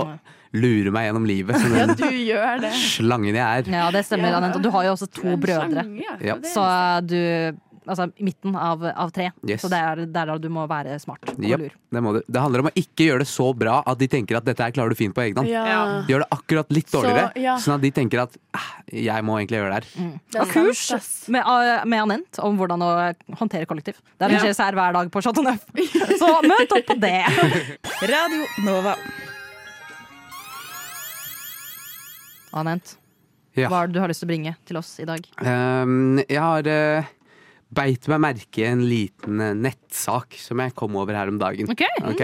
[0.53, 2.73] lure meg gjennom livet som Ja, den du gjør det.
[2.77, 3.73] slangen jeg er.
[3.73, 4.37] Ja, det stemmer, Ja.
[4.43, 4.57] Anette.
[4.57, 5.71] Og du har jo også to brødre.
[5.73, 6.17] slange, ja.
[6.21, 6.37] Ja.
[6.45, 9.33] Så du Altså i midten av, av tre.
[9.43, 9.61] Yes.
[9.61, 11.73] Så det er det er da du må være smart og yep, lur.
[11.91, 12.21] det, må du.
[12.31, 14.71] det handler om å ikke gjøre det så bra at de tenker at dette her
[14.71, 15.49] klarer du fint på egen hånd.
[15.51, 15.65] Ja.
[15.67, 15.81] Ja.
[16.07, 17.57] Gjør det akkurat litt Så, dårligere, ja.
[17.59, 20.21] sånn at de tenker at "Ah, jeg må egentlig gjøre det her.
[20.31, 23.99] Det er kurs med, uh, med Anent om hvordan å håndtere kollektiv.
[24.17, 24.39] Det Ja.
[24.39, 25.67] arrangeres her hver dag på Chateau Neuf.
[26.23, 27.27] Så møt opp på det!
[28.15, 28.95] Radio Nova.
[32.53, 32.97] Anent,
[33.57, 33.69] Ja.
[33.69, 35.27] hva er det du har lyst til å bringe til oss i dag?
[35.41, 37.11] Um, jeg har uh,
[37.73, 41.69] beit meg merke i en liten eh, nettsak som jeg kom over her om dagen.
[41.73, 42.23] Ok, Ok?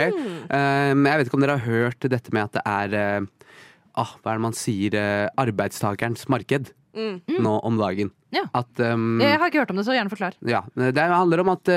[0.53, 3.53] Um, jeg vet ikke om dere har hørt dette med at det er uh,
[3.97, 4.97] ah, Hva er det man sier?
[4.97, 7.21] Uh, arbeidstakerens marked Mm.
[7.45, 8.09] nå om dagen.
[8.35, 8.41] Ja.
[8.59, 10.35] At um, Jeg har ikke hørt om det, så gjerne forklar.
[10.43, 11.69] Ja, Det handler om at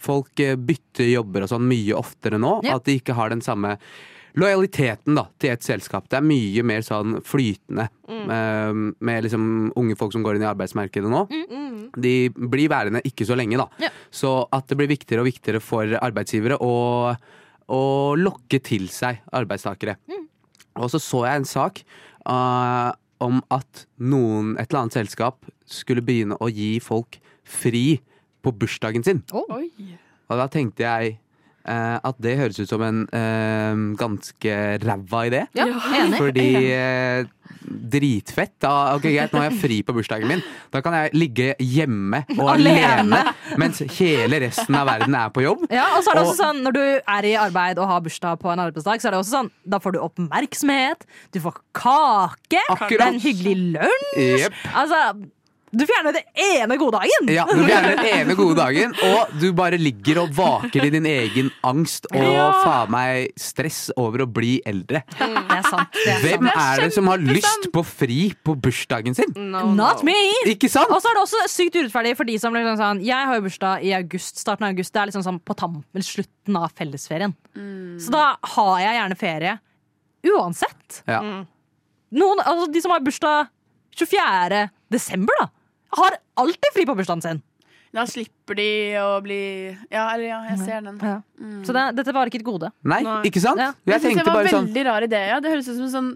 [0.00, 0.32] folk
[0.64, 2.54] bytter jobber og sånn mye oftere nå.
[2.64, 2.78] Ja.
[2.78, 3.74] At de ikke har den samme
[4.40, 6.08] lojaliteten da, til et selskap.
[6.10, 8.80] Det er mye mer sånn flytende mm.
[8.98, 9.44] med liksom
[9.78, 11.22] unge folk som går inn i arbeidsmarkedet nå.
[11.94, 13.68] De blir værende ikke så lenge, da.
[13.86, 13.92] Ja.
[14.10, 16.74] Så at det blir viktigere og viktigere for arbeidsgivere å,
[17.70, 17.82] å
[18.18, 19.98] lokke til seg arbeidstakere.
[20.82, 21.84] Og så så jeg en sak
[22.26, 22.90] uh,
[23.22, 28.00] om at noen, et eller annet selskap skulle begynne å gi folk fri
[28.44, 29.22] på bursdagen sin.
[29.32, 29.46] Oh.
[29.54, 31.18] Og da tenkte jeg
[31.64, 35.46] at det høres ut som en eh, ganske ræva idé.
[35.56, 35.68] Ja,
[36.00, 36.18] enig.
[36.20, 37.24] Fordi eh,
[37.64, 38.52] Dritfett.
[38.60, 40.42] Da, ok, greit, nå har jeg fri på bursdagen min.
[40.72, 43.20] Da kan jeg ligge hjemme og alene,
[43.60, 45.64] mens hele resten av verden er på jobb.
[45.72, 48.00] Ja, og så er det Og- også sånn, Når du er i arbeid og har
[48.04, 51.56] bursdag på en arbeidsdag, så er det også sånn, da får du oppmerksomhet, du får
[51.74, 52.88] kake, Akkurat.
[52.90, 54.44] det er en hyggelig lunsj.
[54.44, 54.52] Yep.
[54.74, 55.00] Altså,
[55.74, 57.28] du fjerner det ene gode dagen!
[57.34, 61.06] Ja, Du fjerner den ene gode dagen, og du bare ligger og vaker i din
[61.10, 62.46] egen angst og Ja.
[62.64, 65.02] faen meg stress over å bli eldre.
[65.18, 65.90] Det er sant.
[65.92, 66.62] Det er Hvem sant.
[66.64, 69.32] er det som har lyst på fri på bursdagen sin?
[69.36, 70.10] No, Not no.
[70.10, 70.16] me!
[70.46, 70.90] Ikke sant?
[70.90, 73.44] Og så er det også sykt urettferdig for de som liksom sånn Jeg har jo
[73.48, 74.92] bursdag i august, starten av august.
[74.94, 77.34] Det er liksom sånn på tam, eller slutten av fellesferien.
[78.00, 79.58] Så da har jeg gjerne ferie
[80.24, 81.02] uansett.
[81.08, 81.20] Ja.
[82.14, 83.48] Noen, altså De som har bursdag
[83.96, 84.70] 24.
[84.90, 85.48] desember, da,
[85.98, 87.42] har alltid fri på bursdagen sin.
[87.94, 88.64] Da slipper de
[88.98, 89.36] å bli
[89.86, 90.96] Ja, eller ja, jeg ser den.
[90.98, 91.20] Ja.
[91.62, 92.72] Så det, dette var ikke et gode.
[92.82, 93.20] Nei, Nei.
[93.28, 93.60] ikke sant?
[93.62, 93.68] Ja.
[93.86, 95.20] Jeg Jeg synes det tenkte var bare sånn veldig rar idé.
[95.30, 95.36] Ja.
[95.44, 96.08] Det høres ut som en sånn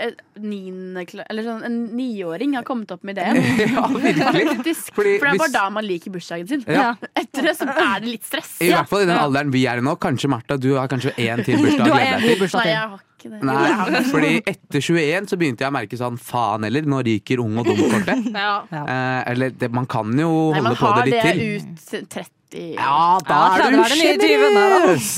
[0.00, 3.36] eh, niende Eller sånn en niåring har kommet opp med ideen.
[3.76, 4.46] Ja, virkelig.
[4.54, 4.88] Faktisk.
[4.96, 6.64] Fordi For det er hvis- bare da man liker bursdagen sin.
[6.72, 6.94] Ja.
[7.12, 8.54] Etter det så er det litt stress.
[8.64, 9.92] I hvert fall i den alderen vi er i nå.
[10.00, 12.40] Kanskje Martha, du har kanskje én til bursdag Du å har glede en deg til.
[12.46, 13.40] bursdag Nei, jeg har ikke det.
[13.48, 17.58] Nei, fordi etter 21 så begynte jeg å merke sånn faen heller, nå ryker ung
[17.62, 18.30] og dum-kortet.
[18.36, 18.56] Ja.
[18.70, 22.02] Eh, eller det, man kan jo Nei, holde man på det det litt til.
[22.04, 25.08] ut 30 Ja, da Ja, er du er det sjenerøs!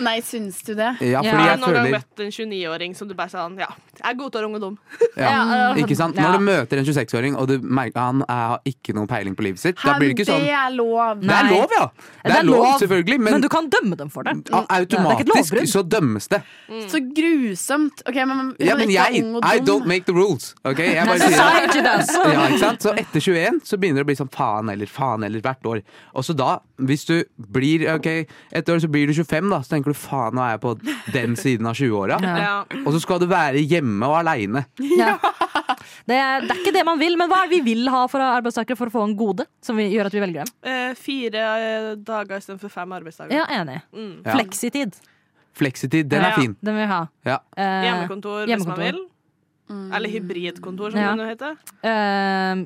[0.00, 0.94] Nei, syns du det?
[1.04, 1.22] Ja, Ja.
[1.22, 3.68] fordi Har jeg du noen gang har møtt en 29-åring som du bare sånn Ja,
[4.00, 4.78] jeg godtar ung og dum.
[5.16, 6.16] ja, Ja, Ikke sant?
[6.16, 9.44] Når du møter en 26-åring og du merker han er, har ikke noe peiling på
[9.44, 11.20] livet sitt, da blir det ikke sånn Det er lov.
[11.20, 11.84] Det er lov, ja!
[12.24, 14.34] Det er lov, selvfølgelig, men, Men du kan dømme dem for det.
[14.50, 16.40] Automatisk Det er så dømmes det.
[16.88, 18.02] Så grusomt.
[18.08, 20.54] Ok, men, Ja, men er jeg I don't make the rules.
[20.64, 22.32] Ok, jeg bare sier det.
[22.32, 22.82] Ja, ikke sant?
[22.84, 25.82] Så etter 21 så begynner det å bli sånn faen eller faen eller hvert år.
[26.14, 27.14] Og så da, hvis du
[27.54, 28.06] blir ok,
[28.52, 30.72] et år så blir du 25, da, så tenker du faen, nå er jeg på
[31.14, 32.18] den siden av 20-åra.
[32.22, 32.54] Ja.
[32.84, 34.64] Og så skal du være hjemme og aleine.
[34.98, 35.16] Ja.
[36.04, 38.20] Det, det er ikke det man vil, men hva er det vi vil ha for
[38.20, 40.52] arbeidstakere for å få en gode som vi, gjør at vi velger dem?
[40.68, 43.32] Eh, fire eh, dager istedenfor fem arbeidsdager.
[43.38, 43.80] Ja, enig.
[43.94, 44.12] Mm.
[44.26, 44.34] Ja.
[44.36, 44.98] Fleksitid.
[45.54, 46.36] Fleksitid, den er Ja.
[46.40, 46.56] fin.
[46.60, 47.00] Den vil vi ha.
[47.24, 47.38] Ja.
[47.56, 49.02] Eh, Hjemmekontor, hvis man vil.
[49.70, 49.84] Mm.
[49.96, 51.12] Eller hybridkontor, som Ja.
[51.14, 51.56] det nå heter.
[51.88, 52.64] eh,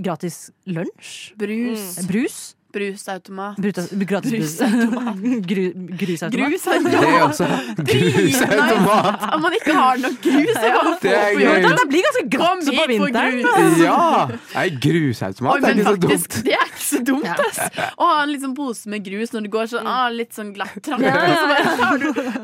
[0.00, 1.34] gratis lunsj.
[1.36, 1.98] Brus.
[2.08, 2.38] Brus.
[2.72, 3.56] Brusautomat.
[3.56, 4.58] Brutas, gratis brus.
[5.50, 5.62] Gru,
[5.96, 6.50] grusautomat.
[6.52, 7.46] Grus Det er også
[7.88, 9.22] grusautomat.
[9.34, 10.50] Om man ikke har nok grus.
[10.52, 11.70] så kan man Det få er på.
[11.78, 13.38] Det blir ganske grått på vinteren.
[13.46, 13.78] grus.
[13.82, 14.26] Ja!
[14.28, 16.36] Nei, Oi, grusautomat er men ikke så dumt.
[16.44, 17.60] det er ikke så dumt, ass.
[17.96, 20.76] Å ha en liksom pose med grus når du går sånn, ah, litt sånn glatt
[20.84, 21.08] trappe.
[21.08, 21.94] Ja,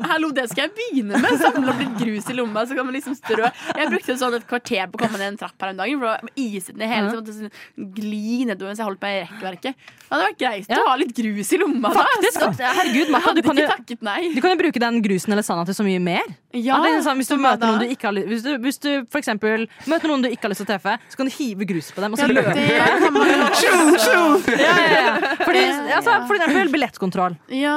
[0.09, 1.37] Hallo, det skal jeg begynne med.
[1.41, 3.45] Samle opp litt grus i lomma, så kan man liksom strø.
[3.77, 6.09] Jeg brukte sånn et kvarter på å komme ned en trapp her om dagen, for
[6.09, 9.15] det var iset ned hele, så jeg måtte sånn gli nedover mens jeg holdt meg
[9.15, 9.85] i rekkverket.
[10.15, 10.79] Det hadde vært greit Ja.
[10.81, 11.91] å ha litt grus i lomma.
[11.95, 12.71] Faktisk, da.
[12.79, 13.99] herregud, Martha, du kan jo takket
[14.35, 16.23] du kan jo bruke den grusen eller sanda til så mye mer.
[16.55, 19.67] Ja, sånn, hvis, du møter noen du ikke har, hvis, du, hvis du for eksempel
[19.91, 22.03] møter noen du ikke har lyst til å treffe, så kan du hive grus på
[22.03, 22.53] dem og så Ja, løpe.
[22.55, 22.63] det
[24.55, 25.35] Ja, ja, ja.
[25.41, 25.63] Fordi,
[25.97, 27.35] altså, for eksempel billettkontroll.
[27.51, 27.75] Ja,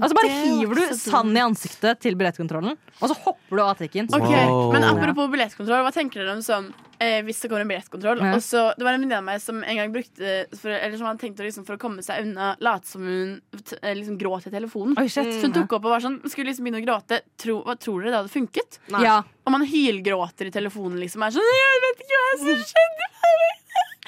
[0.00, 4.08] Altså Bare hiver du sand i ansiktet til billettkontrollen, og så hopper du av trikken.
[4.08, 4.46] Okay.
[4.48, 4.72] Wow.
[4.74, 6.70] Men apropos billettkontroll, hva tenker dere om sånn
[7.00, 8.18] eh, hvis det kommer en billettkontroll?
[8.22, 8.34] Ja.
[8.36, 11.06] Og så, det var en venninne av meg som en gang brukte for, Eller som
[11.08, 14.46] han tenkte liksom, for å komme seg unna late som hun t- eh, liksom gråt
[14.46, 14.94] i telefonen.
[15.00, 15.32] Oi, shit.
[15.38, 17.20] Så hun tok opp og var sånn Skulle liksom begynne å gråte.
[17.40, 18.78] Tro, hva tror dere det hadde funket?
[19.00, 21.22] Ja, Om man hylgråter i telefonen, liksom.
[21.26, 23.10] Er sånn Jeg vet ikke hva som skjedde.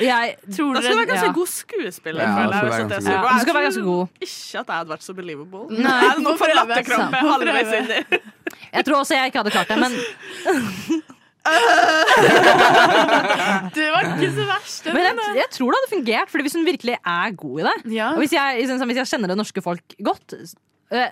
[0.07, 1.33] jeg, Tror Da skal være ganske Ja.
[1.33, 2.21] god skuespiller.
[2.21, 3.25] Ja, jeg, skal være det ganske god.
[3.33, 4.09] Ja, skal være ganske god.
[4.21, 5.63] Ikke at jeg hadde vært så believable.
[5.73, 5.95] Nei.
[6.01, 8.21] Jeg hadde nok fått latterkrampe halvveis inni.
[8.77, 9.97] jeg tror også jeg ikke hadde klart det, men,
[13.77, 14.87] Det var ikke så verst.
[14.91, 16.31] men jeg, jeg tror det hadde fungert.
[16.33, 18.09] Fordi hvis hun virkelig er god i det Ja.
[18.15, 20.47] Og hvis jeg, sånn hvis jeg kjenner det norske folk godt, eh,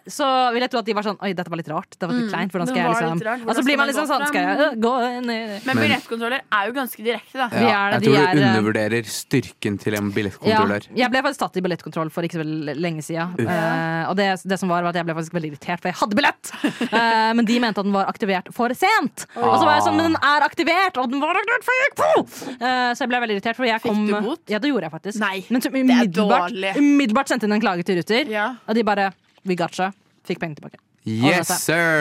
[0.06, 1.96] så vil jeg tro at de var sånn Oi, dette var litt rart.
[1.98, 2.52] Det var litt Mm, kleint.
[2.54, 3.40] Hvordan skal jeg liksom rart.
[3.48, 4.92] Og så blir man liksom sånn Skal jeg øh, gå
[5.26, 7.48] ned Men Men- billettkontroller er jo ganske direkte, da.
[7.50, 10.62] Ja, det, jeg tror du er, eh, undervurderer styrken til en Ja,
[10.94, 13.34] jeg ble faktisk tatt i billettkontroll for ikke så veldig lenge siden.
[13.40, 15.98] Eh, og det, det som var, var at jeg ble faktisk veldig irritert, for jeg
[16.00, 16.52] hadde billett!
[16.92, 19.26] Uh, men de mente at den var aktivert for sent.
[19.36, 20.96] Og så var jeg sånn, men den er aktivert!
[21.02, 22.12] Og den var aktivert før jeg gikk på!
[22.54, 23.56] Eh, så jeg ble veldig irritert.
[23.58, 24.40] For jeg Fikk du bot?
[24.50, 25.20] Ja, det gjorde jeg faktisk.
[25.22, 28.54] Nei, men så umiddelbart, umiddelbart sendte inn en klage til Ruter, Ja.
[28.68, 29.10] og de bare
[29.44, 29.92] We got you.
[30.24, 30.80] Fikk penger tilbake.
[31.04, 32.00] Yes, sir!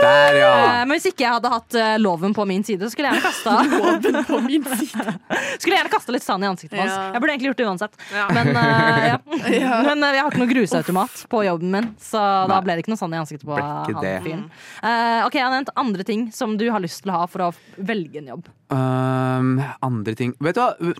[0.00, 0.50] Der, ja.
[0.62, 3.18] Eh, men hvis ikke jeg hadde hatt eh, loven på min side, så skulle jeg
[3.18, 5.14] gjerne kasta Loven på min side.
[5.58, 6.92] Skulle jeg gjerne kasta litt sand i ansiktet hans.
[6.92, 7.08] Ja.
[7.16, 7.96] Jeg burde egentlig gjort det uansett.
[8.14, 8.26] Ja.
[8.30, 9.16] Men, uh, ja.
[9.64, 9.80] Ja.
[9.88, 12.92] Men uh, jeg har ikke noe grusautomat på jobben min, så da ble det ikke
[12.94, 14.44] noe sand i ansiktet på han fyren.
[14.86, 17.48] Eh, ok, Jeg har nevnt andre ting som du har lyst til å ha for
[17.48, 17.50] å
[17.82, 18.52] velge en jobb.
[18.70, 20.94] Um, andre ting Vet du hva,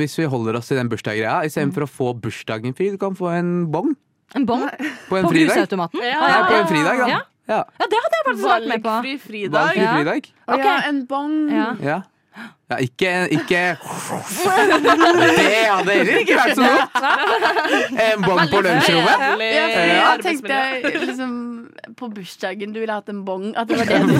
[0.00, 3.28] Hvis vi holder oss til den bursdaggreia, istedenfor å få bursdagen fri, du kan få
[3.34, 3.92] en bong
[4.34, 4.62] En bong
[5.08, 5.54] på en på fridag.
[5.56, 6.00] grusautomaten?
[6.02, 6.28] Ja.
[6.28, 7.08] Ja, på en fridag, da.
[7.08, 7.20] Ja.
[7.50, 7.64] Ja.
[7.78, 8.88] Ja, det hadde jeg faktisk vært med på.
[8.88, 9.60] Valgfri fridag.
[9.60, 10.30] Valgfri fridag.
[10.30, 10.54] Ja.
[10.54, 10.66] Okay.
[10.66, 11.34] ja, en bong.
[11.50, 11.68] Ja.
[11.82, 11.98] Ja.
[12.70, 13.62] ja ikke, ikke
[15.40, 16.94] Det hadde heller ikke vært så godt!
[18.06, 19.46] En bong på lunsjrommet.
[19.50, 20.60] Ja, jeg tenkte
[20.94, 21.34] liksom
[21.96, 23.50] på bursdagen du ville hatt en bong.
[23.58, 24.12] At det var det du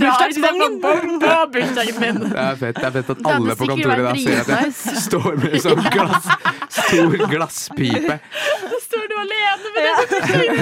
[0.00, 0.80] Bursdagsbongen.
[0.80, 2.20] bong på bursdagen min.
[2.30, 4.72] Det er fett, det er fett at alle på kontoret da ser at jeg
[5.04, 6.28] står med sånn glass,
[6.78, 8.18] stor glasspipe.
[8.62, 9.92] Så står du alene med det.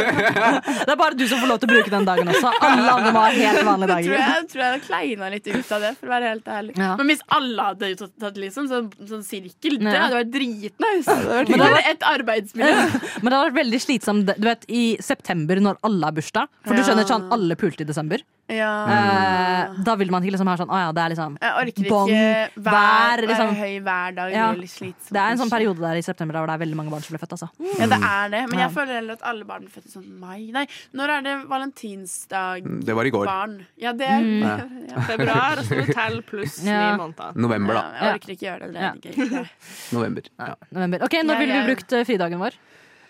[0.85, 2.51] Det er bare du som får lov til å bruke den dagen også.
[2.65, 4.19] Alle andre må ha helt vanlige Tror dager.
[4.21, 6.75] jeg, tror jeg hadde kleina litt ut av det, for å være helt ærlig.
[6.81, 6.91] Ja.
[7.01, 11.17] Men hvis alle hadde tatt, liksom sånn, sånn sirkel, det hadde vært dritnice.
[11.19, 12.85] Men det hadde et arbeidsmiljø.
[13.23, 16.51] Men det hadde vært veldig slitsomt du vet, i september når alle har bursdag.
[16.67, 18.23] For du skjønner sånn, alle pulte i desember.
[18.53, 18.71] Ja.
[18.93, 21.85] Eh, da vil man ikke liksom ha sånn Å ja, det er liksom Jeg orker
[21.87, 23.53] ikke hver, vær, liksom.
[23.57, 24.33] høy hver dag.
[24.35, 24.49] Ja.
[24.53, 24.93] Det blir.
[25.09, 27.01] Det er en sånn periode der i september der hvor det er veldig mange barn
[27.07, 27.33] som blir født.
[27.39, 27.49] Altså.
[27.81, 28.43] Ja, det er det.
[28.51, 28.67] Men Ja.
[28.67, 30.51] jeg føler heller at alle barn er født i sånn mai.
[30.53, 32.69] Nei, når er det valentinsdag?
[32.85, 33.25] Det var i går.
[33.33, 33.57] Barn.
[33.81, 34.43] Ja, det er Mm.
[34.95, 35.01] Ja.
[35.09, 36.97] Februar, og så du pluss ni Ja.
[36.97, 37.35] måneder.
[37.37, 38.05] November, Ja, da.
[38.05, 38.73] jeg orker ikke gjøre det.
[38.75, 38.93] det Ja.
[38.93, 39.49] ikke.
[39.97, 40.23] November.
[40.39, 40.55] Ja.
[40.71, 40.99] November.
[41.03, 42.53] Ok, Når ville du jeg- brukt eh, fridagen vår?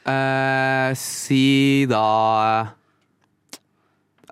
[0.07, 2.69] Eh, si da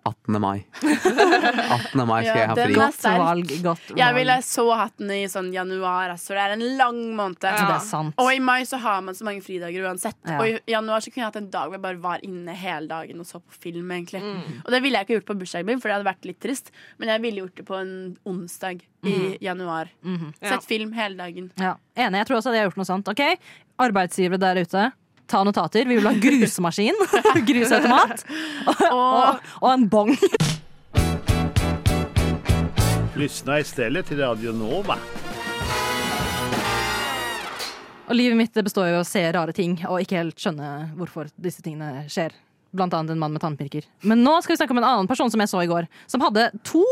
[0.05, 0.41] 18.
[0.43, 0.65] mai.
[0.83, 2.07] 18.
[2.09, 2.75] mai skal Ja, jeg ha fri.
[2.75, 3.53] Godt valg.
[3.63, 3.99] Godt valg.
[4.01, 7.39] Jeg ville så hatt den i sånn januar, så Det er en lang måned.
[7.43, 8.15] Ja, Det er sant.
[8.19, 10.19] Og i mai så har man så mange fridager uansett.
[10.27, 10.39] Ja.
[10.41, 12.91] Og i januar så kunne jeg hatt en dag hvor jeg bare var inne hele
[12.91, 13.91] dagen og så på film.
[13.91, 14.63] egentlig Mm.
[14.65, 16.71] Og det ville jeg ikke gjort på bursdagen min, for det hadde vært litt trist.
[16.99, 19.89] Men jeg ville gjort det på en onsdag i januar.
[20.05, 20.49] Mm -hmm.
[20.49, 21.51] Sett film hele dagen.
[21.59, 21.77] Ja.
[21.97, 22.19] Enig.
[22.19, 23.09] Jeg tror også at jeg har gjort noe sånt.
[23.09, 23.39] Ok,
[23.79, 24.93] Arbeidsgivere der ute,
[25.27, 25.85] ta notater.
[25.89, 26.99] Vi vil ha grusmaskin,
[27.49, 28.25] grusautomat
[28.71, 30.17] og, og, og en bong.
[33.17, 34.97] Lyssna istället till Radio Nova.
[38.09, 41.31] Og livet mitt består jo av å se rare ting og ikke helt skjønne hvorfor
[41.41, 42.35] disse tingene skjer.
[42.73, 43.87] Blant annet en mann med tannpirker.
[44.09, 45.89] Men nå skal vi snakke om en annen person som jeg så i går.
[46.11, 46.83] Som hadde to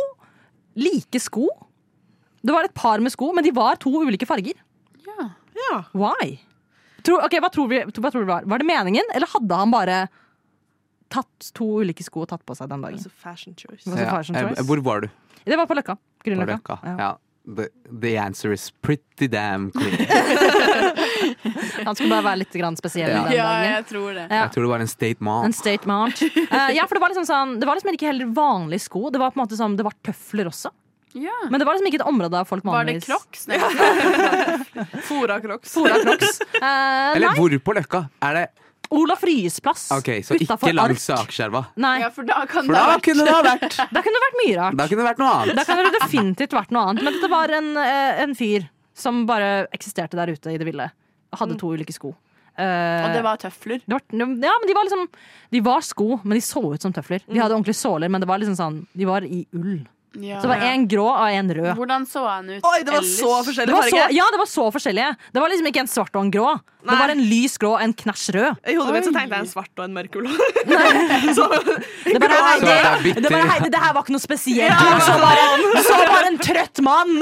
[0.78, 1.49] like sko.
[2.41, 4.61] Det var et par med sko, men de var to ulike farger.
[5.09, 5.31] Ja.
[5.57, 5.83] Ja.
[5.93, 6.39] Why?
[7.07, 8.43] Tror, ok, hva tror, vi, hva tror du var?
[8.49, 10.01] Var det meningen, eller hadde han bare
[11.11, 12.99] tatt to ulike sko og tatt på seg den dagen?
[13.01, 13.83] Altså fashion choice.
[13.85, 14.11] Det var så Ja.
[14.19, 14.67] fashion Eh, choice.
[14.69, 15.09] Hvor var du?
[15.45, 15.97] Det var på Løkka.
[16.25, 16.79] På Løkka?
[16.85, 16.97] Ja.
[16.99, 17.11] Ja.
[17.57, 19.97] The, the answer is pretty damn clear.
[21.85, 23.23] Han skulle bare være litt grann spesiell Ja.
[23.25, 23.47] den ja,
[23.79, 24.27] jeg tror det.
[24.31, 24.43] Ja.
[24.45, 25.53] Jeg tror det var en state En mall.
[25.57, 26.21] statement.
[26.53, 29.09] Uh, ja, for det var liksom sånn Det var liksom ikke heller vanlige sko.
[29.11, 30.71] Det var på en måte sånn, det var tøfler også.
[31.13, 31.35] Ja.
[31.51, 33.47] Men det var liksom ikke et område av folk Var det vanligvis Crocs?
[35.09, 35.73] Fora Crocs.
[35.75, 36.41] Fora Crocs.
[36.55, 36.63] Uh,
[37.17, 38.05] Eller nei, hvor på Løkka?
[38.23, 38.47] Er det
[38.91, 39.85] Olaf Ryes plass.
[39.95, 41.65] Ok, så ikke langs Akerselva.
[41.79, 44.25] Ja, for da kan For det da vært kunne det ha vært da kunne det
[44.25, 44.79] vært mye rart.
[44.81, 45.61] Da kunne det vært noe annet.
[45.61, 47.05] Da kunne det definitivt vært noe annet.
[47.07, 48.67] Men dette var en, eh, en fyr
[48.99, 50.89] som bare eksisterte der ute i det ville.
[51.39, 52.11] Hadde to ulike sko.
[52.59, 53.79] Uh, Og det var tøfler.
[53.87, 55.07] det var, ja, men de var liksom
[55.55, 57.22] De var sko, men de så ut som tøfler.
[57.30, 59.87] De hadde ordentlige såler, men det var liksom sånn De var i ull.
[60.18, 60.41] Ja.
[60.41, 61.68] Så det var én grå og én rød.
[61.78, 63.12] Hvordan så han ut Oi, det var ellers?
[63.20, 65.11] så Det forskjellig var så, ja, det var så forskjellige.
[65.30, 66.49] Det var liksom ikke en svart og en grå.
[66.80, 68.58] Det var en lys grå og en knæsj rød.
[68.72, 70.32] I hodet mitt så tenkte jeg en svart og en mørkeblå.
[72.11, 74.80] Det, bare, Heidi, det det, det, bare, det, det her var ikke noe spesielt.
[74.80, 77.12] Du så bare, du så bare en trøtt mann.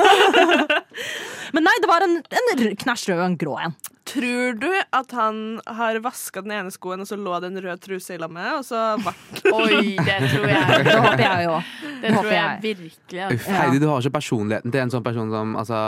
[1.54, 3.76] Men nei, det var en, en knæsj rød og en grå en.
[4.08, 7.82] Tror du at han har vaska den ene skoen, og så lå det en rød
[7.84, 9.12] truse i lammet, og så ble
[9.58, 10.78] Oi, det tror jeg.
[10.88, 11.58] Det håper jeg jo.
[12.04, 13.20] Det tror jeg virkelig.
[13.26, 13.36] altså.
[13.36, 15.80] Uff, Heidi, du har ikke personligheten til en sånn person som altså,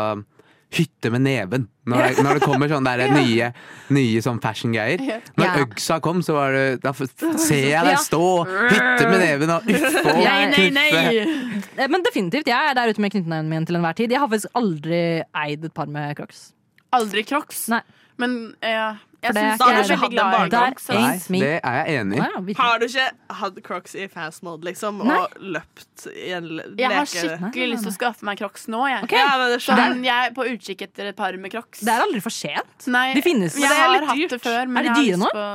[0.77, 1.65] hytte med neven.
[1.91, 3.49] Når det, når det kommer sånne der nye,
[3.97, 5.01] nye sånn fashion-greier.
[5.39, 5.55] Når Ja.
[5.65, 10.05] Øgsa kom, så var det Da ser jeg deg stå hytte med neven og uffe
[10.05, 10.91] og Nei, nei, nei!
[10.93, 11.73] knuffe.
[11.75, 14.13] Eh, Men definitivt, jeg er der ute med knyttneven min til enhver tid.
[14.15, 15.01] Jeg har faktisk aldri
[15.47, 16.51] eid et par med crocs.
[16.95, 17.65] Aldri crocs.
[17.73, 17.81] Nei.
[18.21, 18.91] Men ja,
[19.21, 21.41] jeg det er syns jeg er du veldig glad i.
[21.41, 22.21] Det er jeg enig i.
[22.21, 22.55] Ja, ja.
[22.61, 23.07] Har du ikke
[23.41, 25.17] hatt crocs i fast mode, liksom, Nei.
[25.21, 26.77] og løpt i en leke?
[26.81, 28.81] Jeg har skikkelig lyst til å skaffe meg crocs nå.
[28.89, 29.05] Jeg.
[29.09, 29.21] Okay.
[29.21, 29.67] Ja, men det jeg.
[29.69, 31.85] Sånn, jeg er på utkikk etter et par med crocs.
[31.85, 32.89] Det er aldri for sent.
[32.93, 33.57] Nei, De finnes.
[33.57, 34.37] Jeg Men det er har hatt dyrt.
[34.37, 34.61] det før.
[34.69, 35.33] Men Er de dyre nå?
[35.37, 35.47] På...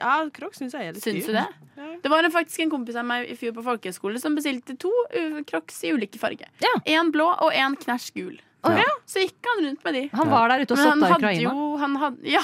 [0.00, 1.32] Ja, crocs syns jeg er litt Syns dyr.
[1.32, 1.46] du det?
[2.04, 4.92] Det var faktisk en kompis av meg i fjor på folkehøyskole som bestilte to
[5.48, 6.48] crocs i ulike farger.
[6.62, 6.74] Ja.
[6.98, 8.36] En blå og en knæsj gul.
[8.64, 8.84] Ja.
[9.06, 10.02] Så gikk han rundt med de.
[10.14, 11.42] Han var der ute og av Ukraina.
[11.52, 12.40] jo han hadde, Ja,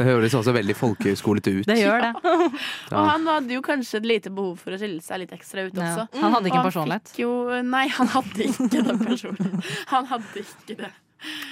[0.00, 1.66] Det høres også veldig folkehøyskolete ut.
[1.68, 2.12] Det gjør det.
[2.96, 5.76] og han hadde jo kanskje et lite behov for å skille seg litt ekstra ut
[5.76, 6.06] Ja.
[6.22, 7.10] Han hadde ikke en Og han personlighet.
[7.12, 7.32] fikk Jo,
[7.68, 9.64] nei, han hadde ikke den personligheten.
[9.92, 10.90] Han hadde ikke det.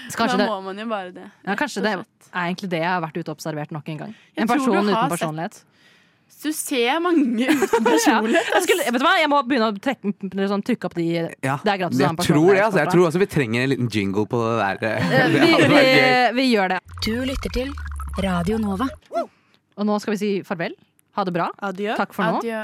[0.09, 1.27] Så da må man jo bare det.
[1.45, 2.05] ja, kanskje det er
[2.47, 4.15] egentlig det jeg har vært ute og observert nok en gang.
[4.37, 5.65] En person uten uten sett-
[6.43, 7.81] Du ser mange uten Ja.
[7.83, 8.51] personlighet.
[8.55, 9.15] Jeg, skulle, vet du hva?
[9.19, 10.13] jeg må begynne å trekke,
[10.53, 11.07] sånn, trykke opp de
[11.43, 12.63] Ja, Det er gratis jeg tror det.
[12.63, 12.79] Altså.
[12.85, 14.93] Jeg tror også vi trenger en liten jingle på det der.
[14.93, 15.83] Eh, Det vi, vi,
[16.39, 16.81] vi gjør det.
[17.05, 17.73] Du lytter til
[18.23, 18.87] Radio Nova.
[19.19, 20.75] Og nå skal vi si farvel.
[21.19, 21.49] Ha det bra.
[21.71, 21.95] Adjø.
[21.99, 22.41] Takk for nå.
[22.45, 22.63] Adjø.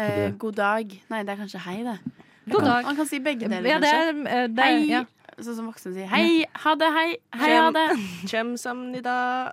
[0.00, 0.92] Eh, god dag.
[1.12, 1.98] Nei, det er kanskje hei, det.
[2.52, 2.86] God dag.
[2.88, 4.08] Man kan si begge deler, Ja, det kanskje.
[4.08, 4.86] er, eh, det er, Hei.
[4.88, 5.02] ja.
[5.40, 6.06] Sånn som voksne sier.
[6.10, 7.86] Hei, ha det, hei, hei, ha det.
[8.30, 9.16] Chemsamnida.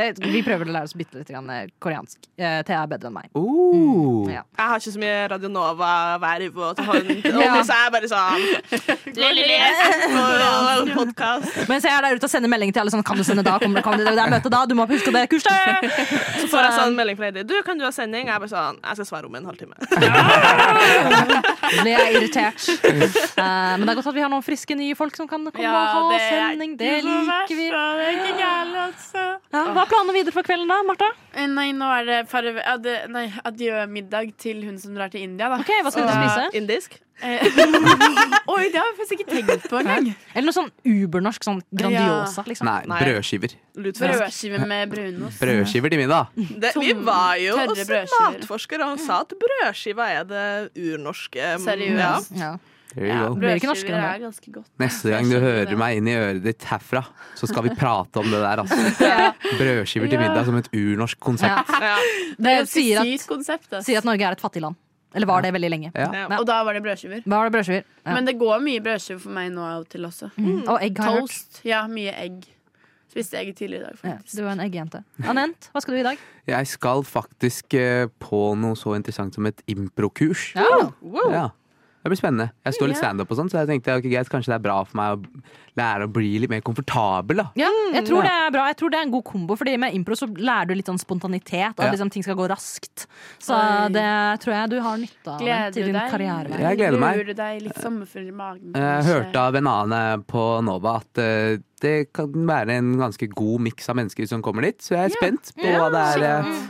[0.00, 2.18] Eh, Vi prøver å lære oss bitte litt eh, koreansk.
[2.40, 3.28] Eh, Thea er bedre enn meg.
[3.36, 4.24] Oh.
[4.30, 4.42] Ja.
[4.56, 7.54] Jeg har ikke så mye Radio Nova-verv å ta hånd om, Ja.
[7.64, 8.42] så jeg er bare sånn
[10.80, 11.58] Og podkast.
[11.70, 13.56] Mens jeg er der ute og sender melding til alle sånn Kan du sende da?
[13.62, 14.62] Kommer det, kan du, det er møte da?
[14.70, 15.88] Du må huske det kurset!
[16.40, 17.44] Så får jeg sånn melding fra Heidi.
[17.50, 18.28] Du, kan du ha sending?
[18.30, 19.74] Jeg er bare sånn Jeg skal svare om en halvtime.
[21.80, 22.60] Blir jeg irritert.
[23.36, 25.70] Uh, men det er godt at vi har noen friske nye folk som kan komme
[25.70, 26.76] og ha sending.
[26.80, 27.68] Det liker vi.
[27.70, 29.26] Det er ikke gærent, altså.
[29.50, 31.10] Ja, hva er planene videre for kvelden da, Martha?
[31.34, 35.60] Eh, Nei, nå er det farve, adjø-middag til hun som drar til India, da.
[35.62, 36.50] Ok, Hva skal du spise?
[36.60, 37.00] Indisk.
[37.20, 37.42] Eh,
[38.54, 40.08] Oi, det har jeg faktisk ikke tenkt på engang.
[40.32, 42.70] Eller noe sånn ubernorsk, sånn Grandiosa, liksom.
[42.70, 43.56] Nei, brødskiver.
[43.76, 44.64] brødskiver.
[44.70, 45.42] Med brunost.
[45.42, 46.32] Brødskiver til middag.
[46.34, 47.84] Det, vi var jo også
[48.48, 50.48] hos en og han sa at brødskiva er det
[50.80, 51.54] urnorske.
[51.66, 52.36] Seriøst.
[52.40, 52.54] Ja.
[52.96, 54.68] Ja, ikke norskere brødskiver er ganske godt.
[54.82, 57.04] Neste gang du hører meg inn i øret ditt herfra,
[57.38, 58.62] så skal vi prate om det der.
[58.64, 58.78] Altså.
[59.60, 61.70] Brødskiver til middag som et urnorsk konsept.
[61.70, 61.94] Ja.
[61.94, 61.96] Ja.
[62.36, 64.78] Det Det er et sier at, sier at Norge er et fattig land.
[65.14, 65.90] Eller var det veldig lenge.
[65.94, 66.10] Ja.
[66.14, 66.38] Ja.
[66.38, 67.22] Og da var det brødskiver.
[67.26, 67.82] Var det brødskiver?
[68.06, 68.14] Ja.
[68.14, 70.30] Men det går mye brødskiver for meg nå av og til også.
[70.36, 70.62] Mm.
[70.68, 71.60] Og egg har Toast.
[71.60, 71.66] hørt.
[71.66, 72.46] Ja, mye egg.
[73.10, 74.36] Spiste egg tidligere i dag, Ja, faktisk.
[74.38, 75.00] du er en eggjente.
[75.26, 76.18] Anent, hva skal du i dag?
[76.46, 80.52] Jeg skal faktisk eh, på noe så interessant som et improkurs.
[80.54, 80.92] Ja.
[81.34, 81.48] Ja.
[82.00, 82.46] Det blir spennende.
[82.64, 84.76] Jeg står litt standup og sånn, så jeg tenkte ok, guys, kanskje det er bra
[84.88, 85.42] for meg å
[85.76, 87.42] lære å bli litt mer komfortabel.
[87.42, 88.64] da Ja, jeg tror det er bra.
[88.70, 90.98] Jeg tror det er en god kombo, Fordi med impro så lærer du litt sånn
[91.02, 91.90] spontanitet, og Ja.
[91.92, 93.04] liksom ting skal gå raskt.
[93.38, 93.92] Så Oi.
[93.92, 96.10] det tror jeg du har nytte av Gleder til din deg?
[96.10, 96.58] karriere.
[96.58, 97.18] Jeg gleder meg.
[97.20, 98.72] Lurer deg litt sommerfugl i magen?
[98.72, 103.60] Jeg hørte av en annen på Nova at eh, det kan være en ganske god
[103.60, 106.66] miks av mennesker som kommer dit, så jeg er spent på hva det er uh,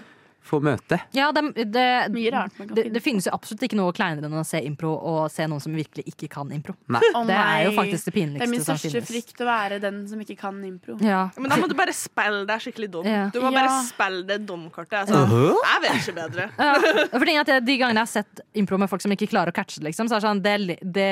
[0.51, 0.98] få møte.
[1.16, 4.44] Ja, det, det, Mye rart det, det finnes jo absolutt ikke noe kleinere enn å
[4.47, 6.74] se impro og se noen som virkelig ikke kan impro.
[6.90, 7.02] Nei.
[7.14, 10.01] Å Det er jo faktisk det pinligste Det er min største frykt å være den
[10.10, 10.97] som ikke kan impro.
[11.05, 11.22] Ja.
[11.39, 13.06] Men da må du bare spille deg skikkelig dum.
[13.09, 13.28] Ja.
[13.32, 13.59] Du må Ja.
[13.60, 15.05] bare spille det dumkortet.
[15.05, 15.22] Altså.
[15.70, 16.48] Jeg vet ikke bedre.
[16.59, 16.74] Ja,
[17.12, 19.56] for at jeg, De gangene jeg har sett impro med folk som ikke klarer å
[19.56, 21.10] catche liksom, så er det sånn, det, det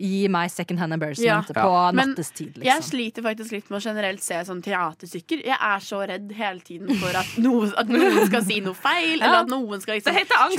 [0.00, 1.54] gir meg second hand embarrassment Ja.
[1.62, 1.90] på ja.
[1.92, 2.54] nattestid.
[2.56, 2.82] Jeg Liksom.
[2.90, 5.42] sliter faktisk litt med å generelt se sånn teaterstykker.
[5.44, 9.20] Jeg er så redd hele tiden for at, noe, at noen skal si noe feil,
[9.20, 10.56] eller at noen skal liksom Det heter angst.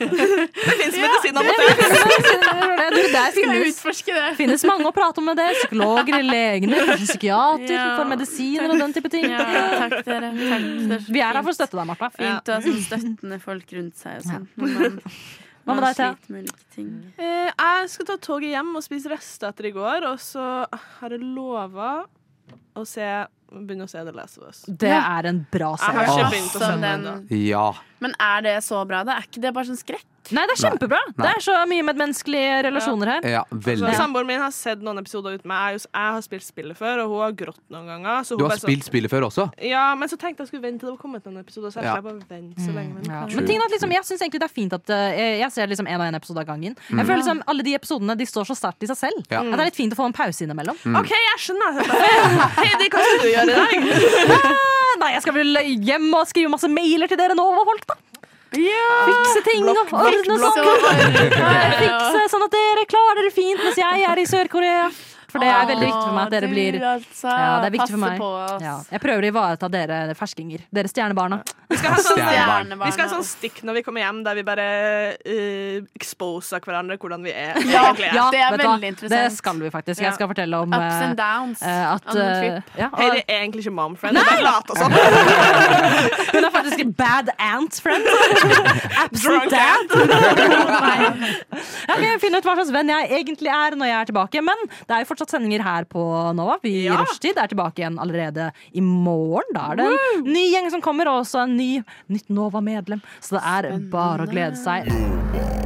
[0.00, 1.66] Det fins medisiner mot det.
[3.34, 4.36] Finnes, det.
[4.36, 5.48] finnes mange å prate om med det.
[5.60, 7.96] Psykologer, legene, psykiater Ja.
[7.96, 9.28] for medisiner og den type ting.
[9.30, 9.44] Ja,
[9.86, 10.30] takk dere.
[10.30, 10.60] Takk.
[10.60, 12.10] Er Vi er her for å støtte deg, Martha.
[12.16, 15.10] Fint å ha sånn støttende folk rundt seg og sånn.
[15.70, 16.86] Hva med deg, Thea?
[17.18, 20.44] Eh, Jeg skal ta toget hjem og spise rester etter i går, og så
[21.00, 22.04] har jeg lova
[22.76, 23.06] å se,
[23.50, 24.62] begynne å se The Last of Us.
[24.66, 27.40] Det er en bra Jeg har ikke begynt å se den den- ennå.
[27.48, 27.72] Ja.
[28.00, 30.06] Men er det så bra, Det Er ikke det bare sånn skrekk?
[30.30, 30.98] Nei, det er kjempebra.
[31.10, 31.24] Nei.
[31.24, 33.26] Det er så mye medmenneskelige relasjoner her.
[33.32, 33.94] ja, veldig.
[33.98, 35.80] Samboeren min har sett noen episoder uten meg.
[35.80, 38.22] Jeg, har spilt spillet før, og hun har grått noen ganger.
[38.28, 39.48] Så hun Du har bare spilt spillet før også?
[39.66, 41.72] Ja, men så tenkte jeg skulle vente til det var kommet noen episoder.
[41.74, 41.96] Så jeg Ja.
[42.00, 42.94] bare vent så lenge.
[42.94, 43.24] Men, Ja.
[43.26, 45.10] Men tingen er at liksom, jeg syns egentlig det er fint at uh,
[45.40, 46.76] jeg, ser liksom en og en episode av gangen.
[46.90, 49.24] Jeg føler liksom Alle de episodene de står så sterkt i seg selv.
[49.30, 49.40] Ja.
[49.40, 50.76] At det er litt fint å få en pause innimellom.
[51.00, 51.80] OK, jeg skjønner.
[52.60, 53.74] Heidi, hva skal du gjøre i dag?
[54.30, 57.96] Eh, Nei, jeg skal vel hjem og skrive masse mailer til dere nå, folk, da.
[58.50, 60.68] Fikse ting og ordne sånn.
[61.84, 64.88] Fikse sånn at dere klarer dere fint mens jeg er i Sør-Korea.
[65.30, 67.94] For det er veldig viktig for meg at dere blir altså, Ja, det er viktig
[67.94, 68.24] for meg.
[68.64, 70.66] Ja, Jeg prøver å ivareta dere ferskinger.
[70.74, 71.40] Dere stjernebarna.
[71.70, 74.42] Vi skal ha sånn, vi skal ha sånn stikk når vi kommer hjem, der vi
[74.46, 74.64] bare
[75.22, 77.60] uh, exposer hverandre hvordan vi er.
[77.70, 78.26] Ja, ja.
[78.34, 79.14] det er veldig interessant.
[79.14, 80.02] Det skal vi faktisk.
[80.02, 82.70] Jeg skal fortelle om Ups eh, and downs Uh, at eh, trip.
[82.78, 84.16] ja, og Heidi er egentlig ikke momfriend.
[84.16, 84.92] Hun bare later som.
[86.34, 88.06] Hun er faktisk en bad ant friend.
[89.04, 89.94] Absent dad.
[91.90, 94.42] Jeg kan finne ut hva slags venn jeg egentlig er når jeg er tilbake.
[94.42, 96.56] Men det er jo fortsatt sendinger her på Nova.
[96.62, 96.96] Vi i Ja.
[96.96, 99.42] Rushtid er tilbake igjen allerede i morgen.
[99.52, 103.02] Da er det en ny gjeng som kommer, og også en ny, nytt Nova-medlem.
[103.20, 105.59] Så det er bare å glede seg.